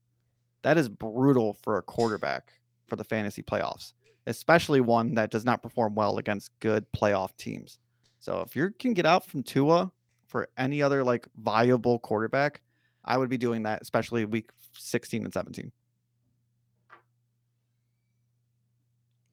That 0.62 0.78
is 0.78 0.88
brutal 0.88 1.58
for 1.64 1.78
a 1.78 1.82
quarterback 1.82 2.54
for 2.88 2.96
the 2.96 3.04
fantasy 3.04 3.42
playoffs. 3.44 3.92
especially 4.28 4.82
one 4.82 5.14
that 5.16 5.30
does 5.30 5.46
not 5.46 5.62
perform 5.62 5.94
well 5.94 6.18
against 6.18 6.50
good 6.60 6.86
playoff 6.94 7.36
teams. 7.38 7.78
So 8.20 8.42
if 8.42 8.56
you 8.56 8.72
can 8.80 8.94
get 8.94 9.06
out 9.06 9.24
from 9.26 9.44
Tua 9.44 9.92
for 10.28 10.50
any 10.58 10.82
other 10.82 11.04
like 11.04 11.28
viable 11.38 12.00
quarterback, 12.00 12.62
I 13.04 13.18
would 13.18 13.30
be 13.30 13.38
doing 13.38 13.62
that, 13.64 13.82
especially 13.84 14.26
week 14.26 14.50
16 14.78 15.26
and 15.26 15.34
17. 15.34 15.72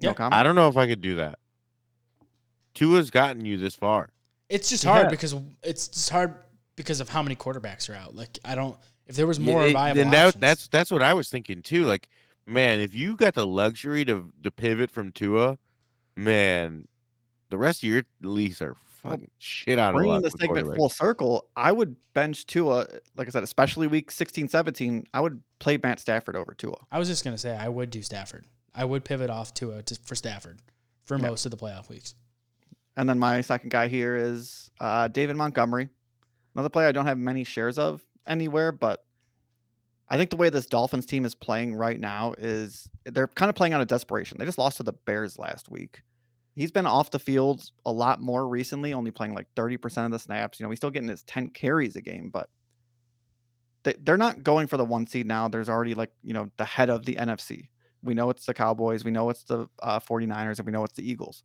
Yeah, 0.01 0.11
No 0.11 0.15
comment? 0.15 0.35
I 0.35 0.43
don't 0.43 0.55
know 0.55 0.69
if 0.69 0.77
I 0.77 0.87
could 0.87 1.01
do 1.01 1.17
that. 1.17 1.39
Tua's 2.75 3.11
gotten 3.11 3.45
you 3.45 3.57
this 3.57 3.75
far. 3.75 4.11
It's 4.49 4.69
just 4.69 4.85
hard 4.85 5.05
has. 5.05 5.11
because 5.11 5.35
it's 5.63 5.89
just 5.89 6.11
hard 6.11 6.35
because 6.77 7.01
of 7.01 7.09
how 7.11 7.23
many 7.23 7.37
quarterbacks 7.37 7.89
are 7.91 7.95
out. 7.95 8.15
Like 8.15 8.39
I 8.45 8.55
don't. 8.55 8.77
If 9.07 9.17
there 9.17 9.27
was 9.27 9.39
Yeah, 9.39 9.53
more 9.53 9.67
it- 9.67 9.73
viable 9.73 10.01
then 10.03 10.11
that, 10.13 10.41
that's 10.41 10.69
that's 10.69 10.91
what 10.91 11.03
I 11.03 11.15
was 11.15 11.29
thinking 11.29 11.63
too. 11.63 11.85
Like, 11.85 12.09
man, 12.47 12.81
if 12.81 12.95
you 12.95 13.17
got 13.17 13.35
the 13.35 13.47
luxury 13.47 14.05
to 14.07 14.33
to 14.43 14.51
pivot 14.51 14.91
from 14.91 15.13
Tua, 15.13 15.59
man, 16.17 16.87
the 17.51 17.59
rest 17.59 17.83
of 17.83 17.89
your 17.89 18.03
leagues 18.23 18.63
are 18.63 18.77
fucking 19.03 19.31
shit 19.39 19.79
out 19.79 19.91
of 19.91 19.95
Bringing 19.97 20.13
luck. 20.15 20.23
the 20.23 20.31
with 20.31 20.41
segment 20.41 20.77
full 20.77 20.89
circle, 20.89 21.47
I 21.57 21.73
would 21.73 21.97
bench 22.15 22.47
Tua, 22.47 22.87
like 23.17 23.27
I 23.27 23.31
said, 23.31 23.43
especially 23.43 23.89
week 23.89 24.11
16, 24.13 24.49
17. 24.49 25.07
I 25.13 25.21
would 25.21 25.43
play 25.59 25.79
Matt 25.83 25.99
Stafford 25.99 26.37
over 26.37 26.55
Tua. 26.55 26.77
I 26.91 26.99
was 26.99 27.09
just 27.09 27.25
gonna 27.25 27.39
say 27.39 27.57
I 27.57 27.69
would 27.69 27.91
do 27.91 28.03
Stafford. 28.03 28.45
I 28.75 28.85
would 28.85 29.05
pivot 29.05 29.29
off 29.31 29.53
to 29.55 29.73
a 29.73 29.83
to, 29.83 29.99
for 30.05 30.15
Stafford 30.15 30.61
for 31.05 31.17
Yeah. 31.19 31.29
most 31.29 31.45
of 31.45 31.51
the 31.51 31.57
playoff 31.57 31.89
weeks. 31.89 32.15
And 32.97 33.09
then 33.09 33.19
my 33.19 33.41
second 33.41 33.71
guy 33.71 33.89
here 33.89 34.17
is 34.17 34.71
uh, 34.81 35.09
David 35.09 35.37
Montgomery, 35.37 35.89
another 36.55 36.69
player 36.69 36.89
I 36.89 36.93
don't 36.93 37.07
have 37.07 37.19
many 37.19 37.45
shares 37.45 37.79
of 37.79 38.03
anywhere, 38.27 38.73
but 38.73 39.05
I 40.09 40.17
think 40.17 40.31
the 40.31 40.37
way 40.37 40.51
this 40.51 40.67
Dolphins 40.67 41.07
team 41.07 41.25
is 41.25 41.35
playing 41.35 41.75
right 41.75 41.99
now 41.99 42.35
is 42.37 42.89
they're 43.07 43.29
kind 43.29 43.49
of 43.49 43.55
playing 43.55 43.73
out 43.73 43.81
of 43.81 43.89
desperation. 43.89 44.37
They 44.39 44.45
just 44.45 44.59
lost 44.59 44.77
to 44.77 44.83
the 44.83 44.93
Bears 44.93 45.39
last 45.39 45.71
week. 45.71 46.03
He's 46.55 46.71
been 46.71 46.87
off 46.87 47.11
the 47.11 47.19
field 47.19 47.71
a 47.87 47.93
lot 47.93 48.21
more 48.21 48.47
recently, 48.47 48.93
only 48.93 49.11
playing 49.11 49.35
like 49.35 49.47
30% 49.57 50.05
of 50.05 50.11
the 50.11 50.19
snaps. 50.19 50.61
You 50.61 50.65
know, 50.65 50.71
he's 50.71 50.79
still 50.79 50.91
getting 50.91 51.09
his 51.09 51.23
10 51.23 51.49
carries 51.51 51.97
a 51.97 52.03
game, 52.03 52.29
but 52.31 52.51
they, 53.85 53.95
they're 54.03 54.19
not 54.19 54.43
going 54.43 54.67
for 54.67 54.77
the 54.77 54.85
one 54.85 55.07
seed 55.07 55.27
now. 55.27 55.49
There's 55.49 55.71
already 55.71 55.95
like, 55.95 56.13
you 56.23 56.35
know, 56.35 56.51
the 56.59 56.65
head 56.67 56.91
of 56.91 57.07
the 57.07 57.15
NFC. 57.15 57.69
We 58.03 58.13
know 58.13 58.29
it's 58.29 58.45
the 58.45 58.53
Cowboys, 58.53 59.05
we 59.05 59.13
know 59.13 59.31
it's 59.31 59.45
the 59.45 59.69
uh, 59.83 60.01
49ers, 60.01 60.59
and 60.59 60.67
we 60.67 60.73
know 60.73 60.85
it's 60.85 60.95
the 60.95 61.09
Eagles 61.09 61.45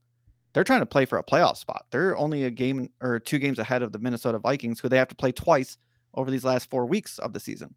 they're 0.57 0.63
trying 0.63 0.79
to 0.79 0.87
play 0.87 1.05
for 1.05 1.19
a 1.19 1.23
playoff 1.23 1.55
spot. 1.55 1.85
They're 1.91 2.17
only 2.17 2.45
a 2.45 2.49
game 2.49 2.89
or 2.99 3.19
two 3.19 3.37
games 3.37 3.59
ahead 3.59 3.83
of 3.83 3.91
the 3.91 3.99
Minnesota 3.99 4.39
Vikings, 4.39 4.79
who 4.79 4.89
they 4.89 4.97
have 4.97 5.07
to 5.09 5.15
play 5.15 5.31
twice 5.31 5.77
over 6.15 6.31
these 6.31 6.43
last 6.43 6.67
four 6.71 6.87
weeks 6.87 7.19
of 7.19 7.31
the 7.31 7.39
season. 7.39 7.75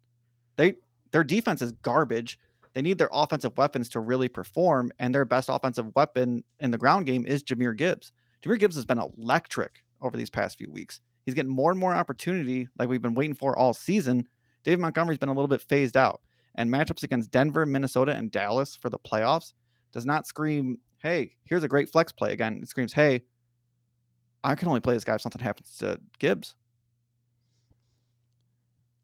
They 0.55 0.73
their 1.11 1.23
defense 1.23 1.61
is 1.61 1.73
garbage. 1.73 2.39
They 2.73 2.81
need 2.81 2.97
their 2.97 3.11
offensive 3.13 3.55
weapons 3.55 3.87
to 3.89 3.99
really 3.99 4.29
perform, 4.29 4.91
and 4.97 5.13
their 5.13 5.25
best 5.25 5.47
offensive 5.47 5.93
weapon 5.95 6.43
in 6.59 6.71
the 6.71 6.77
ground 6.79 7.05
game 7.05 7.23
is 7.23 7.43
Jahmyr 7.43 7.77
Gibbs. 7.77 8.13
Jahmyr 8.43 8.57
Gibbs 8.57 8.77
has 8.77 8.85
been 8.87 8.97
electric 8.97 9.83
over 10.01 10.17
these 10.17 10.31
past 10.31 10.57
few 10.57 10.71
weeks. 10.71 11.01
He's 11.27 11.35
getting 11.35 11.51
more 11.51 11.69
and 11.69 11.79
more 11.79 11.93
opportunity, 11.93 12.67
like 12.79 12.89
we've 12.89 12.99
been 12.99 13.13
waiting 13.13 13.35
for 13.35 13.55
all 13.55 13.75
season. 13.75 14.27
David 14.63 14.79
Montgomery's 14.79 15.19
been 15.19 15.29
a 15.29 15.33
little 15.33 15.47
bit 15.47 15.61
phased 15.61 15.97
out, 15.97 16.21
and 16.55 16.67
matchups 16.67 17.03
against 17.03 17.29
Denver, 17.29 17.63
Minnesota, 17.67 18.13
and 18.13 18.31
Dallas 18.31 18.75
for 18.75 18.89
the 18.89 18.97
playoffs 18.97 19.53
does 19.91 20.07
not 20.07 20.25
scream, 20.25 20.79
hey, 21.01 21.35
here's 21.45 21.63
a 21.63 21.67
great 21.67 21.89
flex 21.89 22.11
play 22.11 22.33
again. 22.33 22.59
It 22.61 22.69
screams, 22.69 22.93
hey, 22.93 23.23
I 24.43 24.55
can 24.55 24.67
only 24.67 24.79
play 24.79 24.93
this 24.93 25.03
guy 25.03 25.15
if 25.15 25.21
something 25.21 25.41
happens 25.41 25.77
to 25.79 25.99
Gibbs. 26.19 26.55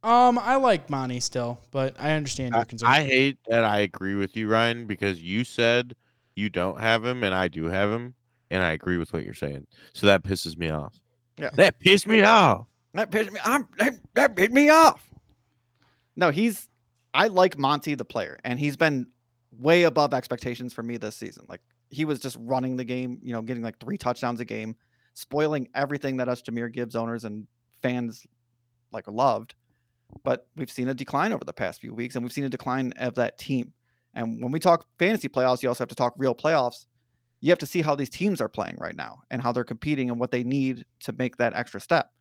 Um, 0.03 0.37
I 0.37 0.55
like 0.55 0.89
Monty 0.89 1.19
still, 1.19 1.59
but 1.71 1.95
I 1.99 2.11
understand 2.11 2.53
your 2.53 2.61
I, 2.61 2.65
concern. 2.65 2.89
I 2.89 3.03
hate 3.03 3.37
that 3.47 3.63
I 3.63 3.79
agree 3.79 4.15
with 4.15 4.37
you, 4.37 4.47
Ryan, 4.47 4.85
because 4.85 5.21
you 5.21 5.43
said 5.43 5.95
you 6.35 6.49
don't 6.49 6.79
have 6.79 7.03
him 7.03 7.23
and 7.23 7.33
I 7.33 7.47
do 7.47 7.65
have 7.65 7.89
him, 7.89 8.13
and 8.51 8.63
I 8.63 8.71
agree 8.71 8.97
with 8.97 9.11
what 9.11 9.25
you're 9.25 9.33
saying. 9.33 9.65
So 9.93 10.07
that 10.07 10.23
pisses 10.23 10.57
me 10.57 10.69
off. 10.69 10.93
Yeah. 11.37 11.49
That 11.55 11.79
pissed 11.79 12.07
me 12.07 12.21
off. 12.21 12.67
That 12.93 13.11
pissed 13.11 13.31
me. 13.31 13.39
I'm, 13.43 13.67
that, 13.79 13.95
that 14.13 14.35
pissed 14.35 14.51
me 14.51 14.69
off. 14.69 15.03
No, 16.15 16.31
he's. 16.31 16.67
I 17.13 17.27
like 17.27 17.57
Monty 17.57 17.95
the 17.95 18.05
player, 18.05 18.39
and 18.43 18.59
he's 18.59 18.77
been 18.77 19.07
way 19.59 19.83
above 19.83 20.13
expectations 20.13 20.73
for 20.73 20.83
me 20.83 20.97
this 20.97 21.15
season. 21.15 21.45
Like 21.49 21.61
he 21.89 22.05
was 22.05 22.19
just 22.19 22.37
running 22.39 22.75
the 22.75 22.83
game, 22.83 23.19
you 23.21 23.33
know, 23.33 23.41
getting 23.41 23.63
like 23.63 23.79
three 23.79 23.97
touchdowns 23.97 24.39
a 24.39 24.45
game, 24.45 24.75
spoiling 25.13 25.67
everything 25.73 26.17
that 26.17 26.29
us 26.29 26.41
Jahmyr 26.41 26.71
Gibbs 26.71 26.95
owners 26.95 27.23
and 27.23 27.47
fans 27.81 28.25
like 28.91 29.07
loved. 29.07 29.55
But 30.23 30.47
we've 30.55 30.71
seen 30.71 30.89
a 30.89 30.93
decline 30.93 31.33
over 31.33 31.43
the 31.43 31.53
past 31.53 31.81
few 31.81 31.93
weeks, 31.93 32.15
and 32.15 32.23
we've 32.23 32.31
seen 32.31 32.45
a 32.45 32.49
decline 32.49 32.93
of 32.97 33.15
that 33.15 33.37
team. 33.37 33.73
And 34.13 34.41
when 34.41 34.51
we 34.51 34.59
talk 34.59 34.85
fantasy 34.97 35.27
playoffs, 35.27 35.61
you 35.61 35.69
also 35.69 35.83
have 35.83 35.89
to 35.89 35.95
talk 35.95 36.13
real 36.17 36.33
playoffs. 36.33 36.85
You 37.41 37.51
have 37.51 37.59
to 37.59 37.65
see 37.65 37.81
how 37.81 37.93
these 37.93 38.09
teams 38.09 38.41
are 38.41 38.49
playing 38.49 38.77
right 38.79 38.95
now 38.95 39.19
and 39.29 39.41
how 39.41 39.51
they're 39.51 39.63
competing 39.63 40.09
and 40.09 40.19
what 40.19 40.31
they 40.31 40.43
need 40.43 40.85
to 41.01 41.13
make 41.13 41.37
that 41.37 41.53
extra 41.53 41.79
step. 41.79 42.11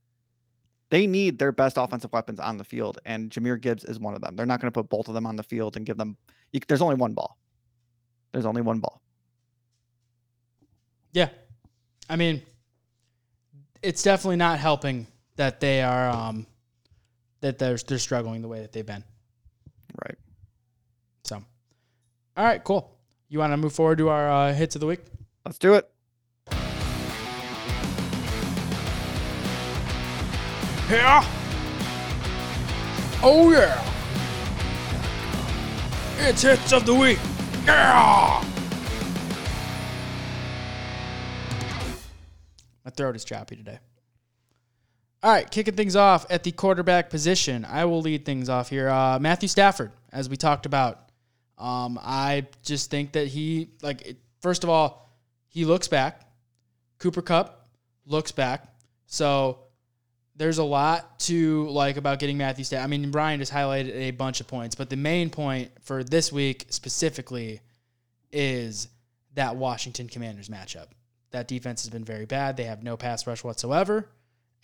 They 0.91 1.07
need 1.07 1.39
their 1.39 1.53
best 1.53 1.79
offensive 1.79 2.13
weapons 2.13 2.39
on 2.39 2.59
the 2.59 2.65
field, 2.65 2.99
and 3.05 3.31
Jahmyr 3.31 3.61
Gibbs 3.61 3.85
is 3.85 3.99
one 3.99 4.15
of 4.15 4.21
them. 4.21 4.37
They're 4.37 4.47
not 4.47 4.61
going 4.61 4.71
to 4.71 4.79
put 4.79 4.89
both 4.89 5.09
of 5.09 5.15
them 5.15 5.27
on 5.27 5.37
the 5.37 5.43
field 5.43 5.77
and 5.77 5.87
give 5.87 5.97
them. 5.97 6.17
There's 6.69 6.83
only 6.83 6.95
one 6.95 7.13
ball. 7.13 7.39
There's 8.33 8.47
only 8.47 8.63
one 8.63 8.79
ball. 8.81 9.01
Yeah. 11.17 11.31
I 12.11 12.17
mean, 12.17 12.43
it's 13.81 14.03
definitely 14.03 14.37
not 14.37 14.59
helping 14.59 15.07
that 15.37 15.61
they 15.61 15.81
are 15.81 16.11
um 16.11 16.47
that 17.41 17.59
they're 17.59 17.79
they're 17.79 17.99
struggling 17.99 18.43
the 18.43 18.49
way 18.49 18.61
that 18.61 18.73
they've 18.73 18.85
been. 18.85 19.03
Right. 20.05 20.19
So, 21.25 21.37
all 22.37 22.45
right, 22.45 22.63
cool. 22.63 22.99
You 23.31 23.39
want 23.39 23.55
to 23.55 23.57
move 23.57 23.73
forward 23.73 23.97
to 23.97 24.11
our 24.11 24.31
uh, 24.31 24.53
hits 24.53 24.77
of 24.77 24.83
the 24.83 24.87
week? 24.87 25.01
Let's 25.47 25.57
do 25.57 25.73
it. 25.73 25.91
Yeah. 30.91 31.25
Oh 33.23 33.51
yeah. 33.51 33.83
It's 36.19 36.43
hits 36.43 36.75
of 36.75 36.85
the 36.85 36.95
week. 36.95 37.19
Yeah. 37.65 38.45
My 42.87 42.91
throat 42.91 43.17
is 43.17 43.25
choppy 43.25 43.57
today. 43.57 43.81
All 45.21 45.33
right, 45.33 45.51
kicking 45.51 45.75
things 45.75 45.97
off 45.97 46.25
at 46.31 46.45
the 46.45 46.53
quarterback 46.53 47.11
position. 47.11 47.65
I 47.65 47.85
will 47.85 48.01
lead 48.01 48.25
things 48.25 48.49
off 48.49 48.71
here. 48.71 48.89
Uh, 48.89 49.19
Matthew 49.19 49.49
Stafford, 49.49 49.91
as 50.13 50.29
we 50.29 50.37
talked 50.37 50.67
about. 50.67 51.01
Um, 51.59 51.99
I 52.01 52.47
just 52.63 52.89
think 52.89 53.13
that 53.13 53.27
he, 53.27 53.71
like, 53.83 54.03
it, 54.03 54.19
first 54.41 54.63
of 54.63 54.71
all, 54.71 55.11
he 55.49 55.65
looks 55.65 55.89
back. 55.89 56.29
Cooper 57.01 57.23
Kupp 57.23 57.67
looks 58.05 58.31
back. 58.31 58.73
So 59.07 59.59
there's 60.37 60.59
a 60.59 60.65
lot 60.65 61.19
to 61.21 61.69
like 61.71 61.97
about 61.97 62.21
getting 62.21 62.39
Matthew 62.39 62.65
Stafford. 62.65 62.85
I 62.85 62.87
mean, 62.87 63.11
Brian 63.11 63.41
just 63.41 63.53
highlighted 63.53 63.97
a 63.97 64.11
bunch 64.13 64.41
of 64.41 64.47
points, 64.47 64.77
but 64.77 64.91
the 64.91 64.97
main 64.97 65.29
point 65.29 65.73
for 65.83 66.05
this 66.05 66.31
week 66.31 66.67
specifically 66.69 67.63
is 68.31 68.87
that 69.35 69.57
Washington 69.57 70.07
Commanders 70.09 70.49
matchup. 70.49 70.87
That 71.37 71.49
defense 71.49 71.83
has 71.83 71.91
been 71.91 72.03
very 72.03 72.25
bad. 72.25 72.57
They 72.57 72.65
have 72.65 72.83
no 72.83 72.97
pass 72.97 73.27
rush 73.27 73.45
whatsoever, 73.45 74.09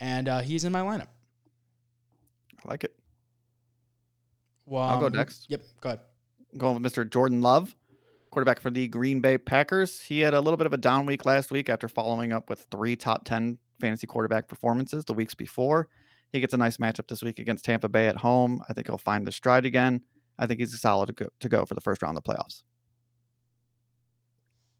and 0.00 0.26
uh, 0.26 0.40
he's 0.40 0.64
in 0.64 0.72
my 0.72 0.80
lineup. 0.80 1.08
I 2.64 2.70
like 2.70 2.82
it. 2.82 2.94
Well, 4.64 4.82
I'll 4.82 4.98
go 4.98 5.08
um, 5.08 5.12
next. 5.12 5.50
Yep, 5.50 5.60
go 5.82 5.88
ahead. 5.90 6.00
going 6.56 6.80
with 6.80 6.90
Mr. 6.90 7.06
Jordan 7.06 7.42
Love, 7.42 7.76
quarterback 8.30 8.58
for 8.58 8.70
the 8.70 8.88
Green 8.88 9.20
Bay 9.20 9.36
Packers. 9.36 10.00
He 10.00 10.20
had 10.20 10.32
a 10.32 10.40
little 10.40 10.56
bit 10.56 10.64
of 10.64 10.72
a 10.72 10.78
down 10.78 11.04
week 11.04 11.26
last 11.26 11.50
week 11.50 11.68
after 11.68 11.88
following 11.88 12.32
up 12.32 12.48
with 12.48 12.66
three 12.70 12.96
top 12.96 13.26
10 13.26 13.58
fantasy 13.78 14.06
quarterback 14.06 14.48
performances 14.48 15.04
the 15.04 15.12
weeks 15.12 15.34
before. 15.34 15.88
He 16.32 16.40
gets 16.40 16.54
a 16.54 16.56
nice 16.56 16.78
matchup 16.78 17.06
this 17.06 17.22
week 17.22 17.38
against 17.38 17.66
Tampa 17.66 17.90
Bay 17.90 18.08
at 18.08 18.16
home. 18.16 18.62
I 18.70 18.72
think 18.72 18.86
he'll 18.86 18.96
find 18.96 19.26
the 19.26 19.32
stride 19.32 19.66
again. 19.66 20.00
I 20.38 20.46
think 20.46 20.58
he's 20.58 20.72
a 20.72 20.78
solid 20.78 21.08
to 21.08 21.12
go, 21.12 21.28
to 21.38 21.50
go 21.50 21.66
for 21.66 21.74
the 21.74 21.82
first 21.82 22.00
round 22.00 22.16
of 22.16 22.24
the 22.24 22.32
playoffs. 22.32 22.62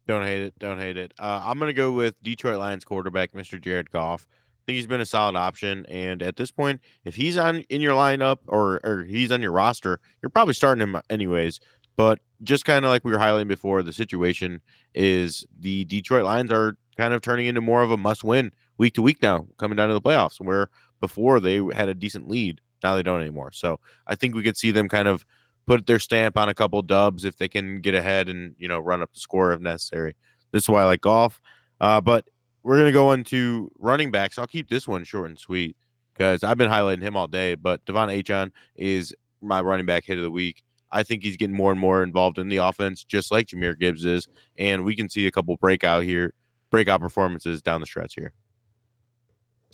Don't 0.07 0.25
hate 0.25 0.41
it. 0.41 0.53
Don't 0.59 0.79
hate 0.79 0.97
it. 0.97 1.13
Uh, 1.19 1.41
I'm 1.43 1.59
gonna 1.59 1.73
go 1.73 1.91
with 1.91 2.15
Detroit 2.23 2.59
Lions 2.59 2.83
quarterback, 2.83 3.31
Mr. 3.33 3.61
Jared 3.61 3.89
Goff. 3.91 4.25
I 4.29 4.61
think 4.65 4.75
he's 4.77 4.87
been 4.87 5.01
a 5.01 5.05
solid 5.05 5.35
option, 5.35 5.85
and 5.87 6.21
at 6.21 6.35
this 6.35 6.51
point, 6.51 6.81
if 7.05 7.15
he's 7.15 7.37
on 7.37 7.61
in 7.69 7.81
your 7.81 7.93
lineup 7.93 8.37
or 8.47 8.79
or 8.83 9.03
he's 9.03 9.31
on 9.31 9.41
your 9.41 9.51
roster, 9.51 9.99
you're 10.21 10.29
probably 10.29 10.53
starting 10.53 10.81
him 10.81 11.01
anyways. 11.09 11.59
But 11.95 12.19
just 12.43 12.65
kind 12.65 12.83
of 12.85 12.89
like 12.89 13.05
we 13.05 13.11
were 13.11 13.17
highlighting 13.17 13.47
before, 13.47 13.83
the 13.83 13.93
situation 13.93 14.61
is 14.93 15.45
the 15.59 15.85
Detroit 15.85 16.25
Lions 16.25 16.51
are 16.51 16.75
kind 16.97 17.13
of 17.13 17.21
turning 17.21 17.45
into 17.45 17.61
more 17.61 17.83
of 17.83 17.91
a 17.91 17.97
must-win 17.97 18.51
week 18.77 18.93
to 18.95 19.01
week 19.01 19.21
now, 19.21 19.47
coming 19.57 19.75
down 19.75 19.87
to 19.87 19.93
the 19.93 20.01
playoffs. 20.01 20.39
Where 20.41 20.69
before 20.99 21.39
they 21.39 21.61
had 21.73 21.89
a 21.89 21.93
decent 21.93 22.27
lead, 22.27 22.59
now 22.83 22.95
they 22.95 23.03
don't 23.03 23.21
anymore. 23.21 23.51
So 23.53 23.79
I 24.07 24.15
think 24.15 24.35
we 24.35 24.43
could 24.43 24.57
see 24.57 24.71
them 24.71 24.89
kind 24.89 25.07
of 25.07 25.25
put 25.65 25.85
their 25.85 25.99
stamp 25.99 26.37
on 26.37 26.49
a 26.49 26.53
couple 26.53 26.81
dubs 26.81 27.25
if 27.25 27.37
they 27.37 27.47
can 27.47 27.81
get 27.81 27.95
ahead 27.95 28.29
and 28.29 28.55
you 28.57 28.67
know 28.67 28.79
run 28.79 29.01
up 29.01 29.13
the 29.13 29.19
score 29.19 29.53
if 29.53 29.61
necessary. 29.61 30.15
This 30.51 30.63
is 30.63 30.69
why 30.69 30.81
I 30.81 30.85
like 30.85 31.01
Goff. 31.01 31.39
Uh, 31.79 32.01
but 32.01 32.25
we're 32.63 32.77
gonna 32.77 32.91
go 32.91 33.11
into 33.11 33.71
running 33.79 34.11
backs. 34.11 34.37
I'll 34.37 34.47
keep 34.47 34.69
this 34.69 34.87
one 34.87 35.03
short 35.03 35.29
and 35.29 35.39
sweet 35.39 35.75
because 36.13 36.43
I've 36.43 36.57
been 36.57 36.69
highlighting 36.69 37.01
him 37.01 37.17
all 37.17 37.27
day. 37.27 37.55
But 37.55 37.83
De'Von 37.85 38.23
Achane 38.23 38.51
is 38.75 39.13
my 39.41 39.61
running 39.61 39.85
back 39.85 40.05
hit 40.05 40.17
of 40.17 40.23
the 40.23 40.31
week. 40.31 40.63
I 40.91 41.03
think 41.03 41.23
he's 41.23 41.37
getting 41.37 41.55
more 41.55 41.71
and 41.71 41.79
more 41.79 42.03
involved 42.03 42.37
in 42.37 42.49
the 42.49 42.57
offense, 42.57 43.03
just 43.03 43.31
like 43.31 43.47
Jahmyr 43.47 43.77
Gibbs 43.77 44.05
is, 44.05 44.27
and 44.57 44.85
we 44.85 44.95
can 44.95 45.09
see 45.09 45.25
a 45.25 45.31
couple 45.31 45.57
breakout 45.57 46.03
here, 46.03 46.33
breakout 46.69 47.01
performances 47.01 47.63
down 47.63 47.81
the 47.81 47.87
stretch 47.87 48.13
here. 48.13 48.31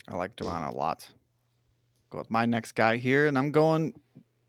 I 0.08 0.16
like 0.16 0.36
Devon 0.38 0.64
a 0.64 0.72
lot. 0.72 1.08
Go 2.10 2.20
with 2.20 2.32
my 2.32 2.46
next 2.46 2.72
guy 2.72 2.98
here, 2.98 3.28
and 3.28 3.38
I'm 3.38 3.52
going 3.52 3.94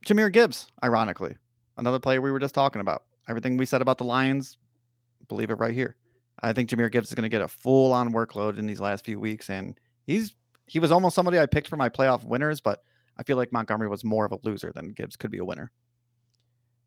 Jahmyr 0.06 0.32
Gibbs. 0.32 0.66
Ironically, 0.82 1.36
another 1.76 1.98
player 1.98 2.20
we 2.20 2.30
were 2.30 2.38
just 2.38 2.54
talking 2.54 2.80
about. 2.80 3.04
Everything 3.28 3.56
we 3.56 3.66
said 3.66 3.82
about 3.82 3.98
the 3.98 4.04
Lions, 4.04 4.58
believe 5.28 5.50
it 5.50 5.54
right 5.54 5.74
here. 5.74 5.96
I 6.42 6.52
think 6.52 6.70
Jahmyr 6.70 6.90
Gibbs 6.90 7.08
is 7.08 7.14
going 7.14 7.24
to 7.24 7.28
get 7.28 7.42
a 7.42 7.48
full 7.48 7.92
on 7.92 8.12
workload 8.12 8.58
in 8.58 8.66
these 8.66 8.80
last 8.80 9.04
few 9.04 9.20
weeks, 9.20 9.50
and 9.50 9.78
he's 10.06 10.34
he 10.66 10.78
was 10.78 10.92
almost 10.92 11.14
somebody 11.14 11.38
I 11.38 11.46
picked 11.46 11.68
for 11.68 11.76
my 11.76 11.88
playoff 11.88 12.24
winners, 12.24 12.60
but 12.60 12.82
I 13.18 13.22
feel 13.24 13.36
like 13.36 13.52
Montgomery 13.52 13.88
was 13.88 14.04
more 14.04 14.24
of 14.24 14.32
a 14.32 14.38
loser 14.42 14.72
than 14.74 14.92
Gibbs 14.92 15.16
could 15.16 15.30
be 15.30 15.38
a 15.38 15.44
winner. 15.44 15.72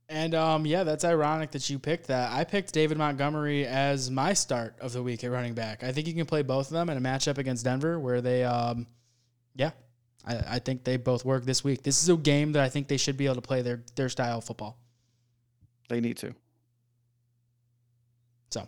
And 0.09 0.36
um, 0.36 0.66
yeah, 0.66 0.84
that's 0.84 1.05
ironic 1.05 1.51
that 1.51 1.70
you 1.70 1.80
picked 1.80 2.07
that. 2.07 2.32
I 2.32 2.43
picked 2.43 2.74
David 2.74 2.97
Montgomery 2.97 3.66
as 3.66 4.11
my 4.11 4.34
start 4.34 4.76
of 4.80 4.93
the 4.93 5.03
week 5.03 5.24
at 5.24 5.32
running 5.32 5.53
back. 5.53 5.84
I 5.84 5.91
think 5.91 6.07
you 6.07 6.14
can 6.14 6.26
play 6.26 6.43
both 6.43 6.68
of 6.68 6.74
them 6.74 6.89
in 6.89 6.97
a 6.97 7.01
matchup 7.01 7.38
against 7.38 7.64
Denver 7.64 7.99
where 7.99 8.22
they, 8.22 8.43
um, 8.43 8.88
yeah, 9.55 9.72
I, 10.26 10.38
I 10.55 10.59
think 10.59 10.84
they 10.84 10.97
both 10.97 11.26
work 11.26 11.45
this 11.45 11.63
week. 11.63 11.84
This 11.84 12.01
is 12.01 12.09
a 12.09 12.15
game 12.15 12.53
that 12.53 12.63
I 12.63 12.69
think 12.69 12.88
they 12.88 12.97
should 12.97 13.17
be 13.17 13.26
able 13.26 13.36
to 13.36 13.41
play 13.41 13.61
their 13.61 13.84
their 13.95 14.09
style 14.09 14.38
of 14.39 14.43
football. 14.43 14.78
They 15.89 15.99
need 15.99 16.17
to. 16.17 16.34
So, 18.49 18.67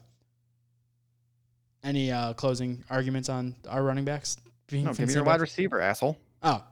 any 1.84 2.12
uh, 2.12 2.34
closing 2.34 2.84
arguments 2.90 3.30
on 3.30 3.56
our 3.70 3.84
running 3.84 4.06
backs? 4.06 4.38
Being 4.68 4.86
No, 4.86 4.94
give 4.94 5.08
me 5.08 5.14
your 5.14 5.24
wide 5.24 5.42
receiver, 5.42 5.80
asshole. 5.80 6.18
Oh, 6.44 6.50
all 6.50 6.64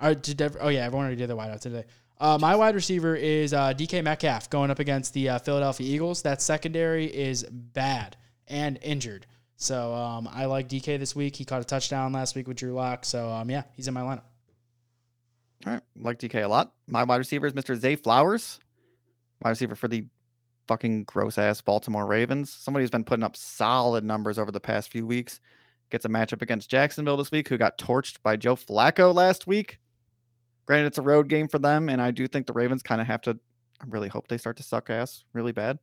right, 0.00 0.22
did 0.22 0.56
oh 0.60 0.68
yeah, 0.68 0.84
everyone 0.84 1.06
already 1.06 1.16
did 1.16 1.30
the 1.30 1.36
wideout 1.36 1.60
today. 1.60 1.84
Uh, 2.20 2.36
my 2.40 2.56
wide 2.56 2.74
receiver 2.74 3.14
is 3.14 3.52
uh, 3.52 3.72
DK 3.72 4.02
Metcalf 4.02 4.50
going 4.50 4.70
up 4.70 4.80
against 4.80 5.14
the 5.14 5.28
uh, 5.28 5.38
Philadelphia 5.38 5.86
Eagles. 5.86 6.22
That 6.22 6.42
secondary 6.42 7.06
is 7.06 7.44
bad 7.44 8.16
and 8.48 8.78
injured. 8.82 9.26
So 9.56 9.92
um, 9.94 10.28
I 10.32 10.46
like 10.46 10.68
DK 10.68 10.98
this 10.98 11.14
week. 11.14 11.36
He 11.36 11.44
caught 11.44 11.60
a 11.60 11.64
touchdown 11.64 12.12
last 12.12 12.34
week 12.36 12.48
with 12.48 12.56
Drew 12.56 12.72
Lock. 12.72 13.04
So 13.04 13.28
um, 13.28 13.50
yeah, 13.50 13.62
he's 13.74 13.88
in 13.88 13.94
my 13.94 14.00
lineup. 14.00 14.22
All 15.68 15.74
right, 15.74 15.82
like 16.00 16.18
DK 16.18 16.44
a 16.44 16.48
lot. 16.48 16.72
My 16.86 17.04
wide 17.04 17.18
receiver 17.18 17.46
is 17.46 17.52
Mr. 17.52 17.76
Zay 17.76 17.94
Flowers, 17.94 18.58
wide 19.42 19.50
receiver 19.50 19.74
for 19.74 19.86
the 19.86 20.06
fucking 20.66 21.04
gross 21.04 21.36
ass 21.36 21.60
Baltimore 21.60 22.06
Ravens. 22.06 22.50
Somebody 22.50 22.84
who's 22.84 22.90
been 22.90 23.04
putting 23.04 23.22
up 23.22 23.36
solid 23.36 24.02
numbers 24.02 24.38
over 24.38 24.50
the 24.50 24.60
past 24.60 24.90
few 24.90 25.06
weeks. 25.06 25.40
Gets 25.90 26.06
a 26.06 26.08
matchup 26.08 26.40
against 26.40 26.70
Jacksonville 26.70 27.18
this 27.18 27.30
week, 27.30 27.48
who 27.48 27.58
got 27.58 27.76
torched 27.76 28.22
by 28.22 28.34
Joe 28.34 28.56
Flacco 28.56 29.14
last 29.14 29.46
week. 29.46 29.78
Granted, 30.64 30.86
it's 30.86 30.96
a 30.96 31.02
road 31.02 31.28
game 31.28 31.48
for 31.48 31.58
them, 31.58 31.90
and 31.90 32.00
I 32.00 32.12
do 32.12 32.26
think 32.26 32.46
the 32.46 32.54
Ravens 32.54 32.82
kind 32.82 33.02
of 33.02 33.06
have 33.06 33.20
to. 33.22 33.38
I 33.78 33.84
really 33.88 34.08
hope 34.08 34.26
they 34.26 34.38
start 34.38 34.56
to 34.56 34.62
suck 34.62 34.88
ass 34.88 35.24
really 35.34 35.52
bad, 35.52 35.78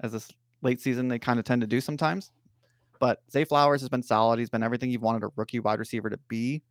as 0.00 0.12
this 0.12 0.30
late 0.60 0.82
season 0.82 1.08
they 1.08 1.18
kind 1.18 1.38
of 1.38 1.46
tend 1.46 1.62
to 1.62 1.66
do 1.66 1.80
sometimes. 1.80 2.32
But 3.00 3.22
Zay 3.30 3.44
Flowers 3.44 3.80
has 3.80 3.88
been 3.88 4.02
solid. 4.02 4.38
He's 4.38 4.50
been 4.50 4.62
everything 4.62 4.90
you've 4.90 5.00
wanted 5.00 5.22
a 5.22 5.30
rookie 5.36 5.60
wide 5.60 5.78
receiver 5.78 6.10
to 6.10 6.18
be 6.28 6.62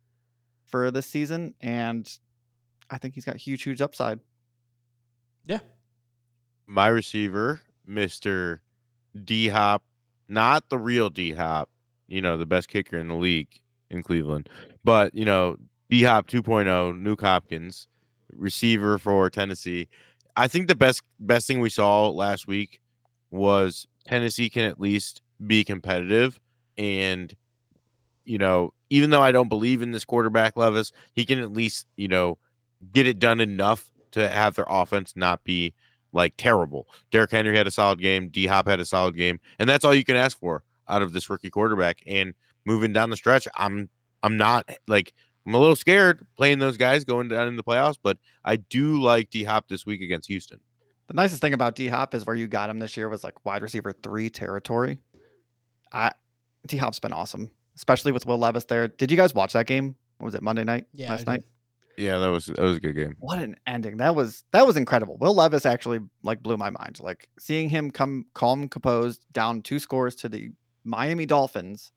for 0.68 0.92
this 0.92 1.08
season, 1.08 1.54
and 1.60 2.08
I 2.92 2.98
think 2.98 3.14
he's 3.14 3.24
got 3.24 3.36
huge, 3.36 3.62
huge 3.62 3.80
upside. 3.80 4.20
Yeah, 5.46 5.58
My 6.68 6.86
receiver, 6.88 7.60
Mister 7.86 8.62
D 9.24 9.48
Hop, 9.48 9.82
not 10.28 10.68
the 10.68 10.78
real 10.78 11.10
D 11.10 11.32
Hop, 11.32 11.68
you 12.06 12.22
know, 12.22 12.36
the 12.36 12.46
best 12.46 12.68
kicker 12.68 12.98
in 12.98 13.08
the 13.08 13.16
league 13.16 13.48
in 13.90 14.02
Cleveland, 14.04 14.48
but 14.84 15.12
you 15.14 15.24
know, 15.24 15.56
D 15.90 16.04
Hop 16.04 16.28
2.0, 16.28 16.64
Nuk 17.02 17.20
Hopkins, 17.20 17.88
receiver 18.36 18.98
for 18.98 19.28
Tennessee. 19.30 19.88
I 20.36 20.46
think 20.46 20.68
the 20.68 20.76
best 20.76 21.02
best 21.18 21.46
thing 21.46 21.60
we 21.60 21.70
saw 21.70 22.08
last 22.08 22.46
week 22.46 22.80
was 23.30 23.88
Tennessee 24.06 24.48
can 24.48 24.64
at 24.64 24.78
least 24.80 25.22
be 25.46 25.64
competitive 25.64 26.38
and 26.78 27.34
you 28.24 28.38
know, 28.38 28.72
even 28.90 29.10
though 29.10 29.22
I 29.22 29.32
don't 29.32 29.48
believe 29.48 29.82
in 29.82 29.90
this 29.90 30.04
quarterback 30.04 30.56
Levis, 30.56 30.92
he 31.14 31.24
can 31.24 31.40
at 31.40 31.52
least, 31.52 31.88
you 31.96 32.06
know, 32.06 32.38
get 32.92 33.06
it 33.06 33.18
done 33.18 33.40
enough 33.40 33.88
to 34.12 34.28
have 34.28 34.54
their 34.54 34.66
offense 34.68 35.14
not 35.16 35.42
be 35.44 35.74
like 36.12 36.34
terrible. 36.36 36.86
Derrick 37.10 37.30
Henry 37.30 37.56
had 37.56 37.66
a 37.66 37.70
solid 37.70 38.00
game, 38.00 38.28
D 38.28 38.46
Hop 38.46 38.66
had 38.66 38.80
a 38.80 38.84
solid 38.84 39.16
game, 39.16 39.40
and 39.58 39.68
that's 39.68 39.84
all 39.84 39.94
you 39.94 40.04
can 40.04 40.16
ask 40.16 40.38
for 40.38 40.62
out 40.88 41.02
of 41.02 41.12
this 41.12 41.30
rookie 41.30 41.50
quarterback. 41.50 42.02
And 42.06 42.34
moving 42.64 42.92
down 42.92 43.10
the 43.10 43.16
stretch, 43.16 43.48
I'm 43.56 43.88
I'm 44.22 44.36
not 44.36 44.64
eh, 44.68 44.74
like 44.86 45.12
I'm 45.46 45.54
a 45.54 45.58
little 45.58 45.76
scared 45.76 46.26
playing 46.36 46.58
those 46.58 46.76
guys 46.76 47.04
going 47.04 47.28
down 47.28 47.48
in 47.48 47.56
the 47.56 47.64
playoffs, 47.64 47.98
but 48.02 48.18
I 48.44 48.56
do 48.56 49.00
like 49.00 49.30
D 49.30 49.44
Hop 49.44 49.68
this 49.68 49.86
week 49.86 50.02
against 50.02 50.28
Houston. 50.28 50.60
The 51.08 51.14
nicest 51.14 51.40
thing 51.40 51.54
about 51.54 51.74
D 51.74 51.88
Hop 51.88 52.14
is 52.14 52.26
where 52.26 52.36
you 52.36 52.46
got 52.46 52.70
him 52.70 52.78
this 52.78 52.96
year 52.96 53.08
was 53.08 53.24
like 53.24 53.44
wide 53.44 53.62
receiver 53.62 53.92
three 54.02 54.30
territory. 54.30 54.98
I 55.92 56.12
D 56.66 56.76
Hop's 56.76 57.00
been 57.00 57.12
awesome, 57.12 57.50
especially 57.76 58.12
with 58.12 58.26
Will 58.26 58.38
Levis 58.38 58.64
there. 58.64 58.88
Did 58.88 59.10
you 59.10 59.16
guys 59.16 59.34
watch 59.34 59.52
that 59.54 59.66
game? 59.66 59.96
What 60.18 60.26
was 60.26 60.34
it 60.34 60.42
Monday 60.42 60.64
night? 60.64 60.86
Yeah, 60.92 61.10
last 61.10 61.26
night. 61.26 61.42
Yeah, 61.96 62.18
that 62.18 62.28
was 62.28 62.46
that 62.46 62.60
was 62.60 62.76
a 62.76 62.80
good 62.80 62.94
game. 62.94 63.16
What 63.20 63.38
an 63.38 63.56
ending! 63.66 63.98
That 63.98 64.14
was 64.14 64.44
that 64.52 64.66
was 64.66 64.76
incredible. 64.76 65.16
Will 65.18 65.34
Levis 65.34 65.66
actually 65.66 66.00
like 66.22 66.42
blew 66.42 66.56
my 66.56 66.70
mind. 66.70 67.00
Like 67.00 67.28
seeing 67.38 67.68
him 67.68 67.90
come 67.90 68.26
calm, 68.34 68.68
composed, 68.68 69.26
down 69.32 69.62
two 69.62 69.78
scores 69.78 70.14
to 70.16 70.28
the 70.28 70.50
Miami 70.84 71.26
Dolphins 71.26 71.92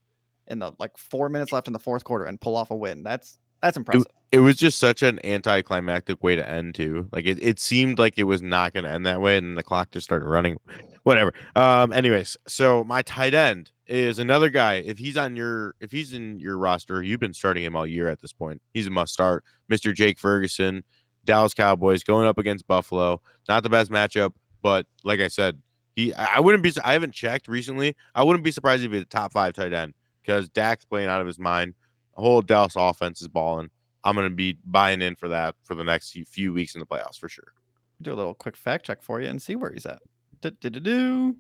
in 0.48 0.60
the 0.60 0.74
like 0.80 0.98
four 0.98 1.30
minutes 1.30 1.52
left 1.52 1.68
in 1.68 1.74
the 1.74 1.80
fourth 1.80 2.04
quarter 2.04 2.26
and 2.26 2.40
pull 2.40 2.56
off 2.56 2.72
a 2.72 2.76
win. 2.76 3.04
That's 3.04 3.38
that's 3.62 3.78
impressive. 3.78 4.08
It 4.32 4.40
was 4.40 4.58
just 4.58 4.80
such 4.80 5.02
an 5.02 5.24
anticlimactic 5.26 6.22
way 6.24 6.36
to 6.36 6.48
end 6.48 6.76
too. 6.76 7.08
Like 7.12 7.26
it, 7.26 7.42
it 7.42 7.60
seemed 7.60 8.00
like 8.00 8.18
it 8.18 8.24
was 8.24 8.42
not 8.42 8.74
going 8.74 8.84
to 8.84 8.90
end 8.90 9.06
that 9.06 9.22
way, 9.22 9.38
and 9.38 9.58
the 9.58 9.64
clock 9.64 9.92
just 9.92 10.06
started 10.06 10.26
running. 10.26 10.58
Whatever. 11.04 11.34
Um. 11.56 11.94
Anyways, 11.94 12.36
so 12.48 12.84
my 12.84 13.02
tight 13.04 13.34
end 13.34 13.72
is 13.88 14.20
another 14.20 14.50
guy. 14.50 14.76
If 14.76 14.98
he's 14.98 15.18
on 15.18 15.36
your, 15.36 15.76
if 15.80 15.92
he's 15.92 16.14
in 16.14 16.40
your 16.40 16.58
roster, 16.58 17.04
you've 17.04 17.20
been 17.20 17.34
starting 17.34 17.64
him 17.64 17.76
all 17.76 17.86
year 17.86 18.10
at 18.10 18.22
this 18.22 18.34
point. 18.34 18.62
He's 18.74 18.88
a 18.88 18.90
must 18.90 19.14
start. 19.14 19.44
Mr. 19.72 19.94
Jake 19.94 20.18
Ferguson, 20.18 20.84
Dallas 21.24 21.54
Cowboys 21.54 22.04
going 22.04 22.28
up 22.28 22.38
against 22.38 22.68
Buffalo. 22.68 23.22
Not 23.48 23.64
the 23.64 23.70
best 23.70 23.92
matchup, 23.92 24.34
but 24.62 24.88
like 25.04 25.20
I 25.20 25.28
said, 25.28 25.62
he. 25.96 26.14
I 26.14 26.38
I 26.38 26.40
wouldn't 26.40 26.64
be. 26.64 26.74
I 26.84 26.94
haven't 26.94 27.14
checked 27.14 27.48
recently. 27.48 27.96
I 28.16 28.24
wouldn't 28.24 28.44
be 28.44 28.52
surprised 28.52 28.84
if 28.84 28.92
he's 28.92 29.04
a 29.04 29.06
top 29.06 29.34
five 29.34 29.54
tight 29.54 29.74
end 29.74 29.94
because 30.22 30.50
Dak's 30.50 30.86
playing 30.86 31.08
out 31.08 31.22
of 31.22 31.28
his 31.28 31.40
mind. 31.40 31.76
The 32.16 32.22
whole 32.22 32.42
Dallas 32.42 32.76
offense 32.76 33.22
is 33.22 33.28
balling. 33.28 33.70
I'm 34.04 34.16
going 34.16 34.30
to 34.30 34.36
be 34.36 34.58
buying 34.66 35.02
in 35.02 35.16
for 35.16 35.28
that 35.30 35.56
for 35.64 35.76
the 35.76 35.84
next 35.84 36.12
few, 36.12 36.26
few 36.26 36.54
weeks 36.54 36.76
in 36.76 36.80
the 36.80 36.86
playoffs 36.86 37.18
for 37.20 37.28
sure. 37.28 37.54
do 38.02 38.14
a 38.14 38.16
little 38.16 38.34
quick 38.34 38.56
fact 38.56 38.86
check 38.86 39.02
for 39.02 39.20
you 39.22 39.28
and 39.28 39.42
see 39.42 39.56
where 39.56 39.72
he's 39.72 39.86
at. 39.86 40.00
Do-do-do-do. 40.42 41.36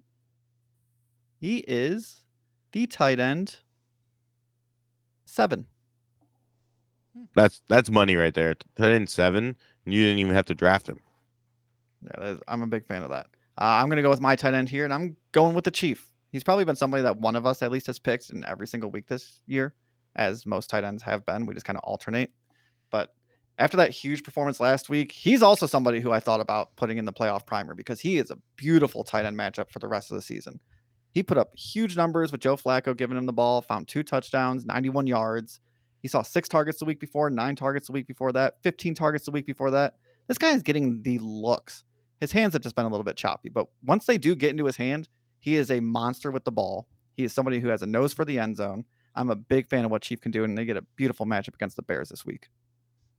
He 1.39 1.57
is 1.67 2.21
the 2.71 2.87
tight 2.87 3.19
end 3.19 3.57
seven. 5.25 5.65
That's 7.35 7.61
that's 7.69 7.89
money 7.89 8.15
right 8.15 8.33
there. 8.33 8.55
Tight 8.77 8.91
end 8.91 9.09
seven, 9.09 9.55
and 9.85 9.93
you 9.93 10.03
didn't 10.03 10.19
even 10.19 10.33
have 10.33 10.45
to 10.45 10.55
draft 10.55 10.87
him. 10.87 10.99
Yeah, 12.03 12.11
that 12.17 12.27
is, 12.35 12.39
I'm 12.47 12.61
a 12.61 12.67
big 12.67 12.85
fan 12.85 13.03
of 13.03 13.09
that. 13.11 13.27
Uh, 13.57 13.79
I'm 13.79 13.87
going 13.87 13.97
to 13.97 14.03
go 14.03 14.09
with 14.09 14.21
my 14.21 14.35
tight 14.35 14.53
end 14.53 14.69
here, 14.69 14.83
and 14.85 14.93
I'm 14.93 15.15
going 15.31 15.55
with 15.55 15.63
the 15.65 15.71
Chief. 15.71 16.09
He's 16.31 16.43
probably 16.43 16.65
been 16.65 16.75
somebody 16.75 17.03
that 17.03 17.17
one 17.17 17.35
of 17.35 17.45
us 17.45 17.61
at 17.61 17.71
least 17.71 17.87
has 17.87 17.99
picked 17.99 18.31
in 18.31 18.43
every 18.45 18.67
single 18.67 18.91
week 18.91 19.07
this 19.07 19.39
year, 19.47 19.73
as 20.15 20.45
most 20.45 20.69
tight 20.69 20.83
ends 20.83 21.03
have 21.03 21.25
been. 21.25 21.45
We 21.45 21.53
just 21.53 21.65
kind 21.65 21.77
of 21.77 21.83
alternate. 21.83 22.31
But 22.91 23.13
after 23.57 23.77
that 23.77 23.91
huge 23.91 24.23
performance 24.23 24.59
last 24.59 24.89
week, 24.89 25.11
he's 25.11 25.41
also 25.41 25.65
somebody 25.65 25.99
who 25.99 26.11
I 26.11 26.19
thought 26.19 26.41
about 26.41 26.75
putting 26.75 26.97
in 26.97 27.05
the 27.05 27.13
playoff 27.13 27.45
primer 27.45 27.73
because 27.73 27.99
he 27.99 28.17
is 28.17 28.31
a 28.31 28.37
beautiful 28.57 29.03
tight 29.03 29.25
end 29.25 29.37
matchup 29.37 29.71
for 29.71 29.79
the 29.79 29.87
rest 29.87 30.11
of 30.11 30.15
the 30.15 30.21
season. 30.21 30.59
He 31.11 31.23
put 31.23 31.37
up 31.37 31.57
huge 31.57 31.95
numbers 31.95 32.31
with 32.31 32.41
Joe 32.41 32.57
Flacco 32.57 32.95
giving 32.95 33.17
him 33.17 33.25
the 33.25 33.33
ball, 33.33 33.61
found 33.61 33.87
two 33.87 34.03
touchdowns, 34.03 34.65
91 34.65 35.07
yards. 35.07 35.61
He 36.01 36.09
saw 36.09 36.21
six 36.21 36.49
targets 36.49 36.79
the 36.79 36.85
week 36.85 36.99
before, 36.99 37.29
nine 37.29 37.55
targets 37.55 37.87
the 37.87 37.93
week 37.93 38.05
before 38.05 38.33
that, 38.33 38.55
15 38.63 38.93
targets 38.93 39.25
the 39.25 39.31
week 39.31 39.45
before 39.45 39.71
that. 39.71 39.93
This 40.27 40.37
guy 40.37 40.51
is 40.51 40.61
getting 40.61 41.01
the 41.03 41.17
looks. 41.19 41.85
His 42.19 42.31
hands 42.31 42.53
have 42.53 42.61
just 42.61 42.75
been 42.75 42.85
a 42.85 42.89
little 42.89 43.03
bit 43.03 43.15
choppy, 43.15 43.49
but 43.49 43.67
once 43.83 44.05
they 44.05 44.17
do 44.17 44.35
get 44.35 44.49
into 44.49 44.65
his 44.65 44.75
hand, 44.75 45.07
he 45.39 45.55
is 45.55 45.71
a 45.71 45.79
monster 45.79 46.31
with 46.31 46.43
the 46.43 46.51
ball. 46.51 46.87
He 47.15 47.23
is 47.23 47.33
somebody 47.33 47.59
who 47.59 47.69
has 47.69 47.81
a 47.81 47.87
nose 47.87 48.13
for 48.13 48.25
the 48.25 48.39
end 48.39 48.57
zone. 48.57 48.83
I'm 49.15 49.29
a 49.29 49.35
big 49.35 49.67
fan 49.67 49.85
of 49.85 49.91
what 49.91 50.01
Chief 50.01 50.19
can 50.21 50.31
do, 50.31 50.43
and 50.43 50.57
they 50.57 50.65
get 50.65 50.77
a 50.77 50.81
beautiful 50.95 51.25
matchup 51.25 51.55
against 51.55 51.75
the 51.75 51.81
Bears 51.81 52.09
this 52.09 52.25
week. 52.25 52.49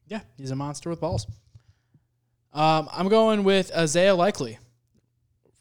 Yeah, 0.06 0.20
he's 0.36 0.50
a 0.50 0.56
monster 0.56 0.90
with 0.90 1.00
balls. 1.00 1.26
Um, 2.52 2.88
I'm 2.92 3.08
going 3.08 3.44
with 3.44 3.74
Isaiah 3.76 4.14
Likely, 4.14 4.58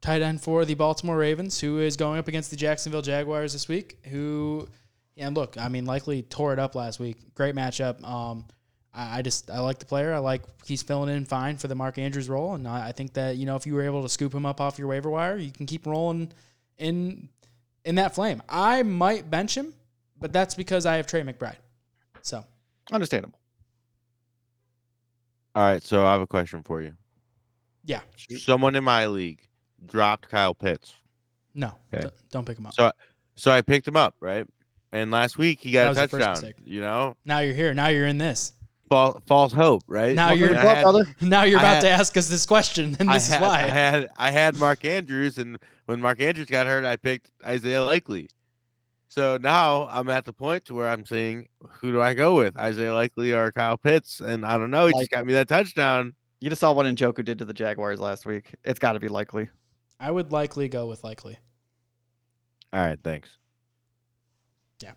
tight 0.02 0.22
end 0.22 0.42
for 0.42 0.66
the 0.66 0.76
Baltimore 0.76 1.18
Ravens, 1.18 1.60
who 1.60 1.80
is 1.80 1.98
going 1.98 2.20
up 2.20 2.28
against 2.28 2.52
the 2.52 2.56
Jacksonville 2.56 3.02
Jaguars 3.02 3.54
this 3.54 3.68
week. 3.68 3.98
Who, 4.06 4.68
and 5.18 5.36
look, 5.36 5.58
I 5.58 5.68
mean, 5.68 5.86
Likely 5.86 6.22
tore 6.22 6.54
it 6.54 6.60
up 6.60 6.76
last 6.76 7.00
week. 7.00 7.18
Great 7.34 7.56
matchup. 7.56 8.04
Um, 8.08 8.46
I, 8.94 9.20
I 9.20 9.22
just 9.22 9.50
I 9.50 9.60
like 9.60 9.80
the 9.80 9.86
player. 9.86 10.14
I 10.14 10.20
like 10.20 10.44
he's 10.66 10.84
filling 10.84 11.14
in 11.14 11.26
fine 11.26 11.58
for 11.58 11.68
the 11.68 11.76
Mark 11.76 11.98
Andrews 11.98 12.30
role, 12.30 12.56
and 12.56 12.68
I, 12.68 12.90
I 12.90 12.92
think 12.92 13.14
that 13.14 13.38
you 13.38 13.46
know 13.46 13.56
if 13.56 13.66
you 13.68 13.74
were 13.74 13.84
able 13.84 14.04
to 14.04 14.10
scoop 14.10 14.34
him 14.34 14.46
up 14.46 14.62
off 14.62 14.80
your 14.80 14.88
waiver 14.88 15.10
wire, 15.10 15.38
you 15.38 15.52
can 15.52 15.66
keep 15.66 15.86
rolling 15.86 16.32
in 16.78 17.30
in 17.84 17.96
that 17.96 18.16
flame. 18.16 18.42
I 18.48 18.84
might 18.84 19.30
bench 19.30 19.56
him, 19.56 19.74
but 20.20 20.32
that's 20.34 20.56
because 20.56 20.86
I 20.86 20.96
have 20.98 21.08
Trey 21.08 21.22
McBride. 21.22 21.56
So 22.22 22.44
Understandable. 22.92 23.40
All 25.56 25.64
right, 25.64 25.82
so 25.84 26.06
I 26.06 26.12
have 26.12 26.22
a 26.22 26.28
question 26.28 26.64
for 26.64 26.82
you. 26.82 26.94
Yeah. 27.86 28.02
Someone 28.38 28.76
in 28.76 28.84
my 28.84 29.08
league 29.08 29.42
dropped 29.86 30.30
Kyle 30.30 30.54
Pitts. 30.54 30.94
No, 31.54 31.72
Okay. 31.94 32.10
don't 32.32 32.46
pick 32.46 32.58
him 32.58 32.66
up. 32.66 32.74
So 32.74 32.92
so 33.36 33.52
I 33.52 33.62
picked 33.62 33.88
him 33.88 33.96
up, 33.96 34.16
right? 34.20 34.46
And 34.92 35.12
last 35.12 35.38
week 35.38 35.60
he 35.62 35.72
got 35.72 35.88
was 35.90 35.98
a 35.98 36.08
touchdown. 36.08 36.54
You 36.66 36.82
know, 36.82 37.16
now 37.26 37.40
you're 37.40 37.54
here. 37.54 37.74
Now 37.74 37.88
you're 37.88 38.08
in 38.08 38.18
this. 38.18 38.54
false, 38.90 39.22
false 39.28 39.54
hope, 39.54 39.84
right? 39.88 40.16
Now 40.16 40.28
Welcome 40.30 40.40
you're- 40.42 40.56
had-. 40.58 41.06
Now 41.30 41.44
you're 41.44 41.60
about 41.60 41.76
had- 41.76 41.82
to 41.82 41.90
ask 41.90 42.16
us 42.18 42.28
this 42.28 42.46
question, 42.46 42.96
and 43.00 43.10
this 43.10 43.30
had, 43.30 43.38
is 43.38 43.42
why. 43.42 43.60
I 43.64 43.68
had 43.68 44.10
I 44.18 44.32
had 44.32 44.58
Mark 44.58 44.84
Andrews, 44.84 45.38
and 45.38 45.58
when 45.86 46.02
Mark 46.02 46.20
Andrews 46.22 46.48
got 46.48 46.68
hurt, 46.68 46.84
I 46.86 46.98
picked 46.98 47.30
Isaiah 47.46 47.84
Likely. 47.84 48.30
So 49.16 49.38
now 49.38 49.88
I'm 49.90 50.10
at 50.10 50.26
the 50.26 50.34
point 50.34 50.66
to 50.66 50.74
where 50.74 50.90
I'm 50.90 51.06
saying, 51.06 51.48
who 51.80 51.94
do 51.94 52.02
I 52.02 52.14
go 52.14 52.36
with, 52.36 52.58
Isaiah 52.58 52.94
Likely 52.94 53.32
or 53.32 53.50
Kyle 53.54 53.78
Pitts? 53.78 54.20
And 54.20 54.46
I 54.46 54.58
don't 54.58 54.70
know. 54.70 54.88
He 54.88 54.94
just 55.00 55.10
got 55.10 55.26
me 55.26 55.32
that 55.32 55.48
touchdown. 55.48 56.14
You 56.42 56.50
just 56.50 56.60
saw 56.60 56.74
what 56.74 56.86
Njoku 56.86 57.24
did 57.24 57.40
to 57.40 57.46
the 57.46 57.54
Jaguars 57.54 57.98
last 58.02 58.26
week. 58.26 58.54
It's 58.66 58.78
got 58.78 58.92
to 58.92 59.00
be 59.00 59.08
likely. 59.08 59.48
I 60.02 60.12
would 60.12 60.34
likely 60.34 60.68
go 60.68 60.88
with 60.88 61.06
likely. 61.06 61.40
All 62.74 62.86
right, 62.86 63.00
thanks. 63.06 63.30
Yeah. 64.84 64.92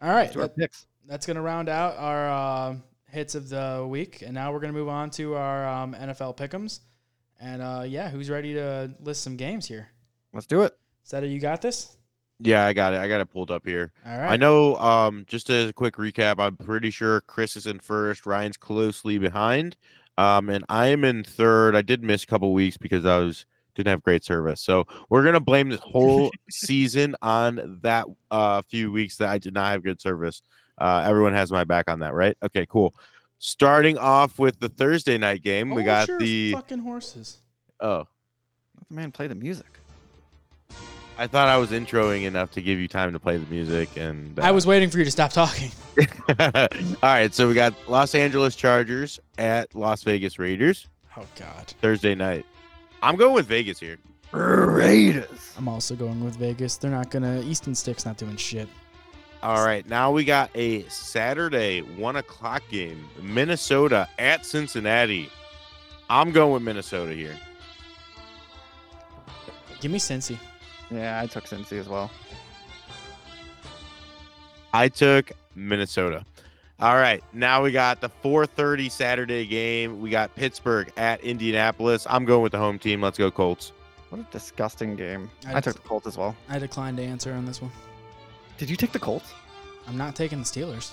All 0.00 0.10
right, 0.10 0.32
that- 0.34 0.56
picks. 0.56 0.86
that's 1.04 1.26
going 1.26 1.34
to 1.34 1.42
round 1.42 1.68
out 1.68 1.96
our 1.96 2.28
uh, 2.30 2.76
hits 3.10 3.34
of 3.34 3.48
the 3.48 3.84
week, 3.90 4.22
and 4.22 4.32
now 4.32 4.52
we're 4.52 4.60
going 4.60 4.72
to 4.72 4.78
move 4.78 4.88
on 4.88 5.10
to 5.10 5.34
our 5.34 5.66
um, 5.66 5.92
NFL 5.92 6.36
pick'ems. 6.36 6.78
And 7.40 7.62
uh, 7.62 7.82
yeah, 7.84 8.10
who's 8.10 8.30
ready 8.30 8.54
to 8.54 8.94
list 9.00 9.22
some 9.22 9.36
games 9.36 9.66
here? 9.66 9.88
Let's 10.32 10.46
do 10.46 10.62
it. 10.62 10.76
Is 11.04 11.10
that 11.10 11.24
it. 11.24 11.26
Seta, 11.26 11.26
you 11.26 11.40
got 11.40 11.60
this? 11.62 11.97
Yeah, 12.40 12.64
I 12.66 12.72
got 12.72 12.94
it. 12.94 13.00
I 13.00 13.08
got 13.08 13.20
it 13.20 13.26
pulled 13.32 13.50
up 13.50 13.66
here. 13.66 13.92
All 14.06 14.16
right. 14.16 14.32
I 14.32 14.36
know. 14.36 14.76
Um, 14.76 15.24
just 15.26 15.50
as 15.50 15.70
a 15.70 15.72
quick 15.72 15.96
recap, 15.96 16.38
I'm 16.38 16.56
pretty 16.56 16.90
sure 16.90 17.20
Chris 17.22 17.56
is 17.56 17.66
in 17.66 17.80
first. 17.80 18.26
Ryan's 18.26 18.56
closely 18.56 19.18
behind. 19.18 19.76
Um, 20.18 20.48
and 20.48 20.64
I 20.68 20.86
am 20.88 21.04
in 21.04 21.24
third. 21.24 21.74
I 21.76 21.82
did 21.82 22.02
miss 22.02 22.22
a 22.22 22.26
couple 22.26 22.52
weeks 22.52 22.76
because 22.76 23.04
I 23.04 23.18
was 23.18 23.44
didn't 23.74 23.88
have 23.90 24.02
great 24.02 24.24
service. 24.24 24.60
So 24.60 24.84
we're 25.08 25.22
gonna 25.24 25.38
blame 25.40 25.68
this 25.68 25.80
whole 25.80 26.32
season 26.50 27.14
on 27.22 27.78
that 27.82 28.06
uh 28.30 28.60
few 28.68 28.90
weeks 28.90 29.16
that 29.18 29.28
I 29.28 29.38
did 29.38 29.54
not 29.54 29.70
have 29.70 29.84
good 29.84 30.00
service. 30.00 30.42
Uh, 30.78 31.04
everyone 31.06 31.32
has 31.34 31.50
my 31.52 31.62
back 31.64 31.88
on 31.88 32.00
that, 32.00 32.12
right? 32.14 32.36
Okay, 32.42 32.66
cool. 32.68 32.94
Starting 33.38 33.96
off 33.98 34.38
with 34.40 34.58
the 34.58 34.68
Thursday 34.68 35.16
night 35.18 35.42
game, 35.42 35.70
we 35.70 35.82
Oh, 35.82 35.84
got 35.84 36.06
sure, 36.06 36.18
the. 36.18 36.52
fucking 36.52 36.80
horses. 36.80 37.38
Oh, 37.80 37.98
Let 38.76 38.88
the 38.88 38.94
man 38.94 39.12
play 39.12 39.28
the 39.28 39.34
music. 39.36 39.66
I 41.18 41.26
thought 41.26 41.48
I 41.48 41.56
was 41.56 41.70
introing 41.70 42.24
enough 42.24 42.52
to 42.52 42.62
give 42.62 42.78
you 42.78 42.88
time 42.88 43.12
to 43.12 43.18
play 43.18 43.36
the 43.36 43.46
music, 43.46 43.96
and 43.96 44.38
I 44.38 44.50
uh, 44.50 44.52
was 44.52 44.66
waiting 44.66 44.88
for 44.88 44.98
you 44.98 45.04
to 45.04 45.10
stop 45.10 45.32
talking. 45.32 45.72
All 46.38 46.68
right, 47.02 47.34
so 47.34 47.48
we 47.48 47.54
got 47.54 47.74
Los 47.88 48.14
Angeles 48.14 48.54
Chargers 48.54 49.18
at 49.36 49.74
Las 49.74 50.04
Vegas 50.04 50.38
Raiders 50.38 50.88
Oh 51.18 51.26
God, 51.36 51.66
Thursday 51.80 52.14
night. 52.14 52.46
I'm 53.02 53.16
going 53.16 53.34
with 53.34 53.46
Vegas 53.46 53.80
here. 53.80 53.98
Raiders. 54.30 55.54
I'm 55.56 55.66
also 55.66 55.96
going 55.96 56.22
with 56.24 56.36
Vegas. 56.36 56.76
They're 56.76 56.90
not 56.92 57.10
gonna. 57.10 57.40
Easton 57.40 57.74
Stick's 57.74 58.04
not 58.06 58.16
doing 58.16 58.36
shit. 58.36 58.68
All 59.42 59.64
right, 59.64 59.88
now 59.88 60.12
we 60.12 60.24
got 60.24 60.50
a 60.54 60.82
Saturday 60.88 61.80
one 61.80 62.16
o'clock 62.16 62.62
game, 62.70 63.08
Minnesota 63.20 64.08
at 64.18 64.46
Cincinnati. 64.46 65.28
I'm 66.08 66.30
going 66.30 66.52
with 66.52 66.62
Minnesota 66.62 67.14
here. 67.14 67.36
Give 69.80 69.90
me 69.90 69.98
Cincy. 69.98 70.38
Yeah, 70.90 71.20
I 71.20 71.26
took 71.26 71.44
Cincy 71.44 71.78
as 71.78 71.88
well. 71.88 72.10
I 74.72 74.88
took 74.88 75.32
Minnesota. 75.54 76.24
All 76.80 76.94
right, 76.94 77.24
now 77.32 77.62
we 77.62 77.72
got 77.72 78.00
the 78.00 78.08
4:30 78.22 78.88
Saturday 78.88 79.44
game. 79.46 80.00
We 80.00 80.10
got 80.10 80.34
Pittsburgh 80.36 80.92
at 80.96 81.20
Indianapolis. 81.22 82.06
I'm 82.08 82.24
going 82.24 82.42
with 82.42 82.52
the 82.52 82.58
home 82.58 82.78
team. 82.78 83.02
Let's 83.02 83.18
go 83.18 83.30
Colts. 83.30 83.72
What 84.10 84.20
a 84.20 84.26
disgusting 84.30 84.94
game. 84.94 85.30
I 85.46 85.56
I, 85.56 85.60
took 85.60 85.74
the 85.74 85.88
Colts 85.88 86.06
as 86.06 86.16
well. 86.16 86.36
I 86.48 86.58
declined 86.58 86.96
to 86.98 87.02
answer 87.02 87.32
on 87.32 87.44
this 87.44 87.60
one. 87.60 87.72
Did 88.58 88.70
you 88.70 88.76
take 88.76 88.92
the 88.92 88.98
Colts? 88.98 89.32
I'm 89.86 89.96
not 89.96 90.14
taking 90.14 90.38
the 90.38 90.44
Steelers. 90.44 90.92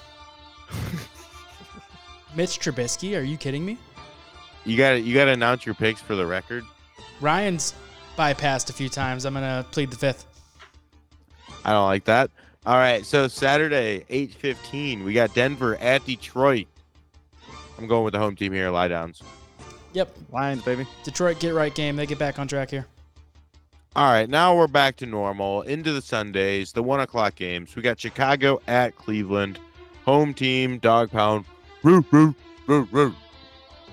Mitch 2.36 2.60
Trubisky, 2.60 3.18
are 3.18 3.24
you 3.24 3.38
kidding 3.38 3.66
me? 3.66 3.78
You 4.66 4.78
got 4.78 4.92
to 4.92 5.00
you 5.00 5.14
got 5.14 5.26
to 5.26 5.32
announce 5.32 5.66
your 5.66 5.76
picks 5.76 6.02
for 6.02 6.16
the 6.16 6.26
record. 6.26 6.66
Ryan's 7.22 7.76
bypassed 8.16 8.70
a 8.70 8.74
few 8.74 8.90
times. 8.90 9.26
I'm 9.26 9.34
gonna 9.34 9.66
plead 9.72 9.92
the 9.92 9.98
fifth. 9.98 10.26
I 11.64 11.72
don't 11.72 11.86
like 11.86 12.06
that. 12.06 12.32
All 12.66 12.78
right, 12.78 13.06
so 13.06 13.28
Saturday, 13.28 14.06
8:15, 14.10 15.04
we 15.04 15.14
got 15.14 15.34
Denver 15.34 15.76
at 15.78 16.06
Detroit. 16.06 16.68
I'm 17.78 17.88
going 17.88 18.04
with 18.04 18.14
the 18.14 18.20
home 18.20 18.36
team 18.36 18.54
here, 18.54 18.70
lie 18.70 18.88
downs. 18.88 19.22
Yep, 19.94 20.16
Lions, 20.32 20.64
baby. 20.64 20.88
Detroit 21.04 21.40
get 21.40 21.54
right 21.54 21.74
game. 21.74 21.96
They 21.96 22.06
get 22.06 22.20
back 22.20 22.40
on 22.40 22.48
track 22.48 22.70
here. 22.72 22.88
All 23.96 24.12
right, 24.12 24.30
now 24.30 24.56
we're 24.58 24.68
back 24.68 24.98
to 24.98 25.06
normal. 25.06 25.62
Into 25.62 25.94
the 25.94 26.02
Sundays, 26.02 26.74
the 26.74 26.84
one 26.84 27.00
o'clock 27.00 27.36
games. 27.36 27.76
We 27.76 27.82
got 27.82 28.00
Chicago 28.00 28.62
at 28.68 28.96
Cleveland. 28.98 29.60
Home 30.06 30.34
team, 30.34 30.80
dog 30.80 31.12
pound. 31.12 31.46
Roo, 31.82 32.04
roo, 32.12 32.36
roo, 32.68 32.88
roo. 32.92 33.16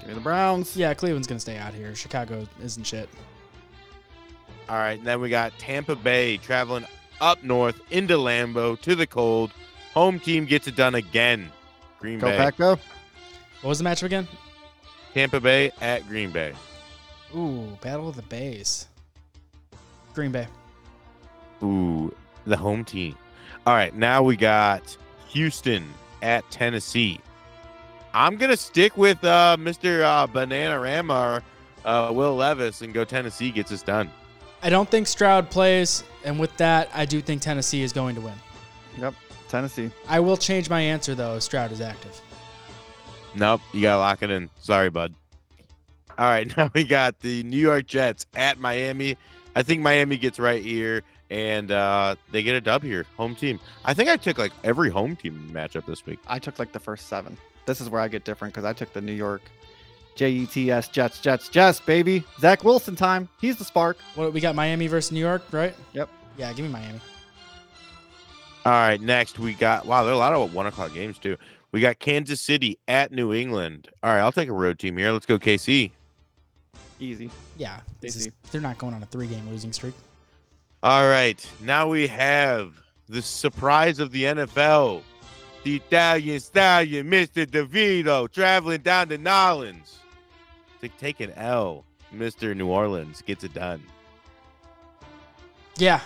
Give 0.01 0.09
me 0.09 0.15
the 0.15 0.21
Browns. 0.21 0.77
Yeah, 0.77 0.93
Cleveland's 0.95 1.29
gonna 1.29 1.41
stay 1.41 1.57
out 1.57 1.73
here. 1.73 1.95
Chicago 1.95 2.49
isn't 2.63 2.85
shit. 2.85 3.09
All 4.73 4.79
right, 4.79 4.97
and 4.97 5.07
then 5.07 5.21
we 5.21 5.29
got 5.29 5.53
Tampa 5.59 5.95
Bay 5.95 6.39
traveling 6.39 6.87
up 7.21 7.45
north 7.45 7.79
into 7.91 8.15
Lambeau 8.15 8.81
to 8.81 8.95
the 8.95 9.07
cold. 9.07 9.53
Home 9.93 10.19
team 10.19 10.47
gets 10.47 10.67
it 10.67 10.77
done 10.77 10.95
again. 10.95 11.53
Green 12.01 12.19
Go 12.19 12.29
Bay. 12.29 12.39
Pack, 12.39 12.57
go. 12.57 12.71
What 13.61 13.69
was 13.69 13.81
the 13.81 13.85
matchup 13.85 14.05
again? 14.05 14.27
Tampa 15.13 15.41
Bay 15.41 15.73
at 15.83 16.09
Green 16.09 16.31
Bay. 16.31 16.55
Ooh, 17.37 17.77
Battle 17.83 18.09
of 18.09 18.17
the 18.17 18.23
Bays. 18.23 18.87
Green 20.15 20.33
Bay. 20.33 20.47
Ooh, 21.63 22.11
the 22.47 22.57
home 22.57 22.83
team. 22.83 23.15
All 23.67 23.75
right, 23.75 23.95
now 23.95 24.23
we 24.23 24.37
got 24.37 24.97
Houston 25.29 25.85
at 26.23 26.51
Tennessee. 26.51 27.21
I'm 28.15 28.39
gonna 28.39 28.57
stick 28.57 28.97
with 28.97 29.23
uh, 29.23 29.59
Mr. 29.61 30.01
Uh, 30.01 30.27
Banana 30.27 30.81
Rama, 30.81 31.43
uh, 31.85 32.11
Will 32.11 32.37
Levis, 32.37 32.81
and 32.81 32.95
go 32.95 33.05
Tennessee 33.05 33.51
gets 33.51 33.69
this 33.69 33.83
done. 33.83 34.11
I 34.63 34.71
don't 34.71 34.89
think 34.89 35.07
Stroud 35.07 35.51
plays, 35.51 36.05
and 36.25 36.39
with 36.39 36.57
that, 36.59 36.89
I 36.95 37.05
do 37.05 37.21
think 37.21 37.43
Tennessee 37.43 37.83
is 37.83 37.93
going 37.93 38.15
to 38.15 38.21
win. 38.21 38.35
Yep. 38.99 39.15
Tennessee. 39.49 39.91
I 40.09 40.21
will 40.21 40.37
change 40.37 40.71
my 40.71 40.81
answer 40.81 41.15
though. 41.15 41.37
if 41.37 41.43
Stroud 41.43 41.73
is 41.73 41.81
active. 41.81 42.19
Nope, 43.35 43.61
you 43.73 43.83
gotta 43.83 43.99
lock 43.99 44.23
it 44.23 44.31
in. 44.31 44.49
Sorry, 44.59 44.89
bud. 44.89 45.15
All 46.17 46.27
right, 46.27 46.55
now 46.57 46.71
we 46.75 46.85
got 46.85 47.21
the 47.21 47.43
New 47.43 47.59
York 47.59 47.87
Jets 47.87 48.27
at 48.35 48.59
Miami. 48.59 49.17
I 49.55 49.63
think 49.63 49.83
Miami 49.83 50.17
gets 50.17 50.39
right 50.39 50.63
here, 50.63 51.03
and 51.29 51.71
uh, 51.71 52.17
they 52.31 52.43
get 52.43 52.55
a 52.55 52.61
dub 52.61 52.83
here. 52.83 53.05
Home 53.17 53.35
team. 53.35 53.61
I 53.85 53.93
think 53.93 54.09
I 54.09 54.17
took 54.17 54.39
like 54.39 54.53
every 54.65 54.91
home 54.91 55.17
team 55.17 55.51
matchup 55.53 55.85
this 55.87 56.07
week. 56.07 56.19
I 56.27 56.39
took 56.39 56.59
like 56.59 56.73
the 56.73 56.81
first 56.81 57.09
seven. 57.09 57.37
This 57.67 57.81
is 57.81 57.91
where 57.91 58.01
I 58.01 58.09
get 58.09 58.25
different 58.25 58.55
because 58.55 58.65
I 58.65 58.73
took 58.73 58.93
the 58.93 59.03
New 59.03 59.13
York 59.13 59.43
J 60.15 60.31
E 60.31 60.47
T 60.47 60.71
S 60.71 60.89
Jets, 60.89 61.21
Jets, 61.21 61.49
Jets, 61.49 61.81
baby. 61.81 62.25
Zach 62.39 62.65
Wilson 62.65 62.97
time. 62.97 63.29
He's 63.41 63.57
the 63.57 63.65
spark. 63.65 63.99
What 64.15 64.33
we 64.33 64.41
got? 64.41 64.55
Miami 64.55 64.87
versus 64.87 65.13
New 65.13 65.21
York, 65.21 65.43
right? 65.51 65.75
Yep. 65.93 66.09
Yeah, 66.37 66.53
give 66.53 66.65
me 66.65 66.73
Miami. 66.73 67.01
All 68.65 68.73
right, 68.73 69.01
next 69.01 69.39
we 69.39 69.55
got 69.55 69.87
wow, 69.87 70.05
there 70.05 70.13
are 70.13 70.15
a 70.15 70.19
lot 70.19 70.33
of 70.33 70.55
one 70.55 70.67
o'clock 70.67 70.95
games 70.95 71.19
too. 71.19 71.37
We 71.73 71.81
got 71.81 71.99
Kansas 71.99 72.41
City 72.41 72.79
at 72.87 73.11
New 73.11 73.33
England. 73.33 73.89
All 74.03 74.11
right, 74.11 74.21
I'll 74.21 74.33
take 74.33 74.49
a 74.49 74.53
road 74.53 74.79
team 74.79 74.97
here. 74.99 75.11
Let's 75.11 75.27
go 75.27 75.39
KC. 75.39 75.91
Easy. 77.01 77.31
Yeah, 77.57 77.81
this 78.01 78.15
is, 78.15 78.29
they're 78.53 78.61
not 78.61 78.79
going 78.79 78.95
on 78.95 79.03
a 79.03 79.07
three-game 79.07 79.49
losing 79.49 79.73
streak. 79.73 79.95
All 80.83 81.09
right, 81.09 81.45
now 81.61 81.89
we 81.89 82.07
have 82.07 82.75
the 83.09 83.23
surprise 83.23 83.99
of 83.99 84.13
the 84.13 84.25
NFL. 84.25 85.03
The 85.65 85.77
Italian 85.77 86.41
stallion, 86.41 87.11
Mr. 87.11 87.47
DeVito, 87.47 88.31
traveling 88.31 88.83
down 88.83 89.09
to 89.09 89.19
Nolans 89.19 90.02
to 90.83 90.89
take 90.99 91.21
an 91.21 91.31
L. 91.37 91.85
Mr. 92.13 92.55
New 92.57 92.67
Orleans 92.67 93.23
gets 93.23 93.45
it 93.45 93.55
done. 93.55 93.83
Yeah, 95.77 96.01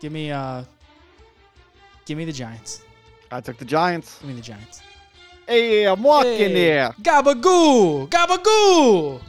give 0.00 0.12
me 0.12 0.30
uh, 0.30 0.64
give 2.06 2.16
me 2.16 2.24
the 2.24 2.32
Giants. 2.32 2.82
I 3.30 3.40
took 3.42 3.58
the 3.58 3.64
Giants. 3.66 4.18
Give 4.20 4.28
me 4.28 4.34
the 4.36 4.40
Giants. 4.40 4.82
Hey, 5.46 5.84
I'm 5.84 6.02
walking 6.02 6.30
Hey, 6.32 6.54
there. 6.54 6.94
Gabagoo, 7.02 8.08
gabagoo. 8.08 9.20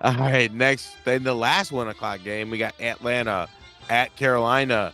All 0.00 0.14
right, 0.14 0.52
next 0.54 0.96
in 1.06 1.24
the 1.24 1.34
last 1.34 1.72
one 1.72 1.88
o'clock 1.88 2.22
game, 2.22 2.50
we 2.50 2.56
got 2.56 2.80
Atlanta 2.80 3.48
at 3.90 4.14
Carolina. 4.16 4.92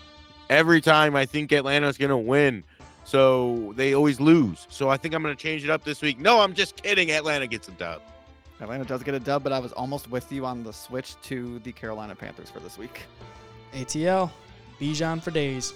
Every 0.51 0.81
time 0.81 1.15
I 1.15 1.27
think 1.27 1.53
Atlanta's 1.53 1.99
gonna 1.99 2.19
win, 2.19 2.65
so 3.05 3.73
they 3.77 3.95
always 3.95 4.19
lose. 4.19 4.67
So 4.71 4.89
I 4.89 4.97
think 4.97 5.15
I'm 5.15 5.23
gonna 5.23 5.37
change 5.37 5.63
it 5.63 5.71
up 5.71 5.85
this 5.85 6.03
week. 6.03 6.19
No, 6.19 6.41
I'm 6.41 6.55
just 6.55 6.83
kidding. 6.83 7.13
Atlanta 7.13 7.47
gets 7.47 7.69
a 7.69 7.73
dub. 7.73 8.01
Atlanta 8.61 8.85
does 8.85 9.03
get 9.03 9.15
a 9.15 9.21
dub, 9.21 9.43
but 9.43 9.53
I 9.53 9.59
was 9.59 9.73
almost 9.73 10.11
with 10.11 10.31
you 10.31 10.47
on 10.47 10.63
the 10.63 10.73
switch 10.73 11.21
to 11.25 11.59
the 11.61 11.73
Carolina 11.73 12.15
Panthers 12.15 12.51
for 12.51 12.61
this 12.61 12.79
week. 12.79 13.03
ATL, 13.75 14.31
Bijan 14.81 15.21
for 15.23 15.31
days. 15.31 15.75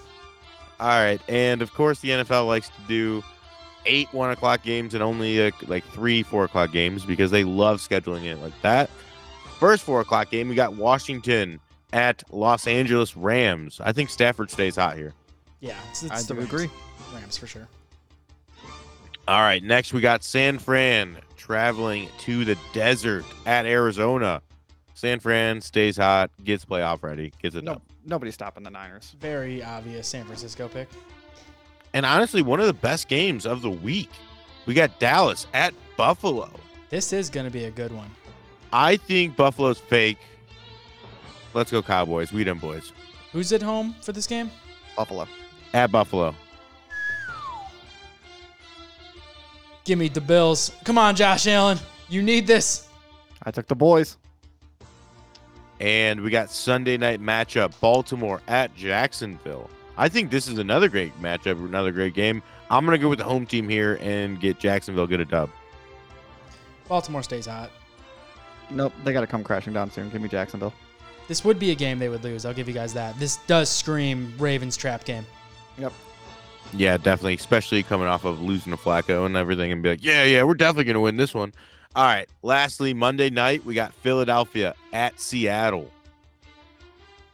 All 0.81 0.89
right, 0.89 1.20
and 1.29 1.61
of 1.61 1.74
course 1.74 1.99
the 2.01 2.11
NFL 2.11 2.47
likes 2.47 2.68
to 2.68 2.74
do 2.87 3.22
eight 3.87 4.09
one 4.12 4.31
o'clock 4.31 4.62
games 4.62 4.95
and 4.95 5.03
only 5.03 5.43
uh, 5.45 5.51
like 5.66 5.85
three 5.87 6.22
four 6.22 6.45
o'clock 6.45 6.70
games 6.72 7.05
because 7.05 7.31
they 7.33 7.43
love 7.43 7.81
scheduling 7.81 8.24
it 8.24 8.37
like 8.37 8.53
that. 8.62 8.89
First 9.59 9.83
four 9.83 10.01
o'clock 10.01 10.31
game, 10.31 10.49
we 10.49 10.55
got 10.55 10.76
Washington 10.76 11.59
at 11.93 12.22
Los 12.31 12.68
Angeles 12.68 13.16
Rams. 13.16 13.81
I 13.83 13.93
think 13.93 14.09
Stafford 14.11 14.51
stays 14.53 14.76
hot 14.76 14.97
here. 14.97 15.14
Yeah, 15.61 15.74
it's, 15.91 16.05
it's 16.05 16.12
I 16.12 16.18
the 16.22 16.35
do 16.35 16.35
Rams. 16.35 16.53
agree. 16.53 16.70
Rams 17.12 17.37
for 17.37 17.47
sure. 17.49 17.66
All 19.26 19.41
right, 19.41 19.62
next 19.62 19.93
we 19.93 20.01
got 20.01 20.22
San 20.22 20.59
Fran 20.61 21.18
traveling 21.49 22.11
to 22.18 22.44
the 22.44 22.57
desert 22.74 23.24
at 23.46 23.64
Arizona. 23.64 24.42
San 24.92 25.18
Fran 25.18 25.62
stays 25.62 25.96
hot, 25.96 26.30
gets 26.44 26.62
playoff 26.66 27.03
ready, 27.03 27.32
gets 27.40 27.57
it 27.57 27.64
No, 27.64 27.72
done. 27.74 27.82
nobody's 28.05 28.34
stopping 28.34 28.62
the 28.64 28.70
Niners. 28.70 29.16
Very 29.18 29.64
obvious 29.64 30.07
San 30.07 30.26
Francisco 30.26 30.68
pick. 30.68 30.88
And 31.94 32.05
honestly, 32.05 32.42
one 32.42 32.61
of 32.61 32.66
the 32.66 32.74
best 32.74 33.09
games 33.09 33.46
of 33.46 33.62
the 33.62 33.70
week. 33.70 34.11
We 34.66 34.74
got 34.74 34.99
Dallas 34.99 35.46
at 35.55 35.72
Buffalo. 35.96 36.51
This 36.90 37.14
is 37.14 37.30
going 37.30 37.46
to 37.46 37.51
be 37.53 37.64
a 37.64 37.70
good 37.70 37.92
one. 37.92 38.11
I 38.70 38.99
think 38.99 39.34
Buffalo's 39.34 39.78
fake. 39.78 40.18
Let's 41.55 41.70
go 41.70 41.82
Cowboys. 41.82 42.30
We 42.30 42.44
them 42.44 42.59
boys. 42.59 42.92
Who's 43.32 43.55
at 43.55 43.62
home 43.62 43.94
for 44.03 44.12
this 44.12 44.26
game? 44.26 44.51
Buffalo. 44.96 45.26
At 45.72 45.90
Buffalo. 45.90 46.34
Give 49.89 49.99
me 49.99 50.09
the 50.09 50.20
Bills. 50.20 50.70
Come 50.84 50.99
on, 50.99 51.16
Josh 51.16 51.47
Allen. 51.47 51.78
You 52.11 52.20
need 52.20 52.47
this. 52.47 52.89
I 53.43 53.51
took 53.51 53.66
the 53.68 53.74
boys. 53.74 54.18
And 55.80 56.20
we 56.20 56.28
got 56.28 56.51
Sunday 56.51 56.99
night 56.99 57.22
matchup 57.22 57.72
Baltimore 57.80 58.43
at 58.49 58.76
Jacksonville. 58.76 59.70
I 59.97 60.11
think 60.11 60.30
this 60.30 60.47
is 60.47 60.59
another 60.59 60.91
great 60.91 61.18
matchup, 61.22 61.53
another 61.64 61.91
great 61.91 62.12
game. 62.12 62.43
I'm 62.68 62.84
going 62.84 62.99
to 62.99 63.03
go 63.03 63.09
with 63.09 63.18
the 63.18 63.24
home 63.24 63.47
team 63.47 63.66
here 63.66 63.99
and 64.03 64.39
get 64.39 64.59
Jacksonville 64.59 65.07
get 65.07 65.20
a 65.20 65.24
dub. 65.24 65.49
Baltimore 66.86 67.22
stays 67.22 67.47
hot. 67.47 67.70
Nope, 68.68 68.93
they 69.05 69.14
got 69.14 69.22
to 69.22 69.26
come 69.26 69.43
crashing 69.43 69.72
down 69.72 69.91
soon. 69.91 70.11
Give 70.11 70.20
me 70.20 70.28
Jacksonville. 70.28 70.74
This 71.28 71.47
would 71.47 71.59
be 71.59 71.70
a 71.70 71.74
game 71.74 71.99
they 71.99 72.11
would 72.11 72.22
lose. 72.22 72.45
I'll 72.45 72.53
give 72.53 72.68
you 72.68 72.74
guys 72.74 72.93
that. 72.93 73.18
This 73.18 73.39
does 73.47 73.70
scream 73.70 74.34
Ravens 74.36 74.76
trap 74.76 75.05
game. 75.05 75.24
Yep. 75.78 75.95
Yeah, 76.75 76.97
definitely, 76.97 77.35
especially 77.35 77.83
coming 77.83 78.07
off 78.09 78.25
of 78.25 78.41
losing 78.41 78.73
to 78.73 78.77
Flacco 78.77 79.27
and 79.27 79.37
everything 79.37 79.73
and 79.73 79.83
be 79.83 79.91
like, 79.91 80.05
yeah, 80.05 80.25
yeah, 80.25 80.43
we're 80.43 80.55
definitely 80.55 80.85
going 80.85 80.95
to 80.95 81.01
win 81.01 81.16
this 81.16 81.35
one. 81.35 81.53
All 81.97 82.05
right. 82.05 82.29
Lastly, 82.43 82.95
Monday 82.95 83.31
night, 83.31 83.64
we 83.64 83.75
got 83.75 83.95
Philadelphia 83.95 84.75
at 84.93 85.19
Seattle. 85.19 85.91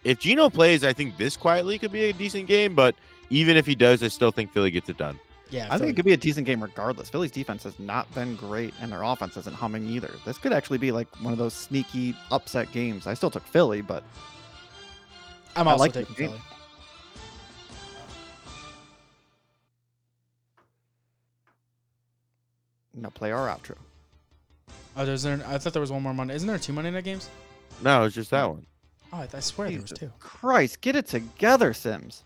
If 0.05 0.21
Geno 0.21 0.51
plays, 0.51 0.85
I 0.85 0.93
think 0.93 1.17
this 1.17 1.37
quietly 1.37 1.79
could 1.79 1.93
be 1.93 2.05
a 2.05 2.13
decent 2.13 2.47
game, 2.47 2.75
but 2.75 2.95
even 3.31 3.57
if 3.57 3.67
he 3.67 3.75
does, 3.75 4.03
I 4.03 4.09
still 4.09 4.31
think 4.31 4.53
Philly 4.53 4.71
gets 4.71 4.89
it 4.89 4.99
done. 4.99 5.19
Yeah, 5.51 5.69
I 5.71 5.79
think 5.79 5.91
it 5.91 5.97
could 5.97 6.05
be 6.05 6.13
a 6.13 6.17
decent 6.17 6.47
game 6.47 6.63
regardless. 6.63 7.11
Philly's 7.11 7.31
defense 7.31 7.63
has 7.63 7.79
not 7.79 8.13
been 8.15 8.37
great, 8.37 8.75
and 8.81 8.91
their 8.91 9.03
offense 9.03 9.37
isn't 9.37 9.55
humming 9.55 9.89
either. 9.89 10.11
This 10.25 10.37
could 10.37 10.53
actually 10.53 10.79
be 10.79 10.91
like 10.91 11.09
one 11.23 11.33
of 11.33 11.39
those 11.39 11.55
sneaky 11.55 12.17
upset 12.31 12.73
games. 12.73 13.07
I 13.07 13.15
still 13.15 13.31
took 13.31 13.47
Philly, 13.47 13.81
but 13.81 14.03
I'm 15.55 15.69
I 15.69 15.73
also 15.73 15.81
like 15.81 15.93
the 15.93 16.01
taking. 16.01 16.29
Philly. 16.29 16.41
No 22.95 23.11
play 23.11 23.33
our 23.33 23.49
outro. 23.49 23.77
Oh, 24.97 25.05
there's 25.05 25.23
there, 25.25 25.43
I 25.47 25.59
thought 25.59 25.73
there 25.73 25.81
was 25.81 25.91
one 25.93 26.03
more 26.03 26.15
Monday. 26.15 26.35
Isn't 26.35 26.47
there 26.49 26.59
two 26.59 26.73
Monday 26.73 26.91
night 26.91 27.05
games? 27.05 27.29
No, 27.83 28.05
it's 28.05 28.15
just 28.15 28.31
that 28.31 28.49
one. 28.49 28.65
Oh, 29.13 29.19
I, 29.19 29.29
I 29.33 29.41
swear 29.41 29.71
there 29.71 29.81
was 29.81 29.91
two. 29.91 30.13
Christ, 30.21 30.81
get 30.81 30.95
it 30.97 31.07
together, 31.07 31.73
Sims. 31.75 32.23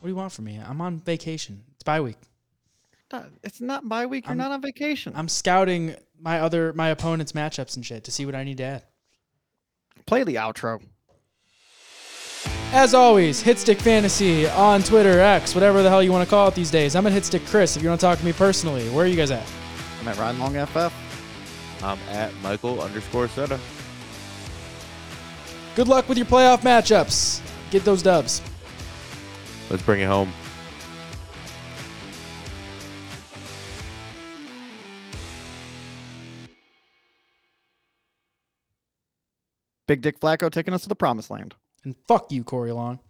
What 0.00 0.04
do 0.04 0.08
you 0.08 0.16
want 0.16 0.32
from 0.32 0.46
me? 0.46 0.58
I'm 0.64 0.80
on 0.80 0.98
vacation. 1.00 1.62
It's 1.74 1.82
bye 1.82 2.00
week. 2.00 2.16
Not- 3.12 3.28
It's 3.42 3.60
not 3.60 3.88
bye 3.88 4.06
week. 4.06 4.24
You're 4.24 4.30
I'm- 4.30 4.38
not 4.38 4.52
on 4.52 4.60
vacation. 4.62 5.12
I'm 5.16 5.28
scouting 5.28 5.94
my 6.20 6.40
other 6.40 6.72
my 6.72 6.88
opponent's 6.88 7.32
matchups 7.32 7.76
and 7.76 7.84
shit 7.84 8.04
to 8.04 8.10
see 8.10 8.24
what 8.26 8.34
I 8.34 8.42
need 8.44 8.56
to 8.58 8.64
add. 8.64 8.82
Play 10.06 10.24
the 10.24 10.36
outro. 10.36 10.80
As 12.72 12.94
always, 12.94 13.42
Hitstick 13.42 13.80
Fantasy 13.80 14.48
on 14.48 14.82
Twitter, 14.82 15.20
X, 15.20 15.54
whatever 15.54 15.82
the 15.82 15.88
hell 15.88 16.02
you 16.02 16.12
want 16.12 16.24
to 16.26 16.30
call 16.30 16.48
it 16.48 16.54
these 16.54 16.70
days. 16.70 16.94
I'm 16.96 17.06
at 17.06 17.12
Hitstick 17.12 17.46
Chris 17.46 17.76
if 17.76 17.82
you 17.82 17.88
want 17.88 18.00
to 18.00 18.06
talk 18.06 18.18
to 18.18 18.24
me 18.24 18.32
personally. 18.32 18.88
Where 18.90 19.04
are 19.04 19.08
you 19.08 19.16
guys 19.16 19.30
at? 19.30 19.46
I'm 20.06 20.12
at 20.12 20.18
Ryan 20.18 20.38
Long 20.38 20.66
FF. 20.66 21.82
I'm 21.82 21.98
at 22.10 22.32
Michael 22.40 22.80
underscore 22.80 23.26
Seta. 23.26 23.58
Good 25.74 25.88
luck 25.88 26.08
with 26.08 26.16
your 26.16 26.28
playoff 26.28 26.60
matchups. 26.60 27.40
Get 27.72 27.84
those 27.84 28.04
dubs. 28.04 28.40
Let's 29.68 29.82
bring 29.82 30.00
it 30.00 30.06
home. 30.06 30.32
Big 39.88 40.02
Dick 40.02 40.20
Flacco 40.20 40.52
taking 40.52 40.72
us 40.72 40.82
to 40.82 40.88
the 40.88 40.94
promised 40.94 41.30
land. 41.30 41.56
And 41.82 41.96
fuck 42.06 42.30
you, 42.30 42.44
Corey 42.44 42.70
Long. 42.70 43.00